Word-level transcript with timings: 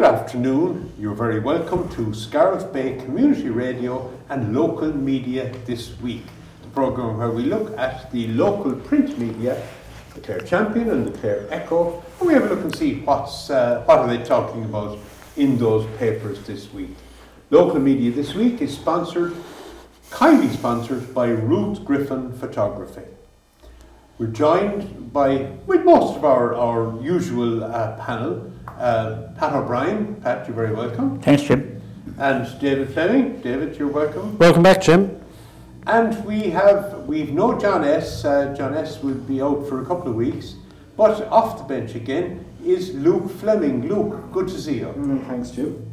Good 0.00 0.14
afternoon. 0.14 0.94
You're 0.98 1.14
very 1.14 1.40
welcome 1.40 1.86
to 1.90 2.14
Scariff 2.14 2.72
Bay 2.72 2.96
Community 3.04 3.50
Radio 3.50 4.10
and 4.30 4.56
Local 4.56 4.96
Media 4.96 5.52
This 5.66 6.00
Week, 6.00 6.24
the 6.62 6.68
programme 6.68 7.18
where 7.18 7.30
we 7.30 7.42
look 7.42 7.76
at 7.76 8.10
the 8.10 8.28
local 8.28 8.72
print 8.72 9.18
media, 9.18 9.62
the 10.14 10.22
Clare 10.22 10.40
Champion 10.40 10.88
and 10.88 11.06
the 11.06 11.18
Clare 11.18 11.46
Echo, 11.50 12.02
and 12.18 12.26
we 12.26 12.32
have 12.32 12.44
a 12.44 12.54
look 12.54 12.64
and 12.64 12.74
see 12.74 13.00
what's, 13.00 13.50
uh, 13.50 13.82
what 13.84 13.98
are 13.98 14.08
they 14.08 14.24
talking 14.24 14.64
about 14.64 14.98
in 15.36 15.58
those 15.58 15.86
papers 15.98 16.40
this 16.46 16.72
week. 16.72 16.96
Local 17.50 17.78
Media 17.78 18.10
This 18.10 18.32
Week 18.34 18.62
is 18.62 18.74
sponsored, 18.74 19.36
kindly 20.08 20.48
sponsored 20.48 21.12
by 21.12 21.28
Ruth 21.28 21.84
Griffin 21.84 22.32
Photography. 22.32 23.04
We're 24.16 24.28
joined 24.28 25.12
by, 25.12 25.50
with 25.66 25.84
most 25.84 26.16
of 26.16 26.24
our, 26.24 26.54
our 26.54 26.98
usual 27.02 27.62
uh, 27.64 28.02
panel, 28.02 28.49
uh, 28.68 29.28
Pat 29.38 29.54
O'Brien. 29.54 30.16
Pat, 30.16 30.46
you're 30.46 30.56
very 30.56 30.74
welcome. 30.74 31.20
Thanks, 31.20 31.42
Jim. 31.42 31.82
And 32.18 32.60
David 32.60 32.92
Fleming. 32.92 33.40
David, 33.40 33.76
you're 33.76 33.88
welcome. 33.88 34.36
Welcome 34.38 34.62
back, 34.62 34.82
Jim. 34.82 35.20
And 35.86 36.24
we 36.24 36.50
have, 36.50 37.04
we've 37.06 37.32
no 37.32 37.58
John 37.58 37.84
S. 37.84 38.24
Uh, 38.24 38.54
John 38.56 38.74
S. 38.74 39.02
will 39.02 39.14
be 39.14 39.40
out 39.40 39.68
for 39.68 39.82
a 39.82 39.86
couple 39.86 40.08
of 40.08 40.14
weeks. 40.14 40.54
But 40.96 41.26
off 41.28 41.58
the 41.58 41.64
bench 41.64 41.94
again 41.94 42.44
is 42.64 42.94
Luke 42.94 43.30
Fleming. 43.30 43.88
Luke, 43.88 44.32
good 44.32 44.48
to 44.48 44.60
see 44.60 44.78
you. 44.80 44.86
Mm, 44.86 45.26
thanks, 45.26 45.50
Jim. 45.50 45.90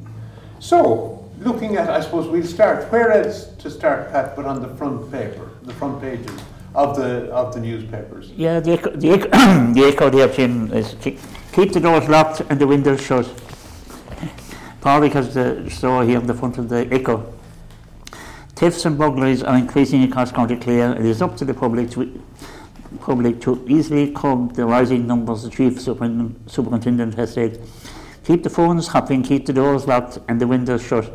So, 0.59 1.29
looking 1.39 1.77
at, 1.77 1.89
I 1.89 2.01
suppose 2.01 2.27
we'll 2.27 2.45
start, 2.45 2.91
where 2.91 3.11
else 3.11 3.45
to 3.59 3.69
start, 3.69 4.11
Pat, 4.11 4.35
but 4.35 4.45
on 4.45 4.61
the 4.61 4.67
front 4.75 5.09
paper, 5.11 5.51
the 5.63 5.73
front 5.73 6.01
pages 6.01 6.41
of 6.75 6.95
the 6.95 7.31
of 7.31 7.53
the 7.53 7.59
newspapers. 7.59 8.31
Yeah, 8.31 8.59
the 8.59 8.73
echo, 8.73 8.91
the 8.91 9.09
echo, 9.11 9.29
the 9.73 9.83
echo 9.85 10.09
there, 10.09 10.27
Jim, 10.27 10.71
is 10.73 10.95
keep, 11.51 11.73
the 11.73 11.79
doors 11.79 12.07
locked 12.07 12.41
and 12.49 12.59
the 12.59 12.67
windows 12.67 13.01
shut. 13.01 13.27
Probably 14.81 15.09
because 15.09 15.33
the 15.33 15.69
store 15.69 16.03
here 16.03 16.19
in 16.19 16.27
the 16.27 16.33
front 16.33 16.57
of 16.57 16.69
the 16.69 16.87
echo. 16.91 17.33
Thefts 18.55 18.85
and 18.85 18.97
burglaries 18.97 19.43
are 19.43 19.57
increasing 19.57 20.03
across 20.03 20.31
County 20.31 20.55
Clare. 20.55 20.93
It 20.93 21.05
is 21.05 21.21
up 21.21 21.37
to 21.37 21.45
the 21.45 21.53
public 21.53 21.91
to 21.91 22.23
public 23.01 23.41
to 23.41 23.63
easily 23.67 24.11
curb 24.11 24.53
the 24.53 24.65
rising 24.65 25.05
numbers. 25.05 25.43
The 25.43 25.49
chief 25.49 25.79
superintendent, 25.81 27.15
has 27.15 27.33
said, 27.33 27.59
"Keep 28.23 28.43
the 28.43 28.49
phones 28.49 28.87
hopping, 28.87 29.23
keep 29.23 29.45
the 29.45 29.53
doors 29.53 29.87
locked 29.87 30.19
and 30.27 30.41
the 30.41 30.47
windows 30.47 30.81
shut." 30.81 31.05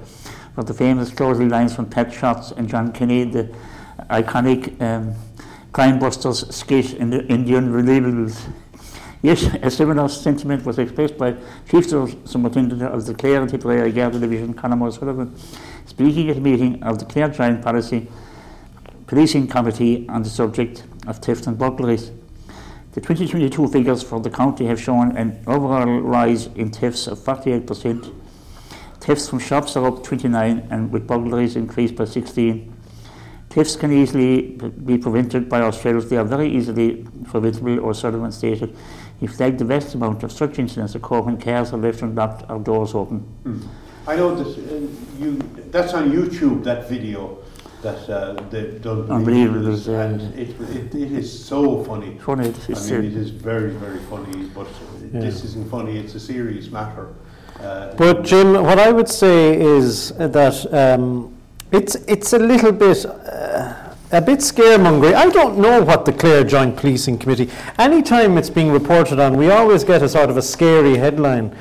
For 0.54 0.62
the 0.62 0.74
famous 0.74 1.10
closing 1.10 1.48
lines 1.48 1.74
from 1.74 1.86
Pat 1.86 2.12
Shortt 2.12 2.52
and 2.56 2.68
Jon 2.68 2.92
Kenny, 2.92 3.24
the 3.24 3.48
iconic. 4.10 4.80
Um, 4.80 5.14
Crime 5.72 5.98
Busters 5.98 6.54
skit 6.54 6.92
in 6.92 7.08
the 7.08 7.24
Indian 7.28 7.72
Unrenewables. 7.72 8.38
Yes, 9.22 9.44
a 9.62 9.70
similar 9.70 10.08
sentiment 10.08 10.64
was 10.66 10.80
expressed 10.80 11.16
by 11.16 11.36
Chief 11.70 11.88
Superintendent 11.88 12.82
of 12.82 13.06
the 13.06 13.14
Clare 13.14 13.42
and 13.42 13.48
Tipperary 13.48 13.92
Garda 13.92 14.18
Division, 14.18 14.52
Conor 14.52 14.90
Sullivan, 14.90 15.32
speaking 15.86 16.28
at 16.28 16.38
a 16.38 16.40
meeting 16.40 16.82
of 16.82 16.98
the 16.98 17.04
Clare 17.04 17.28
Joint 17.28 17.62
Policy 17.62 18.08
Policing 19.06 19.46
Committee 19.46 20.08
on 20.08 20.24
the 20.24 20.28
subject 20.28 20.82
of 21.06 21.18
theft 21.18 21.46
and 21.46 21.56
burglaries. 21.56 22.10
The 22.94 23.00
2022 23.00 23.68
figures 23.68 24.02
for 24.02 24.18
the 24.18 24.28
county 24.28 24.66
have 24.66 24.80
shown 24.80 25.16
an 25.16 25.44
overall 25.46 26.00
rise 26.00 26.46
in 26.46 26.72
thefts 26.72 27.06
of 27.06 27.20
48%. 27.20 28.12
Thefts 28.98 29.28
from 29.28 29.38
shops 29.38 29.76
are 29.76 29.86
up 29.86 30.02
29 30.02 30.66
and 30.68 30.90
with 30.90 31.06
burglaries 31.06 31.54
increased 31.54 31.94
by 31.94 32.06
16. 32.06 32.74
Thefts 33.50 33.76
can 33.76 33.92
easily 33.92 34.58
be 34.84 34.96
prevented 34.96 35.48
by 35.48 35.60
Australians. 35.60 36.08
They 36.08 36.16
are 36.16 36.24
very 36.24 36.48
easily 36.48 37.06
preventable, 37.24 37.80
or 37.80 37.92
Sullivan 37.92 38.32
stated. 38.32 38.74
He 39.22 39.28
flagged 39.28 39.60
the 39.60 39.64
vast 39.64 39.94
amount 39.94 40.24
of 40.24 40.32
such 40.32 40.58
incidents 40.58 40.96
occur 40.96 41.20
when 41.20 41.36
cars 41.36 41.72
are 41.72 41.76
left 41.76 42.02
unlocked 42.02 42.50
or 42.50 42.58
doors 42.58 42.92
open. 42.92 43.24
Mm. 43.44 43.68
I 44.08 44.16
know 44.16 44.34
that 44.34 44.48
uh, 44.48 45.22
you, 45.22 45.38
that's 45.70 45.94
on 45.94 46.10
YouTube, 46.10 46.64
that 46.64 46.88
video 46.88 47.38
that 47.82 48.10
uh, 48.10 48.42
they've 48.50 48.82
done. 48.82 49.08
Unbelievable. 49.08 49.94
And 49.94 50.20
it, 50.36 50.48
it, 50.60 50.92
it 50.96 51.12
is 51.12 51.44
so 51.44 51.84
funny. 51.84 52.18
Funny. 52.18 52.48
It 52.48 52.68
is, 52.68 52.90
I 52.90 52.96
mean, 52.96 53.12
it 53.12 53.16
is 53.16 53.30
very, 53.30 53.70
very 53.70 54.00
funny, 54.10 54.48
but 54.56 54.66
yeah. 55.14 55.20
this 55.20 55.44
isn't 55.44 55.70
funny, 55.70 55.98
it's 55.98 56.16
a 56.16 56.20
serious 56.20 56.72
matter. 56.72 57.14
Uh, 57.60 57.94
but 57.94 58.24
Jim, 58.24 58.54
what 58.54 58.80
I 58.80 58.90
would 58.90 59.08
say 59.08 59.56
is 59.56 60.08
that 60.14 60.66
um, 60.74 61.32
it's 61.70 61.94
it's 62.08 62.32
a 62.32 62.40
little 62.40 62.72
bit 62.72 63.06
uh, 63.06 63.81
a 64.12 64.20
bit 64.20 64.40
scaremongering. 64.40 65.14
I 65.14 65.28
don't 65.30 65.58
know 65.58 65.82
what 65.82 66.04
the 66.04 66.12
Clare 66.12 66.44
Joint 66.44 66.76
Policing 66.76 67.18
Committee. 67.18 67.50
Anytime 67.78 68.36
it's 68.36 68.50
being 68.50 68.70
reported 68.70 69.18
on, 69.18 69.36
we 69.36 69.50
always 69.50 69.84
get 69.84 70.02
a 70.02 70.08
sort 70.08 70.28
of 70.28 70.36
a 70.36 70.42
scary 70.42 70.98
headline. 70.98 71.56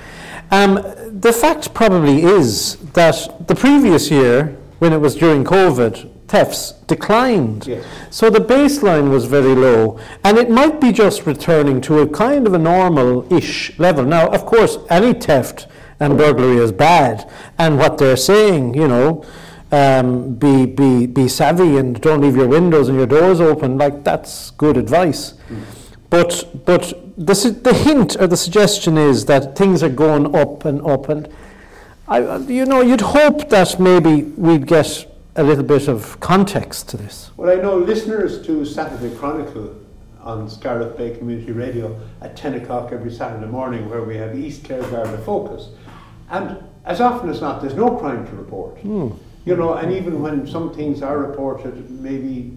Um, 0.52 0.76
the 1.12 1.32
fact 1.32 1.74
probably 1.74 2.24
is 2.24 2.76
that 2.92 3.48
the 3.48 3.56
previous 3.56 4.12
year, 4.12 4.58
when 4.80 4.92
it 4.92 4.98
was 4.98 5.16
during 5.16 5.46
COVID, 5.46 6.10
thefts 6.28 6.74
declined. 6.88 7.68
Yes. 7.68 7.86
So 8.10 8.30
the 8.30 8.40
baseline 8.40 9.10
was 9.10 9.26
very 9.26 9.56
low, 9.56 9.98
and 10.26 10.38
it 10.38 10.50
might 10.50 10.82
be 10.82 10.92
just 10.92 11.26
returning 11.26 11.80
to 11.82 12.00
a 12.00 12.08
kind 12.08 12.48
of 12.48 12.54
a 12.54 12.58
normal-ish 12.58 13.80
level. 13.80 14.04
Now, 14.04 14.28
of 14.28 14.46
course, 14.46 14.78
any 14.90 15.14
theft 15.14 15.68
and 16.02 16.18
burglary 16.18 16.58
is 16.58 16.74
bad, 16.74 17.30
and 17.58 17.78
what 17.78 17.98
they're 17.98 18.18
saying, 18.18 18.74
you 18.74 18.90
know 18.90 19.26
um, 19.72 20.36
be, 20.36 20.66
be, 20.66 21.06
be 21.06 21.28
savvy 21.28 21.78
and 21.78 22.00
don't 22.02 22.22
leave 22.22 22.36
your 22.36 22.48
windows 22.48 22.90
and 22.90 22.98
your 22.98 23.08
doors 23.08 23.40
open, 23.40 23.78
like 23.78 24.04
that's 24.04 24.52
good 24.52 24.78
advice. 24.78 25.34
Mm. 25.50 25.64
But, 26.10 26.66
but 26.66 26.94
the, 27.18 27.34
the 27.64 27.74
hint 27.74 28.18
or 28.20 28.28
the 28.28 28.36
suggestion 28.36 28.98
is 28.98 29.26
that 29.26 29.56
things 29.58 29.82
are 29.82 29.90
going 29.90 30.36
up 30.36 30.66
and 30.66 30.82
up. 30.86 31.08
And, 31.08 31.30
I, 32.08 32.38
you 32.38 32.66
know, 32.66 32.82
you'd 32.82 33.02
hope 33.02 33.50
that 33.50 33.80
maybe 33.80 34.24
we'd 34.24 34.68
get 34.68 35.08
a 35.38 35.44
little 35.44 35.64
bit 35.64 35.88
of 35.88 36.20
context 36.20 36.90
to 36.90 36.98
this. 36.98 37.32
Well, 37.38 37.50
I 37.50 37.62
know 37.62 37.78
listeners 37.78 38.46
to 38.46 38.66
Saturday 38.66 39.16
Chronicle 39.16 39.78
on 40.20 40.50
Scariff 40.50 40.98
Bay 40.98 41.18
Community 41.18 41.54
Radio 41.54 41.98
at 42.20 42.36
10 42.36 42.56
o'clock 42.56 42.92
every 42.92 43.12
Saturday 43.12 43.48
morning, 43.48 43.90
where 43.90 44.04
we 44.04 44.18
have 44.18 44.38
East 44.38 44.66
Clare 44.66 44.84
Garda 44.84 45.18
Focus. 45.20 45.70
And 46.30 46.62
as 46.84 47.00
often 47.00 47.30
as 47.30 47.40
not, 47.40 47.62
there's 47.62 47.74
no 47.74 47.96
crime 47.96 48.28
to 48.28 48.36
report. 48.36 48.84
Mm. 48.84 49.18
You 49.46 49.56
know, 49.56 49.74
and 49.74 49.92
even 49.92 50.22
when 50.22 50.46
some 50.46 50.72
things 50.74 51.02
are 51.02 51.18
reported, 51.18 51.90
maybe, 51.90 52.56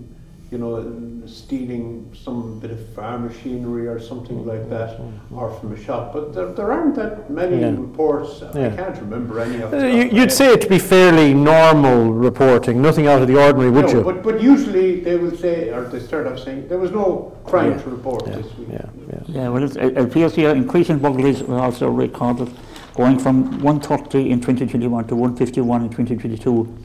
you 0.51 0.59
know, 0.59 1.03
stealing 1.27 2.15
some 2.15 2.61
bit 2.61 2.71
of 2.71 2.89
farm 2.91 3.27
machinery 3.27 3.87
or 3.87 3.99
something 3.99 4.37
mm-hmm. 4.37 4.51
like 4.51 4.69
that, 4.69 4.99
mm-hmm. 4.99 5.35
or 5.35 5.51
from 5.59 5.73
a 5.73 5.83
shop, 5.83 6.13
but 6.13 6.35
there, 6.35 6.53
there 6.53 6.71
aren't 6.71 6.95
that 6.97 7.31
many 7.31 7.61
yeah. 7.61 7.71
reports. 7.71 8.43
Yeah. 8.55 8.67
I 8.67 8.77
can't 8.77 8.99
remember 8.99 9.41
any 9.41 9.63
uh, 9.63 9.65
of 9.65 9.71
them. 9.71 9.81
Uh, 9.81 10.05
you'd 10.05 10.31
say 10.31 10.53
it 10.53 10.61
to 10.61 10.69
be 10.69 10.79
fairly 10.79 11.33
normal 11.33 12.13
reporting, 12.13 12.83
nothing 12.83 13.07
out 13.07 13.23
of 13.23 13.29
the 13.29 13.43
ordinary, 13.43 13.71
would 13.71 13.87
no, 13.87 13.93
you? 13.93 14.03
But, 14.03 14.23
but 14.23 14.43
usually 14.43 15.01
they 15.01 15.17
will 15.17 15.35
say, 15.35 15.71
or 15.71 15.85
they 15.85 16.01
start 16.01 16.27
off 16.27 16.39
saying, 16.39 16.69
there 16.69 16.79
was 16.79 16.91
no 16.91 17.35
crime 17.45 17.73
yeah. 17.73 17.83
to 17.83 17.91
report 17.91 18.27
yeah. 18.27 18.37
this 18.37 18.55
week. 18.57 18.69
Yeah, 18.71 18.87
yeah. 19.09 19.21
yeah 19.29 19.49
well, 19.49 19.65
it 19.65 19.97
appears 19.97 20.35
here 20.35 20.51
increasing 20.51 20.99
burglaries 20.99 21.43
were 21.43 21.59
also 21.59 21.89
recorded 21.89 22.55
going 22.95 23.19
from 23.19 23.61
130 23.61 24.31
in 24.31 24.41
2021 24.41 25.07
to 25.09 25.17
151 25.17 25.83
in 25.83 25.89
2022, 25.91 26.79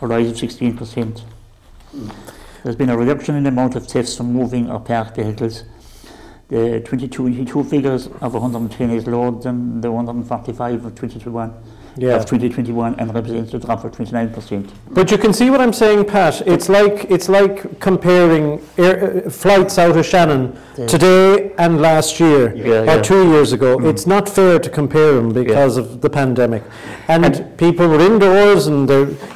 a 0.00 0.06
rise 0.06 0.30
of 0.30 0.36
16%. 0.36 1.22
Mm. 1.94 2.14
There's 2.62 2.76
been 2.76 2.90
a 2.90 2.96
reduction 2.96 3.34
in 3.34 3.42
the 3.42 3.48
amount 3.48 3.74
of 3.74 3.86
thefts 3.86 4.16
from 4.16 4.32
moving 4.32 4.70
or 4.70 4.80
parked 4.80 5.16
vehicles. 5.16 5.64
The 6.48 6.80
2022 6.80 7.64
figures 7.64 8.06
of 8.20 8.34
110 8.34 8.90
is 8.90 9.06
lower 9.06 9.30
than 9.30 9.80
the 9.80 9.90
145 9.90 10.84
of 10.84 10.94
2021 10.94 11.54
yeah. 11.96 12.16
of 12.16 12.26
2021 12.26 12.98
and 12.98 13.14
represents 13.14 13.54
a 13.54 13.58
drop 13.58 13.84
of 13.84 13.92
29%. 13.92 14.70
But 14.90 15.10
you 15.10 15.18
can 15.18 15.32
see 15.32 15.50
what 15.50 15.60
I'm 15.60 15.72
saying, 15.72 16.04
Pat. 16.06 16.46
It's 16.46 16.68
like 16.68 17.10
it's 17.10 17.28
like 17.28 17.80
comparing 17.80 18.60
air, 18.78 19.26
uh, 19.26 19.30
flights 19.30 19.78
out 19.78 19.96
of 19.96 20.06
Shannon 20.06 20.56
the 20.76 20.86
today 20.86 21.52
and 21.58 21.80
last 21.80 22.20
year 22.20 22.54
yeah, 22.54 22.82
or 22.82 22.84
yeah. 22.84 23.02
two 23.02 23.30
years 23.30 23.52
ago. 23.52 23.78
Mm. 23.78 23.90
It's 23.90 24.06
not 24.06 24.28
fair 24.28 24.58
to 24.58 24.70
compare 24.70 25.14
them 25.14 25.32
because 25.32 25.76
of 25.76 26.00
the 26.00 26.10
pandemic. 26.10 26.62
And, 27.08 27.24
and 27.24 27.58
people 27.58 27.88
were 27.88 28.00
indoors, 28.00 28.66
and 28.66 28.88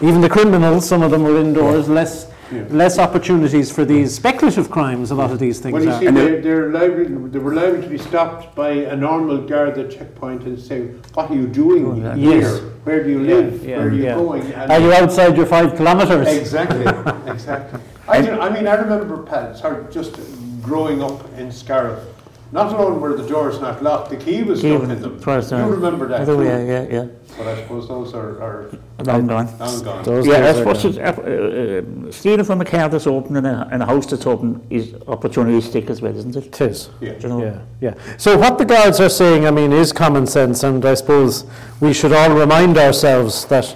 even 0.02 0.20
the 0.20 0.28
criminals, 0.28 0.86
some 0.88 1.02
of 1.02 1.10
them 1.10 1.22
were 1.22 1.38
indoors, 1.38 1.88
less 1.88 2.33
yeah. 2.54 2.66
less 2.70 2.98
opportunities 2.98 3.70
for 3.70 3.84
these 3.84 4.14
speculative 4.14 4.70
crimes. 4.70 5.10
A 5.10 5.14
lot 5.14 5.30
of 5.30 5.38
these 5.38 5.60
things. 5.60 5.72
When 5.72 5.82
you 5.84 5.90
are. 5.90 6.00
see 6.00 6.06
they're, 6.06 6.40
they're 6.40 6.70
liable, 6.70 7.28
they 7.28 7.38
were 7.38 7.54
liable 7.54 7.82
to 7.82 7.88
be 7.88 7.98
stopped 7.98 8.54
by 8.54 8.70
a 8.70 8.96
normal 8.96 9.38
guard 9.46 9.78
at 9.78 9.90
checkpoint 9.90 10.42
and 10.44 10.58
say, 10.58 10.86
"What 11.14 11.30
are 11.30 11.34
you 11.34 11.46
doing 11.46 11.84
oh, 11.86 11.94
yeah. 11.96 12.16
here? 12.16 12.40
Yes. 12.40 12.60
Where 12.84 13.02
do 13.04 13.10
you 13.10 13.20
live? 13.20 13.64
Where 13.64 13.88
are 13.88 13.92
you 13.92 14.02
going? 14.04 14.52
And 14.52 14.70
are 14.70 14.80
you 14.80 14.92
outside 14.92 15.36
your 15.36 15.46
five 15.46 15.76
kilometres?" 15.76 16.28
Exactly, 16.28 16.86
exactly. 17.32 17.80
I, 18.06 18.20
do, 18.20 18.32
I 18.32 18.50
mean, 18.50 18.66
I 18.66 18.74
remember, 18.74 19.22
Pat, 19.22 19.56
sorry, 19.56 19.84
just 19.92 20.18
growing 20.62 21.02
up 21.02 21.20
in 21.38 21.50
Scariff 21.50 22.13
Not 22.54 22.72
alone 22.72 23.00
were 23.00 23.16
the 23.16 23.26
doors 23.28 23.60
not 23.60 23.82
locked, 23.82 24.10
the 24.10 24.16
key 24.16 24.44
was 24.44 24.60
Key 24.62 24.76
stuck 24.76 24.88
in 24.88 25.02
them. 25.02 25.20
was, 25.26 25.52
uh, 25.52 25.56
you 25.56 25.72
remember 25.72 26.06
that 26.06 26.28
Oh, 26.28 26.36
too. 26.36 26.44
yeah, 26.44 26.62
yeah, 26.62 26.86
yeah. 26.88 27.06
But 27.36 27.48
I 27.48 27.56
suppose 27.56 27.88
those 27.88 28.14
are, 28.14 28.40
are 28.40 28.70
Long 29.04 29.26
gone. 29.26 29.58
long 29.58 29.82
gone. 29.82 30.04
Those 30.04 30.24
Yeah, 30.24 30.50
I 30.50 30.52
suppose 30.52 30.84
it's, 30.84 30.96
uh, 30.98 31.02
uh, 31.02 32.12
stealing 32.12 32.44
from 32.44 32.60
a 32.60 32.64
car 32.64 32.88
that's 32.88 33.08
open 33.08 33.34
and 33.38 33.44
a, 33.48 33.68
and 33.72 33.82
a 33.82 33.86
house 33.86 34.06
that's 34.06 34.24
open 34.24 34.64
is 34.70 34.92
opportunistic 35.14 35.90
as 35.90 36.00
well, 36.00 36.16
isn't 36.16 36.36
it? 36.36 36.46
It 36.46 36.60
is. 36.60 36.90
Yeah. 37.00 37.14
You 37.18 37.28
know? 37.28 37.42
Yeah, 37.42 37.58
yeah. 37.80 37.94
So 38.18 38.38
what 38.38 38.56
the 38.58 38.64
guards 38.64 39.00
are 39.00 39.08
saying, 39.08 39.48
I 39.48 39.50
mean, 39.50 39.72
is 39.72 39.92
common 39.92 40.24
sense, 40.28 40.62
and 40.62 40.84
I 40.86 40.94
suppose 40.94 41.46
we 41.80 41.92
should 41.92 42.12
all 42.12 42.30
remind 42.38 42.78
ourselves 42.78 43.46
that 43.46 43.74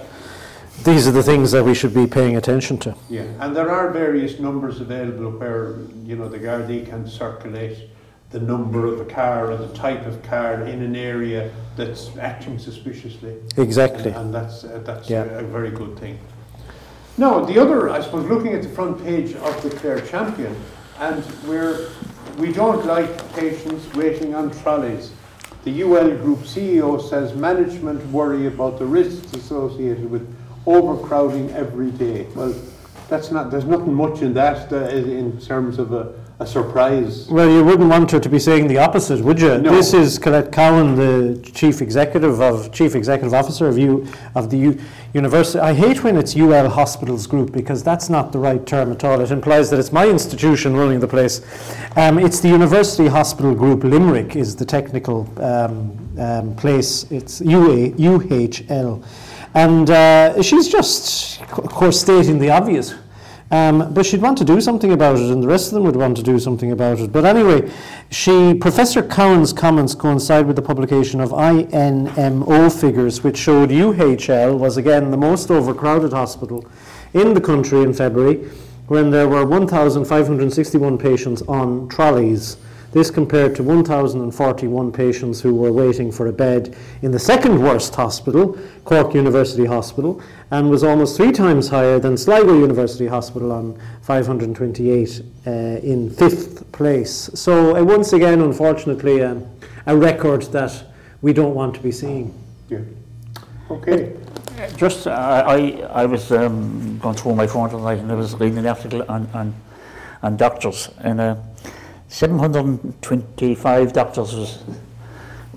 these 0.85 1.05
are 1.05 1.11
the 1.11 1.21
things 1.31 1.51
that 1.51 1.65
we 1.65 1.73
should 1.75 1.93
be 1.93 2.07
paying 2.07 2.37
attention 2.37 2.77
to. 2.77 2.95
Yeah, 3.09 3.23
and 3.41 3.53
there 3.53 3.69
are 3.69 3.91
various 3.91 4.39
numbers 4.39 4.79
available 4.79 5.31
where, 5.31 5.75
you 6.05 6.15
know, 6.15 6.29
the 6.29 6.39
Gardaí 6.39 6.87
can 6.89 7.05
circulate 7.05 7.77
the 8.31 8.39
number 8.39 8.85
of 8.85 8.99
a 8.99 9.05
car 9.05 9.51
and 9.51 9.59
the 9.63 9.73
type 9.75 10.05
of 10.05 10.21
car 10.23 10.61
in 10.63 10.81
an 10.83 10.95
area 10.95 11.51
that's 11.75 12.15
acting 12.17 12.59
suspiciously. 12.59 13.35
Exactly. 13.57 14.11
And 14.11 14.33
that's, 14.33 14.63
uh, 14.63 14.81
that's 14.85 15.09
Yeah. 15.09 15.23
a, 15.23 15.39
a 15.39 15.43
very 15.43 15.71
good 15.71 15.97
thing. 15.97 16.19
Now, 17.17 17.43
the 17.43 17.59
other, 17.59 17.89
I 17.89 18.01
suppose, 18.01 18.25
looking 18.29 18.53
at 18.53 18.61
the 18.61 18.69
front 18.69 19.03
page 19.03 19.33
of 19.35 19.63
the 19.63 19.69
Clare 19.71 19.99
Champion, 20.01 20.55
and 20.99 21.23
we're, 21.47 21.89
we 22.37 22.53
don't 22.53 22.85
like 22.85 23.33
patients 23.35 23.91
waiting 23.95 24.35
on 24.35 24.51
trolleys. 24.51 25.11
The 25.65 25.81
UL 25.83 26.15
Group 26.17 26.39
CEO 26.39 27.01
says 27.09 27.33
management 27.35 28.05
worry 28.11 28.45
about 28.45 28.79
the 28.79 28.85
risks 28.85 29.33
associated 29.33 30.09
with 30.09 30.33
overcrowding 30.65 31.51
every 31.51 31.91
day. 31.91 32.27
Well, 32.35 32.53
that's 33.09 33.31
not, 33.31 33.49
there's 33.49 33.65
nothing 33.65 33.93
much 33.93 34.21
in 34.21 34.33
that 34.35 34.71
uh, 34.71 34.87
in 34.89 35.39
terms 35.41 35.79
of 35.79 35.93
a, 35.93 36.13
a 36.41 36.47
surprise. 36.47 37.27
Well, 37.27 37.49
you 37.49 37.65
wouldn't 37.65 37.89
want 37.89 38.11
her 38.11 38.19
to 38.19 38.29
be 38.29 38.39
saying 38.39 38.69
the 38.69 38.77
opposite, 38.77 39.19
would 39.19 39.41
you? 39.41 39.57
No. 39.57 39.75
This 39.75 39.93
is 39.93 40.17
Colette 40.17 40.53
Cowan, 40.53 40.95
the 40.95 41.37
chief 41.51 41.81
executive 41.81 42.39
of 42.39 42.71
chief 42.71 42.95
executive 42.95 43.33
officer 43.33 43.67
of 43.67 43.77
U 43.77 44.07
of 44.35 44.49
the 44.49 44.57
U, 44.57 44.79
university. 45.13 45.59
I 45.59 45.73
hate 45.73 46.01
when 46.01 46.15
it's 46.15 46.37
UL 46.37 46.69
Hospitals 46.69 47.27
Group 47.27 47.51
because 47.51 47.83
that's 47.83 48.09
not 48.09 48.31
the 48.31 48.39
right 48.39 48.65
term 48.65 48.93
at 48.93 49.03
all. 49.03 49.19
It 49.19 49.31
implies 49.31 49.69
that 49.69 49.79
it's 49.79 49.91
my 49.91 50.07
institution 50.07 50.77
running 50.77 51.01
the 51.01 51.09
place. 51.09 51.41
Um, 51.97 52.17
it's 52.17 52.39
the 52.39 52.47
University 52.47 53.07
Hospital 53.07 53.53
Group 53.53 53.83
Limerick 53.83 54.37
is 54.37 54.55
the 54.55 54.65
technical 54.65 55.27
um, 55.43 55.97
um, 56.17 56.55
place. 56.55 57.03
It's 57.11 57.41
UA, 57.41 57.97
UHL, 57.97 59.05
and 59.55 59.89
uh, 59.89 60.41
she's 60.41 60.69
just, 60.69 61.41
of 61.41 61.69
course, 61.69 61.99
stating 61.99 62.39
the 62.39 62.49
obvious. 62.49 62.93
Um, 63.51 63.93
but 63.93 64.05
she'd 64.05 64.21
want 64.21 64.37
to 64.37 64.45
do 64.45 64.61
something 64.61 64.91
about 64.91 65.17
it, 65.17 65.31
and 65.31 65.41
the 65.41 65.47
rest 65.47 65.67
of 65.67 65.73
them 65.73 65.83
would 65.83 65.95
want 65.95 66.17
to 66.17 66.23
do 66.23 66.37
something 66.37 66.71
about 66.71 66.99
it. 66.99 67.11
But 67.11 67.25
anyway, 67.25 67.71
she, 68.11 68.53
Professor 68.53 69.01
Cowan's 69.01 69.53
comments 69.53 69.95
coincide 69.95 70.45
with 70.45 70.55
the 70.55 70.61
publication 70.61 71.19
of 71.19 71.31
INMO 71.31 72.79
figures, 72.79 73.23
which 73.23 73.37
showed 73.37 73.69
UHL 73.69 74.59
was 74.59 74.77
again 74.77 75.09
the 75.09 75.17
most 75.17 75.49
overcrowded 75.49 76.13
hospital 76.13 76.63
in 77.13 77.33
the 77.33 77.41
country 77.41 77.81
in 77.81 77.91
February, 77.91 78.47
when 78.87 79.09
there 79.09 79.27
were 79.27 79.45
1,561 79.45 80.97
patients 80.99 81.41
on 81.43 81.89
trolleys. 81.89 82.57
This 82.91 83.11
compared 83.11 83.55
to 83.55 83.63
1,041 83.63 84.91
patients 84.91 85.41
who 85.41 85.53
were 85.53 85.71
waiting 85.71 86.11
for 86.11 86.25
a 86.25 86.33
bed 86.33 86.75
in 87.03 87.11
the 87.11 87.19
second 87.19 87.61
worst 87.61 87.93
hospital, 87.93 88.57
Cork 88.83 89.13
University 89.13 89.65
Hospital, 89.65 90.21
and 90.51 90.69
was 90.69 90.83
almost 90.83 91.15
three 91.15 91.31
times 91.31 91.69
higher 91.69 91.99
than 91.99 92.17
Sligo 92.17 92.57
University 92.57 93.07
Hospital 93.07 93.51
on 93.51 93.79
528 94.01 95.21
uh, 95.45 95.49
in 95.49 96.09
fifth 96.09 96.71
place. 96.71 97.29
So, 97.35 97.75
uh, 97.75 97.83
once 97.83 98.13
again, 98.13 98.41
unfortunately, 98.41 99.21
um, 99.21 99.45
a 99.85 99.95
record 99.95 100.43
that 100.51 100.83
we 101.21 101.33
don't 101.33 101.53
want 101.53 101.75
to 101.75 101.81
be 101.81 101.91
seeing. 101.91 102.33
Yeah. 102.69 102.79
Okay. 103.69 104.15
Just, 104.75 105.07
uh, 105.07 105.11
I, 105.47 105.87
I 105.91 106.05
was 106.05 106.31
um, 106.31 106.97
going 106.99 107.15
through 107.15 107.35
my 107.35 107.47
phone 107.47 107.69
tonight 107.69 107.99
and 107.99 108.11
I 108.11 108.15
was 108.15 108.33
reading 108.33 108.57
an 108.57 108.65
article 108.65 109.05
on, 109.07 109.29
on, 109.33 109.53
on 110.21 110.35
doctors 110.35 110.89
and 110.99 111.21
uh, 111.21 111.35
725 112.09 113.93
doctors 113.93 114.35
was 114.35 114.63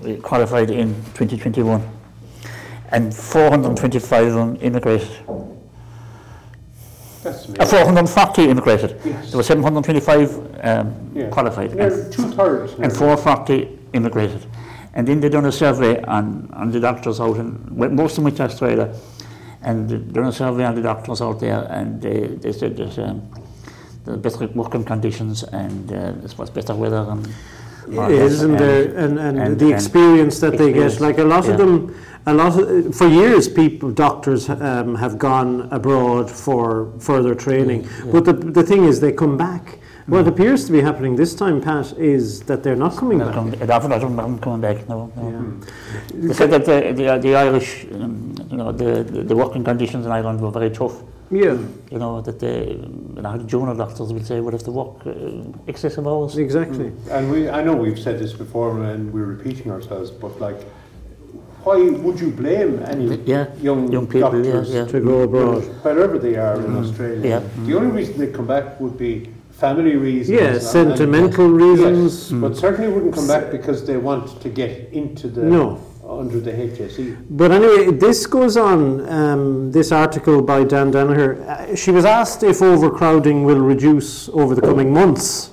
uh, 0.05 0.15
qualified 0.21 0.69
in 0.69 0.93
2021 1.15 1.83
and 2.93 3.13
425 3.13 4.27
of 4.27 4.33
them 4.33 4.57
immigrated. 4.61 5.09
That's 7.23 7.49
Uh, 7.49 7.65
440 7.65 8.49
immigrated. 8.49 8.95
Yes. 9.03 9.31
There 9.31 9.37
were 9.37 9.43
725 9.43 10.37
um, 10.63 10.93
Yeah. 11.15 11.29
qualified 11.29 11.71
and 11.71 12.11
two 12.13 12.23
thirds. 12.31 12.73
and 12.79 12.91
440 12.93 13.67
immigrated. 13.93 14.45
And 14.93 15.07
then 15.07 15.19
they 15.21 15.29
done 15.29 15.45
a 15.45 15.51
survey 15.51 16.01
on, 16.03 16.49
on 16.53 16.71
the 16.71 16.79
doctors 16.79 17.19
out 17.19 17.37
in, 17.37 17.57
most 17.95 18.17
of 18.17 18.23
to 18.35 18.43
Australia, 18.43 18.93
and 19.63 19.89
they 19.89 19.97
done 19.97 20.27
a 20.27 20.31
survey 20.31 20.65
on 20.65 20.75
the 20.75 20.81
doctors 20.81 21.21
out 21.21 21.39
there, 21.39 21.65
and 21.71 21.99
they, 22.01 22.27
they 22.27 22.51
said 22.51 22.77
that 22.77 22.99
um, 22.99 23.21
the 24.05 24.17
better 24.17 24.45
working 24.53 24.83
conditions 24.83 25.43
and 25.43 25.91
uh, 25.91 26.25
it 26.25 26.37
was 26.37 26.49
better 26.49 26.75
weather 26.75 27.05
and 27.09 27.27
Isn't 27.87 28.51
and- 28.51 28.59
there, 28.59 28.83
and, 28.97 29.19
and, 29.19 29.39
and- 29.39 29.59
the 29.59 29.71
experience 29.71 30.39
that 30.39 30.57
they 30.57 30.71
get, 30.73 30.99
like 30.99 31.17
a 31.17 31.23
lot 31.23 31.45
yeah. 31.45 31.51
of 31.51 31.57
them, 31.57 31.95
a 32.25 32.33
lot 32.33 32.57
of, 32.59 32.95
for 32.95 33.07
years, 33.07 33.49
people, 33.49 33.91
doctors 33.91 34.49
um, 34.49 34.95
have 34.95 35.17
gone 35.17 35.67
abroad 35.71 36.31
for 36.31 36.91
further 36.99 37.35
training. 37.35 37.87
But 38.11 38.25
the, 38.25 38.33
the 38.33 38.63
thing 38.63 38.85
is, 38.85 38.99
they 39.01 39.11
come 39.11 39.37
back. 39.37 39.79
What 40.05 40.27
appears 40.27 40.65
to 40.65 40.71
be 40.73 40.81
happening 40.81 41.15
this 41.15 41.33
time, 41.33 41.61
Pat, 41.61 41.93
is 41.97 42.41
that 42.43 42.61
they're 42.61 42.75
not 42.75 42.97
coming 42.97 43.19
They're 43.19 43.27
back. 43.27 43.35
coming, 43.35 43.61
a 43.61 43.65
lot 43.65 43.83
of 43.85 44.01
them 44.01 44.19
aren't 44.19 44.41
coming 44.41 44.59
back. 44.61 44.87
No, 44.89 45.11
no. 45.15 45.59
They 46.13 46.33
said 46.33 46.51
that 46.51 46.65
the, 46.65 46.91
the, 46.91 47.19
the 47.19 47.35
Irish, 47.35 47.85
um, 47.91 48.35
you 48.51 48.57
know, 48.57 48.73
the, 48.73 49.03
the 49.03 49.35
working 49.35 49.63
conditions 49.63 50.05
in 50.05 50.11
Ireland 50.11 50.41
were 50.41 50.51
very 50.51 50.69
tough. 50.71 51.01
Yeah, 51.31 51.57
You 51.91 51.97
know 51.99 52.21
that 52.21 52.39
the, 52.39 52.73
a 53.17 53.21
lot 53.21 53.35
of 53.39 53.47
junior 53.47 53.73
doctors 53.75 54.13
would 54.13 54.25
say 54.25 54.39
would 54.39 54.53
if 54.53 54.63
they 54.65 54.71
work 54.71 55.05
uh, 55.07 55.11
excessive 55.67 56.05
hours. 56.07 56.37
exactly. 56.37 56.89
Mm. 56.91 57.11
And 57.11 57.31
we, 57.31 57.49
I 57.49 57.63
know 57.63 57.75
we've 57.75 57.99
said 57.99 58.19
this 58.19 58.33
before 58.33 58.83
and 58.83 59.11
we're 59.13 59.25
repeating 59.25 59.71
ourselves, 59.71 60.11
but 60.11 60.39
like, 60.39 60.61
why 61.63 61.77
would 61.77 62.19
you 62.19 62.29
blame 62.31 62.83
any 62.83 63.15
Yeah, 63.25 63.47
young, 63.61 63.91
young 63.91 64.05
people, 64.05 64.31
doctors 64.31 64.69
yeah. 64.71 64.85
To 64.85 64.99
mm. 64.99 65.05
go 65.05 65.21
abroad. 65.21 65.63
wherever 65.83 66.19
they 66.19 66.35
are 66.35 66.55
in 66.57 66.71
mm. 66.73 66.83
Australia? 66.83 67.27
Yeah. 67.29 67.65
The 67.65 67.75
only 67.77 67.91
reason 67.91 68.17
they 68.19 68.31
come 68.31 68.45
back 68.47 68.79
would 68.79 68.97
be 68.97 69.29
family 69.51 69.95
reasons. 69.95 70.39
Yeah, 70.39 70.59
sentimental 70.59 71.45
and- 71.45 71.57
reasons. 71.57 72.31
Yes, 72.31 72.41
but 72.41 72.57
certainly 72.57 72.91
wouldn't 72.91 73.15
come 73.15 73.27
back 73.27 73.49
because 73.49 73.85
they 73.85 73.97
want 73.97 74.41
to 74.41 74.49
get 74.49 74.91
into 74.93 75.27
the 75.29 75.41
No. 75.41 75.79
Under 76.19 76.39
the 76.39 76.51
HSE. 76.51 77.25
But 77.29 77.51
anyway, 77.51 77.91
this 77.91 78.25
goes 78.25 78.57
on. 78.57 79.07
Um, 79.09 79.71
this 79.71 79.91
article 79.91 80.41
by 80.41 80.63
Dan 80.63 80.91
Danaher. 80.91 81.39
Uh, 81.47 81.75
she 81.75 81.91
was 81.91 82.05
asked 82.05 82.43
if 82.43 82.61
overcrowding 82.61 83.43
will 83.43 83.59
reduce 83.59 84.29
over 84.29 84.55
the 84.55 84.61
coming 84.61 84.93
months. 84.93 85.51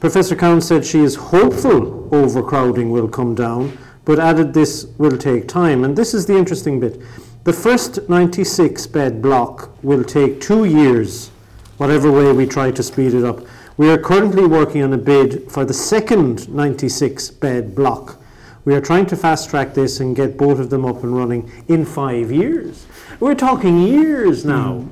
Professor 0.00 0.34
Cowan 0.34 0.60
said 0.60 0.84
she 0.84 0.98
is 0.98 1.14
hopeful 1.14 2.08
overcrowding 2.12 2.90
will 2.90 3.08
come 3.08 3.34
down, 3.34 3.78
but 4.04 4.18
added 4.18 4.52
this 4.52 4.86
will 4.98 5.16
take 5.16 5.46
time. 5.46 5.84
And 5.84 5.96
this 5.96 6.12
is 6.12 6.26
the 6.26 6.36
interesting 6.36 6.80
bit. 6.80 7.00
The 7.44 7.52
first 7.52 8.08
96 8.08 8.86
bed 8.88 9.22
block 9.22 9.70
will 9.82 10.04
take 10.04 10.40
two 10.40 10.64
years, 10.64 11.28
whatever 11.76 12.10
way 12.10 12.32
we 12.32 12.46
try 12.46 12.70
to 12.70 12.82
speed 12.82 13.14
it 13.14 13.24
up. 13.24 13.40
We 13.76 13.90
are 13.90 13.98
currently 13.98 14.46
working 14.46 14.82
on 14.82 14.92
a 14.92 14.98
bid 14.98 15.50
for 15.50 15.64
the 15.64 15.74
second 15.74 16.48
96 16.48 17.30
bed 17.30 17.74
block. 17.74 18.21
We 18.64 18.74
are 18.74 18.80
trying 18.80 19.06
to 19.06 19.16
fast 19.16 19.50
track 19.50 19.74
this 19.74 19.98
and 20.00 20.14
get 20.14 20.36
both 20.36 20.58
of 20.60 20.70
them 20.70 20.84
up 20.84 21.02
and 21.02 21.16
running 21.16 21.50
in 21.68 21.84
five 21.84 22.30
years. 22.30 22.86
We're 23.18 23.34
talking 23.34 23.80
years 23.82 24.44
now. 24.44 24.86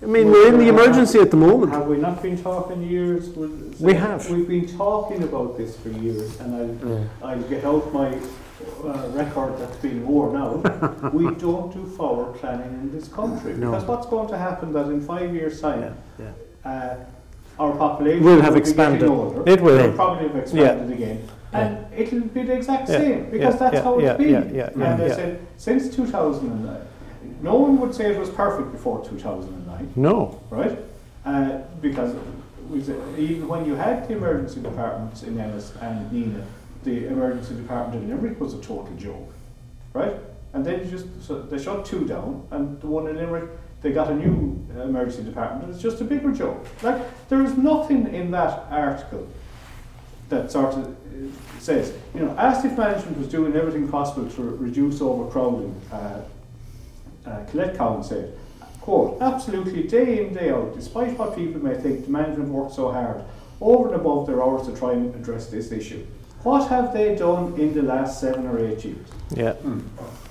I 0.00 0.06
mean, 0.06 0.30
we're 0.30 0.48
in 0.48 0.58
the 0.58 0.68
emergency 0.68 1.18
at 1.18 1.30
the 1.30 1.36
moment. 1.36 1.72
Have 1.72 1.86
we 1.86 1.96
not 1.98 2.22
been 2.22 2.40
talking 2.42 2.82
years? 2.82 3.28
We'll- 3.30 3.50
We 3.80 3.94
have. 3.94 4.30
We've 4.30 4.48
been 4.48 4.66
talking 4.76 5.22
about 5.22 5.58
this 5.58 5.76
for 5.76 5.90
years, 5.90 6.38
and 6.40 6.54
I'll, 7.22 7.28
I'll 7.30 7.42
get 7.42 7.64
out 7.64 7.92
my 7.92 8.08
uh, 8.84 9.08
record 9.12 9.58
that's 9.58 9.76
been 9.78 10.06
worn 10.06 10.36
out. 10.36 11.12
we 11.14 11.24
don't 11.34 11.72
do 11.72 11.84
forward 11.96 12.38
planning 12.40 12.72
in 12.82 12.92
this 12.92 13.08
country. 13.08 13.54
No. 13.54 13.70
Because 13.72 13.84
what's 13.84 14.06
going 14.06 14.28
to 14.28 14.38
happen 14.38 14.72
that 14.72 14.86
in 14.86 15.00
five 15.00 15.34
years' 15.34 15.60
time, 15.60 15.94
Yeah, 16.18 16.30
uh, 16.64 16.96
our 17.58 17.76
population 17.76 18.24
Will 18.24 18.40
have 18.40 18.54
be 18.54 18.60
getting 18.60 18.70
expanded. 18.70 19.08
older. 19.08 19.42
It 19.48 19.60
will. 19.60 19.78
It'll 19.78 19.92
probably 19.96 20.28
have 20.28 20.36
expanded 20.36 20.92
again. 20.92 21.28
And 21.52 21.86
it'll 21.96 22.20
be 22.20 22.42
the 22.42 22.54
exact 22.54 22.88
same 22.88 23.30
because 23.30 23.58
that's 23.58 23.78
how 23.78 23.98
it's 23.98 24.18
been. 24.18 24.30
yeah, 24.30 24.44
yeah, 24.52 24.70
yeah, 24.76 24.92
and 24.92 25.00
they 25.00 25.08
said 25.08 25.46
since 25.56 25.94
2009, 25.94 26.80
no 27.42 27.54
one 27.54 27.80
would 27.80 27.94
say 27.94 28.12
it 28.12 28.18
was 28.18 28.28
perfect 28.30 28.72
before 28.72 29.02
2009 29.04 29.92
No. 29.96 30.40
right? 30.50 30.78
Uh, 31.24 31.58
because 31.80 32.14
even 33.16 33.48
when 33.48 33.64
you 33.64 33.74
had 33.74 34.06
the 34.08 34.14
emergency 34.16 34.60
departments 34.60 35.22
in 35.22 35.38
Ennis 35.40 35.72
and 35.80 36.10
Nenagh, 36.10 36.44
the 36.84 37.06
emergency 37.06 37.54
department 37.54 38.02
in 38.04 38.10
Limerick 38.10 38.38
was 38.40 38.54
a 38.54 38.58
total 38.60 38.94
joke, 38.96 39.32
right? 39.94 40.14
And 40.52 40.64
then 40.64 40.80
you 40.84 40.90
just 40.90 41.06
so 41.26 41.40
they 41.42 41.58
shut 41.62 41.84
two 41.86 42.06
down, 42.06 42.46
and 42.50 42.80
the 42.80 42.86
one 42.86 43.06
in 43.08 43.16
Limerick 43.16 43.48
they 43.80 43.92
got 43.92 44.10
a 44.10 44.14
new 44.14 44.66
emergency 44.82 45.22
department. 45.22 45.64
and 45.64 45.72
It's 45.72 45.82
just 45.82 46.00
a 46.00 46.04
bigger 46.04 46.32
joke. 46.32 46.66
Like 46.82 47.28
there 47.28 47.42
is 47.42 47.56
nothing 47.56 48.12
in 48.12 48.30
that 48.32 48.66
article 48.70 49.26
that 50.28 50.50
sort 50.52 50.74
of 50.74 50.97
says, 51.58 51.92
you 52.14 52.20
know, 52.20 52.34
asked 52.38 52.64
if 52.64 52.76
management 52.76 53.18
was 53.18 53.28
doing 53.28 53.54
everything 53.54 53.88
possible 53.88 54.28
to 54.30 54.42
reduce 54.42 55.00
overcrowding, 55.00 55.74
uh, 55.92 56.20
uh, 57.26 57.44
Colette 57.46 57.76
Cowan 57.76 58.02
said, 58.02 58.36
quote, 58.80 59.20
absolutely 59.20 59.82
day 59.82 60.26
in, 60.26 60.34
day 60.34 60.50
out, 60.50 60.74
despite 60.74 61.16
what 61.18 61.36
people 61.36 61.62
may 61.62 61.74
think, 61.74 62.06
the 62.06 62.10
management 62.10 62.48
worked 62.48 62.74
so 62.74 62.90
hard, 62.90 63.22
over 63.60 63.88
and 63.88 63.96
above 63.96 64.26
their 64.26 64.42
hours 64.42 64.66
to 64.66 64.76
try 64.76 64.92
and 64.92 65.14
address 65.14 65.48
this 65.48 65.72
issue. 65.72 66.06
What 66.44 66.68
have 66.68 66.92
they 66.92 67.16
done 67.16 67.58
in 67.58 67.74
the 67.74 67.82
last 67.82 68.20
seven 68.20 68.46
or 68.46 68.64
eight 68.64 68.84
years? 68.84 69.06
Yeah. 69.34 69.54
And, 69.64 69.82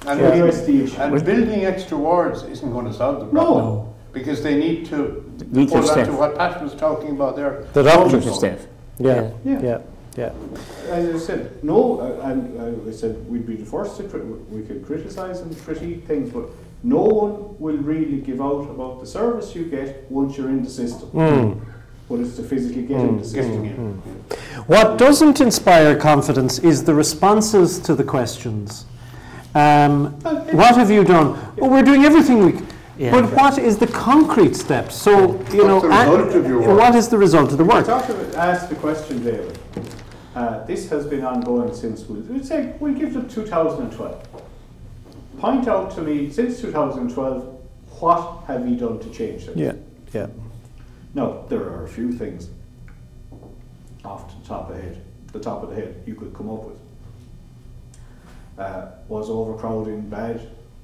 to 0.06 0.32
address 0.34 0.65
the 0.65 0.84
issue? 0.84 0.96
and 0.98 1.25
building 1.25 1.65
extra 1.65 1.98
wards 1.98 2.44
isn't 2.44 2.72
going 2.72 2.86
to 2.86 2.94
solve 2.94 3.20
the 3.20 3.25
problem. 3.25 3.94
Because 4.13 4.41
they 4.41 4.58
need 4.58 4.86
to 4.88 5.24
Need 5.51 5.67
to 5.67 5.75
hold 5.75 5.89
on 5.89 5.94
staff. 5.94 6.08
to 6.08 6.13
what 6.13 6.36
Pat 6.38 6.63
was 6.63 6.74
talking 6.74 7.12
about 7.12 7.36
there. 7.36 7.67
The 7.74 7.84
doctors. 7.84 8.24
Doctors 8.24 8.36
staff. 8.38 8.67
Yeah. 8.98 9.29
Yeah. 9.44 9.51
Yeah. 9.53 9.62
Yeah. 9.62 9.82
As 10.18 11.16
I 11.16 11.18
said, 11.20 11.64
no, 11.64 12.00
uh, 12.00 12.28
and 12.30 12.60
uh, 12.86 12.90
I 12.90 12.92
said 12.92 13.28
we'd 13.30 13.46
be 13.46 13.56
the 13.56 13.66
first 13.66 13.98
to 13.98 14.04
cri- 14.04 14.22
we 14.22 14.64
could 14.64 14.86
criticise 14.86 15.40
and 15.42 15.56
critique 15.64 16.06
things, 16.06 16.32
but 16.32 16.46
no 16.84 17.02
one 17.02 17.56
will 17.60 17.78
really 17.78 18.20
give 18.22 18.42
out 18.42 18.70
about 18.70 19.00
the 19.00 19.06
service 19.06 19.56
you 19.56 19.66
get 19.66 20.10
once 20.10 20.38
you're 20.38 20.50
in 20.50 20.64
the 20.64 20.70
system. 20.70 21.10
Mm. 21.12 21.62
But 22.10 22.22
it's 22.22 22.36
to 22.38 22.44
physically 22.44 22.84
get 22.84 23.00
in 23.00 23.18
the 23.22 23.24
Getting 23.28 23.66
system. 23.66 23.66
in. 23.66 24.64
What 24.66 24.98
doesn't 24.98 25.40
inspire 25.42 25.96
confidence 25.96 26.58
is 26.60 26.84
the 26.86 26.94
responses 26.96 27.80
to 27.82 27.94
the 27.96 28.04
questions. 28.04 28.86
Um, 29.54 30.14
what 30.52 30.76
have 30.78 30.90
you 30.90 31.04
done? 31.04 31.38
Oh, 31.62 31.70
we're 31.70 31.84
doing 31.84 32.06
everything 32.06 32.46
we. 32.46 32.52
c- 32.58 32.66
Yeah. 32.98 33.12
But 33.12 33.26
what 33.34 33.58
is 33.60 33.78
the 33.78 33.86
concrete 33.88 34.56
steps? 34.56 34.96
So 34.96 35.12
you 35.54 35.64
know, 35.68 35.80
What's 35.80 35.84
the 35.84 35.90
result 35.90 36.20
a- 36.34 36.38
of 36.40 36.48
your 36.48 36.60
work? 36.62 36.80
what 36.80 36.96
is 36.96 37.08
the 37.10 37.18
result 37.18 37.52
of 37.52 37.58
the 37.60 37.64
I 37.66 37.68
work? 37.76 37.86
talked 37.86 38.10
about, 38.10 38.36
asked 38.36 38.70
the 38.70 38.76
question, 38.76 39.24
David. 39.24 39.54
Uh, 40.38 40.63
this 40.65 40.88
has 40.88 41.08
been 41.08 41.25
ongoing 41.25 41.74
since 41.74 42.08
we, 42.08 42.20
we'd 42.20 42.46
say 42.46 42.75
we'll 42.79 42.94
give 42.94 43.12
them 43.12 43.27
2012. 43.27 44.44
Point 45.39 45.67
out 45.67 45.89
to 45.96 46.01
me 46.03 46.29
since 46.29 46.62
2012, 46.62 47.44
what 48.00 48.44
have 48.46 48.70
you 48.70 48.75
done 48.75 49.00
to 49.00 49.10
change 49.10 49.46
things? 49.46 49.58
Yeah, 49.58 49.74
yeah. 50.13 50.27
Now, 51.15 51.44
there 51.50 51.63
are 51.63 51.86
a 51.86 51.88
few 51.88 52.12
things 52.12 52.50
off 54.06 54.39
the 54.39 54.48
top 54.48 54.70
of 54.70 54.75
the 54.75 54.84
head, 54.84 55.01
the 55.32 55.39
top 55.39 55.63
of 55.63 55.72
the 55.72 55.75
head 55.75 56.03
you 56.06 56.13
could 56.13 56.36
come 56.36 56.51
up 56.51 56.65
with. 56.65 56.79
Uh, 58.60 58.91
was 59.08 59.32
overcrowding 59.32 60.08
bad? 60.08 60.39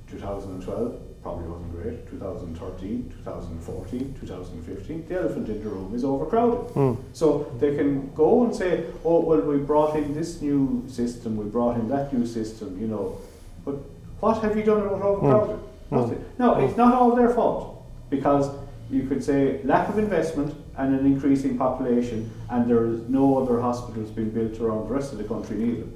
2012 0.10 1.00
probably 1.24 1.48
wasn't 1.48 1.72
great. 1.72 2.08
2013, 2.10 3.14
2014, 3.24 4.16
2015. 4.20 5.08
The 5.08 5.16
elephant 5.16 5.50
in 5.50 5.64
the 5.64 5.70
room 5.70 5.96
is 5.96 6.04
overcrowded. 6.04 6.76
Mm. 6.76 6.98
So 7.14 7.52
they 7.60 7.76
can 7.76 8.14
go 8.14 8.44
and 8.44 8.54
say, 8.54 8.86
"Oh, 9.06 9.22
well, 9.22 9.42
we 9.42 9.58
brought 9.58 9.96
in 9.96 10.14
this 10.14 10.42
new 10.42 10.84
system, 10.88 11.38
we 11.38 11.46
brought 11.46 11.78
in 11.78 11.88
that 11.90 12.14
new 12.14 12.26
system," 12.26 12.78
you 12.80 12.88
know. 12.88 13.18
But 13.66 13.76
what 14.20 14.42
have 14.44 14.58
you 14.58 14.64
done 14.64 14.82
about 14.82 15.02
overcrowding? 15.02 15.62
Mm. 15.92 15.98
Nothing. 15.98 16.26
No, 16.38 16.56
it's 16.56 16.78
not 16.78 16.94
all 16.94 17.16
their 17.16 17.30
fault 17.30 17.86
because 18.10 18.50
you 18.92 19.04
could 19.08 19.24
say 19.24 19.62
lack 19.64 19.88
of 19.90 19.98
investment 19.98 20.54
and 20.78 21.00
an 21.00 21.06
increasing 21.06 21.58
population, 21.58 22.30
and 22.50 22.70
there 22.70 22.86
is 22.86 23.00
no 23.08 23.38
other 23.42 23.62
hospitals 23.62 24.10
being 24.12 24.32
built 24.32 24.60
around 24.60 24.88
the 24.88 24.94
rest 24.94 25.14
of 25.14 25.18
the 25.20 25.24
country 25.24 25.56
neither. 25.58 25.88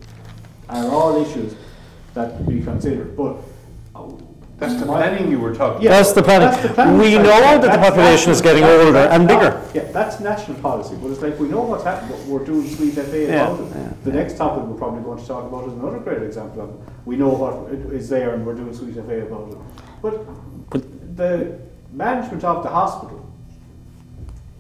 Are 0.70 0.90
all 0.92 1.22
issues 1.22 1.56
that 2.14 2.48
be 2.48 2.62
considered, 2.62 3.18
but. 3.18 3.36
That's 4.60 4.74
the 4.80 4.86
planning 4.88 5.30
you 5.30 5.40
were 5.40 5.54
talking 5.54 5.84
Yeah, 5.84 5.92
That's 5.92 6.14
the 6.14 6.24
planning. 6.24 6.50
that's 6.50 6.64
the 6.64 6.74
planning 6.74 6.98
We 6.98 7.12
side. 7.14 7.24
know 7.24 7.40
that 7.42 7.62
the 7.62 7.68
That's 7.68 7.90
population 7.90 8.32
is 8.32 8.42
getting 8.42 8.64
that's- 8.64 8.86
older 8.88 8.98
and 8.98 9.28
not- 9.28 9.40
bigger. 9.40 9.62
Yeah, 9.76 9.92
that's 9.92 10.20
national 10.20 10.58
policy, 10.60 10.96
but 11.00 11.12
it's 11.12 11.22
like 11.22 11.40
we 11.40 11.48
know 11.48 11.62
what's 11.62 11.84
happening, 11.84 12.18
but 12.18 12.26
we're 12.28 12.44
doing 12.46 12.68
sweet 12.68 12.96
FA 12.98 13.28
Yeah, 13.28 13.48
about 13.50 13.60
it. 13.60 13.66
yeah, 13.76 13.88
The 14.04 14.12
next 14.14 14.38
topic 14.38 14.64
we're 14.64 14.76
probably 14.78 15.04
going 15.04 15.20
to 15.20 15.28
talk 15.28 15.44
about 15.46 15.68
is 15.68 15.74
another 15.74 16.00
great 16.00 16.24
example 16.24 16.62
of, 16.64 16.70
we 17.06 17.16
know 17.18 17.30
what 17.30 17.72
it 17.72 17.94
is 17.94 18.10
there 18.10 18.34
and 18.34 18.46
we're 18.48 18.56
doing 18.56 18.74
sweet 18.74 18.96
FA 18.96 19.22
about 19.28 19.50
it. 19.52 19.58
But 20.02 20.26
But- 20.72 21.16
the 21.18 21.52
management 21.94 22.44
of 22.44 22.64
the 22.64 22.70
hospital, 22.70 23.26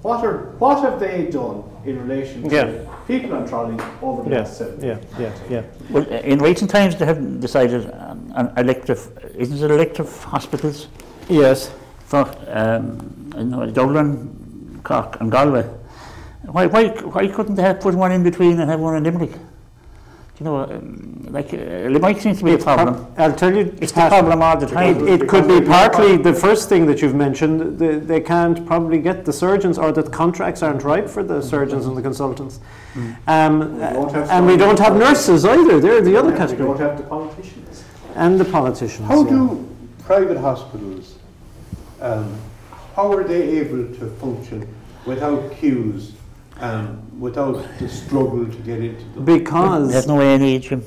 what 0.03 0.23
are, 0.23 0.53
what 0.59 0.79
have 0.81 0.99
they 0.99 1.25
done 1.25 1.63
in 1.85 2.07
relation 2.07 2.45
Yeah. 2.45 2.65
to 2.65 2.79
people 3.07 3.35
on 3.35 3.47
trolley 3.47 3.75
over 4.03 4.21
the 4.23 4.29
Yeah, 4.29 4.37
last 4.39 4.57
seven? 4.57 4.79
yeah, 4.83 4.97
yeah, 5.19 5.29
yeah. 5.49 5.61
Well, 5.89 6.05
in 6.07 6.37
recent 6.39 6.69
times 6.69 6.95
they 6.97 7.05
have 7.05 7.39
decided 7.39 7.89
on, 8.38 8.48
on 8.50 8.58
elective, 8.58 9.00
isn't 9.38 9.58
it 9.63 9.72
elective 9.72 10.24
hospitals 10.24 10.88
Yes. 11.29 11.72
for 12.06 12.25
um, 12.48 13.32
you 13.38 13.44
know, 13.44 13.65
Dublin, 13.70 14.79
Cork 14.84 15.17
and 15.20 15.29
Galway. 15.32 15.63
Why, 16.46 16.67
why, 16.67 16.88
why 17.15 17.27
couldn't 17.27 17.56
they 17.56 17.63
have 17.63 17.82
put 17.82 17.94
one 17.96 18.12
in 18.13 18.24
between 18.24 18.60
and 18.62 18.70
have 18.70 18.79
one 18.79 18.96
in 18.96 19.03
Limerick? 19.03 19.32
You 20.39 20.44
know, 20.46 20.58
um, 20.63 21.27
like 21.32 21.51
uh, 21.53 21.58
Limerick 21.89 22.22
seems 22.22 22.38
to 22.39 22.46
be 22.46 22.53
a 22.53 22.58
problem. 22.60 23.08
I'll 23.17 23.34
tell 23.34 23.53
you, 23.53 23.75
It's 23.82 23.91
the 23.91 24.08
problem 24.08 24.41
all 24.41 24.56
the 24.56 24.67
It, 24.67 24.72
time. 24.72 25.08
it 25.08 25.27
could 25.27 25.48
be 25.48 25.60
partly 25.62 26.15
the- 26.15 26.32
the 26.32 26.34
first 26.34 26.70
thing 26.70 26.86
that 26.86 27.01
you've 27.01 27.15
mentioned. 27.15 27.79
The, 27.79 28.00
they 28.12 28.22
can't 28.22 28.65
probably 28.65 29.00
get 29.00 29.25
the 29.25 29.34
surgeons, 29.34 29.77
or 29.79 29.91
that 29.91 30.12
contracts 30.13 30.62
aren't 30.63 30.84
right 30.84 31.10
for 31.10 31.24
the 31.24 31.41
surgeons 31.41 31.88
and 31.88 31.98
the 31.98 32.03
consultants. 32.03 32.60
Um, 33.27 33.53
We 33.79 33.84
and 34.36 34.46
we 34.51 34.56
don't 34.58 34.79
have 34.79 34.96
nurses 34.96 35.44
either. 35.44 35.79
They're 35.79 36.01
the 36.01 36.15
other 36.22 36.34
category. 36.41 36.70
We 36.70 36.77
don't 36.77 36.88
have 36.88 36.98
the 36.98 37.03
politicians. 37.03 37.66
And 38.17 38.39
the 38.39 38.45
politicians. 38.45 39.07
How 39.07 39.24
yeah. 39.24 39.29
do 39.29 39.67
private 40.03 40.38
hospitals, 40.39 41.15
um, 42.01 42.36
how 42.95 43.12
are 43.13 43.24
they 43.24 43.43
able 43.59 43.86
to 44.00 44.09
function 44.19 44.67
without 45.05 45.51
queues, 45.51 46.13
um, 46.59 47.00
without 47.19 47.63
the 47.79 47.88
struggle 47.88 48.45
to 48.47 48.57
get 48.69 48.79
into 48.83 49.05
them? 49.13 49.24
Because 49.24 49.91
There's 49.91 50.07
no 50.07 50.19
A&E, 50.19 50.57
Jim. 50.59 50.83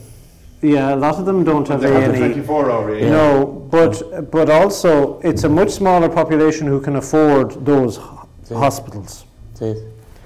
yeah, 0.60 0.92
a 0.94 0.96
lot 0.96 1.14
of 1.20 1.24
them 1.24 1.44
don't 1.44 1.68
have 1.68 1.80
They 1.80 1.92
have 1.92 2.12
the 2.12 2.22
A&E. 2.24 2.32
24 2.34 2.70
hour 2.70 2.94
A&E. 2.96 3.08
No, 3.08 3.66
but 3.70 4.30
but 4.32 4.50
also 4.50 5.20
it's 5.20 5.44
a 5.44 5.48
much 5.48 5.70
smaller 5.70 6.08
population 6.08 6.66
who 6.66 6.80
can 6.80 6.96
afford 6.96 7.64
those 7.64 7.96
ho- 7.96 8.26
Yeah. 8.50 8.58
hospitals. 8.58 9.24
They- 9.60 9.80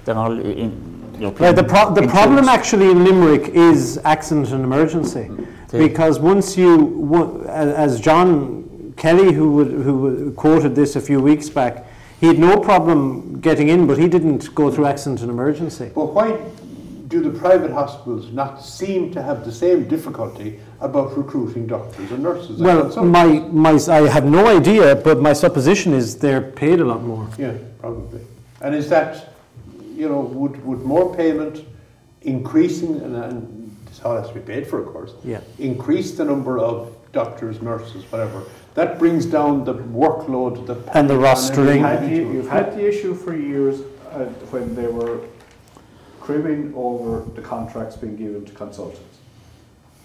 They're 0.06 0.16
all 0.16 0.32
in, 0.40 0.72
you 1.18 1.20
know, 1.20 1.52
the, 1.52 1.64
pro- 1.64 1.92
the 1.94 2.06
problem 2.08 2.48
actually 2.48 2.90
in 2.90 3.04
Limerick 3.04 3.48
is 3.54 3.98
accident 4.04 4.50
and 4.52 4.64
emergency. 4.64 5.30
Yeah. 5.74 5.88
Because 5.88 6.20
once 6.20 6.56
you, 6.56 7.44
as 7.48 8.00
John 8.00 8.94
Kelly, 8.96 9.32
who, 9.32 9.52
would, 9.54 9.72
who 9.72 10.32
quoted 10.32 10.76
this 10.76 10.94
a 10.94 11.00
few 11.00 11.20
weeks 11.20 11.48
back, 11.48 11.84
he 12.20 12.28
had 12.28 12.38
no 12.38 12.58
problem 12.58 13.40
getting 13.40 13.68
in, 13.68 13.86
but 13.86 13.98
he 13.98 14.08
didn't 14.08 14.54
go 14.54 14.70
through 14.70 14.86
accident 14.86 15.20
and 15.20 15.30
emergency. 15.30 15.90
But 15.94 16.14
why 16.14 16.40
do 17.08 17.20
the 17.20 17.36
private 17.38 17.72
hospitals 17.72 18.30
not 18.30 18.64
seem 18.64 19.12
to 19.12 19.22
have 19.22 19.44
the 19.44 19.52
same 19.52 19.88
difficulty 19.88 20.60
about 20.80 21.16
recruiting 21.16 21.66
doctors 21.66 22.10
and 22.12 22.22
nurses? 22.22 22.60
Well, 22.60 22.82
consultants? 22.82 23.52
my, 23.52 23.72
my, 23.72 23.94
I 23.94 24.08
have 24.08 24.26
no 24.26 24.46
idea, 24.46 24.94
but 24.94 25.20
my 25.20 25.32
supposition 25.32 25.92
is 25.92 26.16
they're 26.18 26.40
paid 26.40 26.78
a 26.78 26.84
lot 26.84 27.02
more. 27.02 27.28
Yeah, 27.36 27.54
probably. 27.80 28.20
And 28.60 28.74
is 28.76 28.88
that, 28.90 29.34
you 29.96 30.08
know, 30.08 30.20
would, 30.20 30.64
would 30.64 30.82
more 30.82 31.14
payment 31.16 31.66
increasing, 32.22 33.00
and, 33.00 33.16
and 33.16 33.63
this 33.63 33.63
all 34.04 34.16
has 34.16 34.28
to 34.28 34.34
be 34.34 34.40
paid 34.40 34.66
for, 34.66 34.80
of 34.80 34.86
course, 34.92 35.14
Yeah. 35.24 35.40
increase 35.58 36.12
the 36.16 36.24
number 36.24 36.58
of 36.58 36.92
doctors, 37.12 37.62
nurses, 37.62 38.04
whatever, 38.10 38.42
that 38.74 38.98
brings 38.98 39.24
down 39.26 39.64
the 39.64 39.74
workload, 39.74 40.66
the 40.66 40.74
And 40.92 41.08
the 41.08 41.14
panic 41.14 41.26
on 41.28 41.36
rostering. 41.36 41.76
You've 41.76 41.84
had 41.84 42.10
the, 42.10 42.16
you've 42.16 42.48
had 42.48 42.76
the 42.76 42.88
issue 42.88 43.14
for 43.14 43.34
years 43.34 43.80
uh, 44.12 44.26
when 44.50 44.74
they 44.74 44.88
were 44.88 45.20
cribbing 46.20 46.72
over 46.74 47.24
the 47.34 47.42
contracts 47.42 47.96
being 47.96 48.16
given 48.16 48.44
to 48.44 48.52
consultants, 48.52 49.18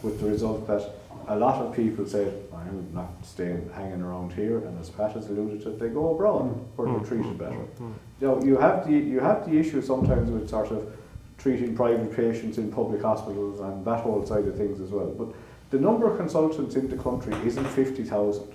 with 0.03 0.19
the 0.21 0.27
result 0.27 0.67
that 0.67 0.95
a 1.27 1.35
lot 1.35 1.61
of 1.61 1.75
people 1.75 2.05
said, 2.05 2.33
I'm 2.53 2.87
not 2.93 3.09
staying 3.23 3.69
hanging 3.73 4.01
around 4.01 4.33
here, 4.33 4.57
and 4.59 4.79
as 4.79 4.89
Pat 4.89 5.13
has 5.13 5.27
alluded 5.29 5.61
to, 5.63 5.69
they 5.71 5.89
go 5.89 6.13
abroad 6.13 6.45
mm. 6.45 6.65
where 6.75 6.87
they're 6.87 6.99
mm. 6.99 7.07
treated 7.07 7.37
better. 7.37 7.55
Mm. 7.55 7.93
You 8.19 8.27
know, 8.27 8.43
you 8.43 8.57
have 8.57 8.87
the 8.87 8.93
you 8.93 9.19
have 9.19 9.49
the 9.49 9.57
issue 9.57 9.81
sometimes 9.81 10.29
with 10.29 10.49
sort 10.49 10.71
of 10.71 10.91
treating 11.39 11.75
private 11.75 12.15
patients 12.15 12.57
in 12.57 12.71
public 12.71 13.01
hospitals 13.01 13.59
and 13.61 13.83
that 13.85 14.01
whole 14.01 14.25
side 14.25 14.45
of 14.45 14.55
things 14.55 14.79
as 14.81 14.91
well. 14.91 15.07
But 15.07 15.29
the 15.71 15.79
number 15.79 16.11
of 16.11 16.17
consultants 16.17 16.75
in 16.75 16.89
the 16.89 16.97
country 16.97 17.33
isn't 17.45 17.65
fifty 17.65 18.03
thousand. 18.03 18.51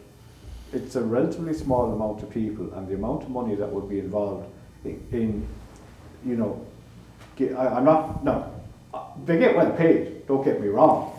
It's 0.72 0.96
a 0.96 1.02
relatively 1.02 1.54
small 1.54 1.92
amount 1.92 2.22
of 2.22 2.30
people, 2.30 2.72
and 2.74 2.86
the 2.88 2.94
amount 2.94 3.22
of 3.22 3.30
money 3.30 3.54
that 3.54 3.70
would 3.70 3.88
be 3.88 4.00
involved 4.00 4.48
in, 4.84 5.00
in 5.12 5.46
you 6.24 6.36
know, 6.36 6.66
I, 7.40 7.78
am 7.78 7.84
not, 7.84 8.24
no, 8.24 8.52
they 9.24 9.38
get 9.38 9.56
well 9.56 9.70
paid, 9.72 10.26
don't 10.26 10.44
get 10.44 10.60
me 10.60 10.68
wrong, 10.68 11.12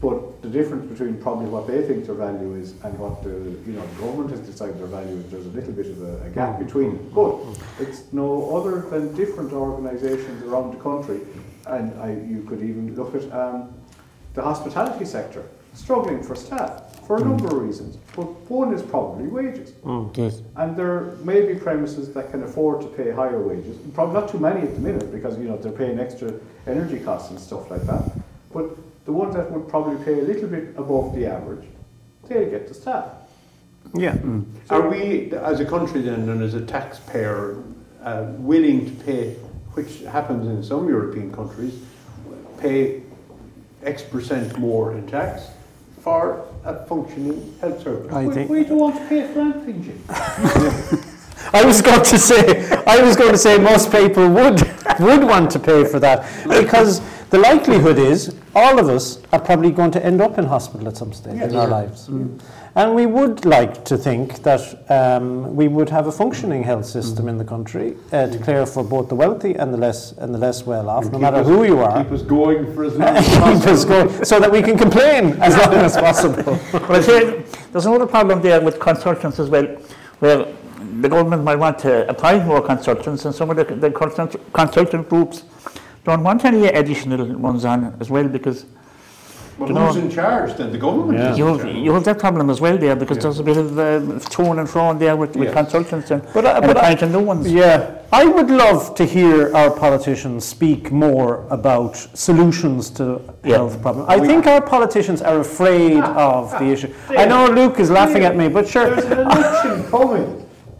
but 0.00 0.42
the 0.42 0.48
difference 0.48 0.90
between 0.90 1.20
probably 1.20 1.46
what 1.46 1.66
they 1.66 1.82
think 1.82 2.06
their 2.06 2.14
value 2.14 2.54
is 2.54 2.72
and 2.84 2.96
what 2.98 3.22
the, 3.24 3.30
you 3.30 3.72
know, 3.72 3.84
the 3.86 4.00
government 4.00 4.30
has 4.30 4.40
decided 4.40 4.78
their 4.78 4.86
value 4.86 5.16
is, 5.16 5.30
there's 5.30 5.46
a 5.46 5.50
little 5.50 5.72
bit 5.72 5.86
of 5.86 6.02
a, 6.02 6.26
a 6.26 6.30
gap 6.30 6.56
mm. 6.56 6.64
between 6.64 6.94
it. 6.94 7.14
But 7.14 7.36
it's 7.80 8.04
no 8.12 8.56
other 8.56 8.82
than 8.82 9.14
different 9.16 9.52
organisations 9.52 10.44
around 10.44 10.72
the 10.72 10.80
country, 10.80 11.20
and 11.66 11.98
I, 12.00 12.12
you 12.12 12.44
could 12.48 12.62
even 12.62 12.94
look 12.94 13.14
at 13.14 13.30
um, 13.32 13.74
the 14.34 14.42
hospitality 14.42 15.04
sector. 15.04 15.44
struggling 15.74 16.22
for 16.22 16.34
staff 16.34 17.06
for 17.06 17.16
a 17.16 17.20
mm. 17.20 17.28
number 17.28 17.46
of 17.46 17.54
reasons. 17.54 17.96
But 18.14 18.26
one 18.50 18.72
is 18.72 18.82
probably 18.82 19.26
wages. 19.26 19.72
Mm, 19.84 20.16
yes. 20.16 20.42
And 20.56 20.76
there 20.76 21.16
may 21.24 21.46
be 21.46 21.54
premises 21.54 22.12
that 22.14 22.30
can 22.30 22.42
afford 22.42 22.80
to 22.82 22.88
pay 22.88 23.10
higher 23.10 23.40
wages. 23.40 23.76
Probably 23.94 24.14
not 24.20 24.28
too 24.28 24.38
many 24.38 24.62
at 24.62 24.74
the 24.74 24.80
minute 24.80 25.10
because 25.12 25.38
you 25.38 25.44
know 25.44 25.56
they're 25.56 25.72
paying 25.72 25.98
extra 25.98 26.32
energy 26.66 27.00
costs 27.00 27.30
and 27.30 27.38
stuff 27.38 27.70
like 27.70 27.84
that. 27.86 28.10
But 28.52 28.76
the 29.08 29.14
ones 29.14 29.34
that 29.34 29.50
would 29.50 29.66
probably 29.70 29.96
pay 30.04 30.20
a 30.20 30.22
little 30.22 30.46
bit 30.46 30.74
above 30.76 31.14
the 31.14 31.24
average, 31.24 31.66
they'll 32.28 32.50
get 32.50 32.68
the 32.68 32.74
staff. 32.74 33.06
Yeah. 33.94 34.18
Are 34.68 34.86
we, 34.86 35.32
as 35.32 35.60
a 35.60 35.64
country 35.64 36.02
then, 36.02 36.28
and 36.28 36.42
as 36.42 36.52
a 36.52 36.60
taxpayer, 36.60 37.56
uh, 38.02 38.26
willing 38.36 38.84
to 38.84 39.04
pay, 39.04 39.32
which 39.72 40.00
happens 40.00 40.46
in 40.46 40.62
some 40.62 40.90
European 40.90 41.32
countries, 41.32 41.80
pay 42.58 43.00
X 43.82 44.02
percent 44.02 44.58
more 44.58 44.92
in 44.92 45.06
tax 45.06 45.44
for 46.02 46.46
a 46.66 46.84
functioning 46.84 47.56
health 47.62 47.82
service? 47.82 48.12
I 48.12 48.26
we, 48.26 48.34
think- 48.34 48.50
we 48.50 48.64
don't 48.64 48.76
want 48.76 48.96
to 48.96 49.08
pay 49.08 49.26
for 49.32 49.40
anything, 49.40 49.84
Jim. 49.84 50.04
I 51.54 51.64
was 51.64 51.80
going 51.80 52.02
to 52.02 52.18
say, 52.18 52.68
I 52.86 53.00
was 53.00 53.16
going 53.16 53.32
to 53.32 53.38
say 53.38 53.56
most 53.56 53.90
people 53.90 54.28
would 54.28 54.60
would 55.00 55.24
want 55.24 55.50
to 55.52 55.58
pay 55.58 55.84
for 55.84 55.98
that 56.00 56.26
because 56.48 57.00
the 57.30 57.38
likelihood 57.38 57.98
is 57.98 58.34
all 58.54 58.78
of 58.78 58.88
us 58.88 59.20
are 59.32 59.40
probably 59.40 59.70
going 59.70 59.90
to 59.92 60.04
end 60.04 60.20
up 60.20 60.38
in 60.38 60.44
hospital 60.46 60.88
at 60.88 60.96
some 60.96 61.12
stage 61.12 61.40
in 61.40 61.54
our 61.54 61.68
lives, 61.68 62.08
and 62.74 62.94
we 62.94 63.06
would 63.06 63.44
like 63.44 63.84
to 63.84 63.96
think 63.98 64.42
that 64.44 64.62
um, 64.90 65.54
we 65.56 65.68
would 65.68 65.90
have 65.90 66.06
a 66.06 66.12
functioning 66.12 66.62
health 66.62 66.86
system 66.86 67.28
in 67.28 67.36
the 67.36 67.44
country 67.44 67.96
uh, 68.12 68.26
to 68.28 68.38
care 68.38 68.64
for 68.66 68.84
both 68.84 69.08
the 69.08 69.14
wealthy 69.14 69.54
and 69.54 69.74
the 69.74 69.78
less 69.78 70.12
and 70.12 70.32
the 70.34 70.38
less 70.38 70.64
well 70.64 70.88
off, 70.88 71.10
no 71.10 71.18
matter 71.18 71.38
us- 71.38 71.46
who 71.46 71.64
you 71.64 71.78
are. 71.80 72.02
Keep 72.04 72.12
us 72.12 72.22
going 72.22 72.72
for 72.74 72.84
as 72.84 72.96
long 73.02 73.16
as 73.16 73.26
Keep 73.28 73.38
possible. 73.40 73.72
us 73.72 73.84
going, 73.84 74.24
so 74.24 74.38
that 74.40 74.50
we 74.50 74.62
can 74.62 74.78
complain 74.78 75.34
as 75.42 75.56
long 75.56 75.74
as 75.74 75.96
possible. 75.96 76.58
But 76.72 76.90
I 76.90 77.00
say 77.00 77.44
there's 77.72 77.86
another 77.86 78.06
problem 78.06 78.40
there 78.40 78.60
with 78.60 78.78
consultants 78.80 79.38
as 79.38 79.50
well, 79.50 79.66
where 80.20 80.46
the 81.00 81.08
government 81.08 81.42
might 81.44 81.56
want 81.56 81.78
to 81.80 82.08
apply 82.08 82.42
more 82.44 82.62
consultants, 82.62 83.24
and 83.24 83.34
some 83.34 83.50
of 83.50 83.56
the, 83.56 83.64
the 83.64 83.90
consult, 83.90 84.36
consultant 84.52 85.08
groups 85.08 85.42
don't 86.08 86.22
want 86.30 86.44
any 86.50 86.66
additional 86.82 87.22
ones 87.48 87.64
on 87.72 87.80
as 88.02 88.08
well 88.14 88.28
because 88.38 88.58
But 89.60 89.68
You 89.70 89.74
know- 89.74 89.86
who's 89.88 89.96
in 90.06 90.10
charge 90.20 90.50
then? 90.58 90.68
The 90.76 90.78
government 90.86 91.18
Yeah. 91.18 91.34
you 91.40 91.46
in 91.48 91.52
have, 91.54 91.62
charge. 91.66 91.76
you 91.86 91.90
have 91.96 92.04
that 92.10 92.18
problem 92.24 92.46
as 92.54 92.60
well 92.64 92.76
there 92.84 92.94
because 93.02 93.18
there's 93.22 93.40
a 93.40 93.46
bit 93.50 93.56
of 93.64 93.68
uh, 93.76 93.86
to 94.34 94.42
and 94.60 94.68
fro 94.72 94.84
there 95.04 95.16
with, 95.22 95.32
with 95.40 95.48
Yes. 95.48 95.54
consultants 95.60 96.08
and, 96.12 96.20
But 96.36 96.44
I- 96.46 96.52
and 96.58 96.66
but 96.68 96.76
I- 96.76 96.94
to 97.02 97.06
new 97.16 97.24
ones. 97.32 97.42
Yeah, 97.62 97.78
I 98.22 98.24
would 98.36 98.50
love 98.64 98.80
to 99.00 99.04
hear 99.16 99.36
our 99.60 99.70
politicians 99.84 100.44
speak 100.56 100.82
more 101.06 101.30
about 101.58 101.92
solutions 102.28 102.82
to 102.98 103.04
Yeah. 103.42 103.56
health 103.56 103.74
problems. 103.82 104.06
I 104.16 104.18
think 104.28 104.46
our 104.46 104.60
politicians 104.74 105.20
are 105.30 105.40
afraid 105.40 106.02
of 106.30 106.44
the 106.60 106.66
issue. 106.74 106.90
I 107.22 107.24
know 107.32 107.42
Luke 107.60 107.76
is 107.84 107.90
laughing 107.90 108.22
at 108.28 108.34
me, 108.40 108.46
but 108.56 108.64
sure. 108.74 108.86
There's 108.90 109.06
an 109.06 109.18
election 109.26 109.74
coming 109.90 110.28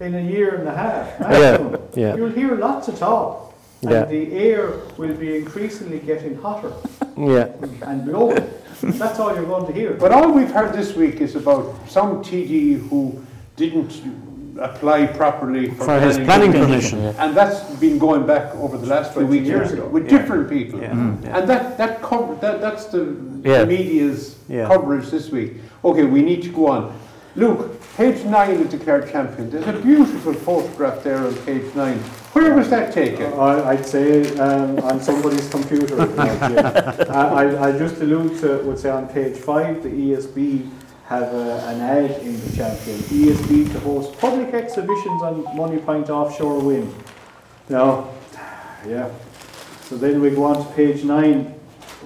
in 0.06 0.14
a 0.22 0.24
year 0.34 0.50
and 0.60 0.68
a 0.68 0.76
half. 0.82 1.06
Yeah, 1.20 1.58
yeah. 2.02 2.14
You'll 2.16 2.36
hear 2.42 2.54
lots 2.68 2.86
of 2.86 2.94
talk. 2.96 3.47
And 3.82 3.90
Yeah. 3.90 4.04
the 4.06 4.32
air 4.32 4.72
will 4.96 5.14
be 5.14 5.36
increasingly 5.36 5.98
getting 6.00 6.36
hotter 6.36 6.72
Yeah, 7.16 7.48
and 7.82 8.04
blowing. 8.04 8.44
That's 8.82 9.18
all 9.20 9.34
you're 9.34 9.44
going 9.44 9.66
to 9.66 9.72
hear. 9.72 9.92
But 9.94 10.12
all 10.12 10.30
we've 10.32 10.50
heard 10.50 10.72
this 10.72 10.94
week 10.96 11.20
is 11.20 11.36
about 11.36 11.74
some 11.88 12.22
TD 12.22 12.88
who 12.88 13.18
didn't 13.56 13.92
apply 14.60 15.06
properly 15.06 15.70
for, 15.70 15.84
for 15.84 16.00
his 16.00 16.18
planning 16.18 16.52
permission. 16.52 16.98
And 17.18 17.36
that's 17.36 17.60
been 17.76 17.98
going 17.98 18.26
back 18.26 18.54
over 18.56 18.76
the 18.76 18.86
last 18.86 19.12
few 19.12 19.22
20 19.22 19.30
weeks 19.38 19.48
years 19.48 19.70
with- 19.70 19.78
ago. 19.78 19.88
with 19.88 20.04
Yeah. 20.10 20.18
different 20.18 20.48
people. 20.50 20.80
Yeah. 20.80 20.90
Mm. 20.92 21.24
Yeah. 21.24 21.38
And 21.38 21.48
that, 21.48 21.78
that, 21.78 22.02
cover, 22.02 22.34
that 22.40 22.60
that's 22.60 22.86
the 22.86 23.14
Yeah. 23.44 23.64
media's 23.64 24.36
Yeah. 24.48 24.66
coverage 24.66 25.10
this 25.10 25.30
week. 25.30 25.54
Okay, 25.84 26.04
we 26.04 26.22
need 26.22 26.42
to 26.42 26.48
go 26.48 26.66
on. 26.68 26.92
Luke, 27.36 27.80
page 27.96 28.24
nine 28.24 28.60
of 28.60 28.70
the 28.72 28.78
Clare 28.78 29.02
champion. 29.02 29.50
There's 29.50 29.68
a 29.68 29.72
beautiful 29.80 30.32
photograph 30.32 31.04
there 31.04 31.18
on 31.18 31.34
page 31.46 31.72
nine. 31.76 32.00
Where 32.38 32.54
was 32.54 32.70
that 32.70 32.92
taken? 32.92 33.32
I, 33.32 33.70
I'd 33.70 33.84
say 33.84 34.38
um, 34.38 34.78
on 34.78 35.00
somebody's 35.00 35.48
computer. 35.48 35.96
you 35.96 36.06
know, 36.06 36.38
Jim. 36.48 36.58
uh, 37.10 37.32
I, 37.34 37.68
I 37.68 37.76
just 37.76 37.96
allude 37.96 38.38
to, 38.42 38.58
would 38.58 38.78
say 38.78 38.90
on 38.90 39.08
page 39.08 39.36
five, 39.36 39.82
the 39.82 39.88
ESB 39.88 40.70
have 41.06 41.34
a, 41.34 41.66
an 41.66 41.80
ad 41.80 42.12
in 42.22 42.40
the 42.40 42.56
champion. 42.56 42.96
ESB 42.98 43.72
to 43.72 43.80
host 43.80 44.16
public 44.20 44.54
exhibitions 44.54 45.20
on 45.20 45.42
Moneypoint 45.46 46.10
offshore 46.10 46.60
wind. 46.60 46.94
Now, 47.68 48.08
yeah. 48.86 49.10
So 49.82 49.96
then 49.96 50.20
we 50.20 50.30
go 50.30 50.44
on 50.44 50.64
to 50.64 50.72
page 50.74 51.02
nine, 51.02 51.46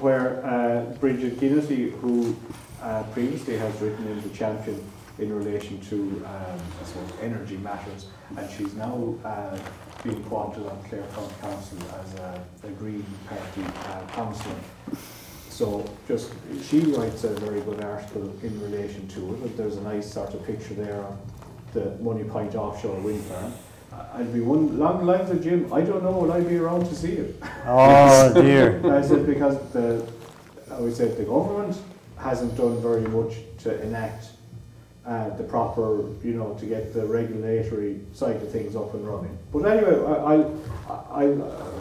where 0.00 0.42
uh, 0.46 0.94
Bridget 0.94 1.40
Ginnity, 1.40 1.92
who 2.00 2.34
uh, 2.80 3.02
previously 3.12 3.58
has 3.58 3.78
written 3.82 4.07
in 4.07 4.22
the 4.22 4.30
champion 4.30 4.83
in 5.18 5.33
relation 5.33 5.81
to 5.81 6.25
um, 6.27 6.61
energy 7.20 7.57
matters, 7.59 8.07
and 8.37 8.51
she's 8.51 8.75
now 8.75 9.14
uh, 9.25 9.59
being 10.03 10.16
appointed 10.25 10.66
on 10.66 10.83
Clare 10.85 11.07
County 11.14 11.35
Council 11.40 11.79
as 12.01 12.14
a, 12.14 12.44
a 12.64 12.70
Green 12.70 13.05
Party 13.29 13.62
uh, 13.62 14.07
councillor. 14.12 14.57
So 15.51 15.85
just 16.09 16.33
she 16.64 16.81
writes 16.81 17.25
a 17.25 17.35
very 17.35 17.61
good 17.61 17.83
article 17.85 18.35
in 18.42 18.61
relation 18.62 19.07
to 19.09 19.35
it. 19.44 19.57
There's 19.57 19.77
a 19.77 19.83
nice 19.83 20.11
sort 20.11 20.33
of 20.35 20.44
picture 20.46 20.75
there 20.75 21.03
of 21.03 21.18
the 21.75 21.96
Moneypoint 22.03 22.55
offshore 22.55 22.98
wind 23.01 23.22
farm. 23.25 23.53
I'd 24.14 24.33
be 24.33 24.40
one 24.40 24.75
along 24.81 24.98
the 25.01 25.12
lines 25.12 25.31
of 25.31 25.42
Jim. 25.42 25.70
I 25.72 25.83
don't 25.83 26.03
know 26.03 26.12
will 26.12 26.33
I 26.33 26.40
be 26.40 26.57
around 26.57 26.87
to 26.87 26.94
see 26.94 27.12
it. 27.12 27.42
Oh 27.66 28.33
dear. 28.42 28.81
I 28.92 29.03
said 29.03 29.27
because 29.27 29.59
the 29.72 30.07
I 30.70 30.81
would 30.81 30.96
say 30.96 31.09
the 31.09 31.25
government 31.25 31.77
hasn't 32.16 32.57
done 32.57 32.81
very 32.81 33.03
much 33.03 33.35
to 33.59 33.81
enact 33.83 34.31
uh, 35.06 35.30
the 35.30 35.42
proper, 35.42 36.08
you 36.22 36.34
know, 36.34 36.54
to 36.54 36.66
get 36.66 36.94
the 36.94 37.04
regulatory 37.04 38.00
side 38.12 38.36
of 38.36 38.50
things 38.50 38.76
up 38.76 38.94
and 38.94 39.06
running. 39.06 39.36
But 39.52 39.64
anyway, 39.64 39.98
I, 40.06 40.92
I, 40.92 41.24
I 41.24 41.26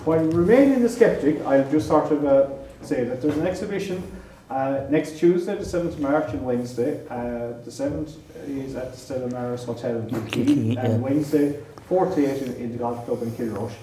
while 0.05 0.25
remaining 0.25 0.83
a 0.83 0.89
skeptic, 0.89 1.39
I'll 1.45 1.69
just 1.69 1.87
sort 1.87 2.11
of 2.11 2.25
uh, 2.25 2.49
say 2.81 3.03
that 3.03 3.21
there's 3.21 3.37
an 3.37 3.45
exhibition 3.45 4.03
uh, 4.49 4.85
next 4.89 5.17
Tuesday, 5.17 5.55
the 5.55 5.63
7th 5.63 5.93
of 5.93 5.99
March, 5.99 6.33
and 6.33 6.43
Wednesday. 6.43 7.05
Uh, 7.09 7.53
the 7.63 7.71
7th 7.71 8.15
is 8.47 8.75
at 8.75 8.91
the 8.91 8.97
Stella 8.97 9.29
Maris 9.29 9.63
Hotel 9.63 9.97
in 9.97 10.07
Kilkee, 10.09 10.73
yeah. 10.73 10.85
and 10.85 11.01
Wednesday, 11.01 11.59
4 11.87 12.15
to 12.15 12.25
8 12.25 12.41
in, 12.41 12.53
in 12.55 12.71
the 12.71 12.77
golf 12.77 13.05
club 13.05 13.21
in 13.21 13.31
Kilrush. 13.31 13.73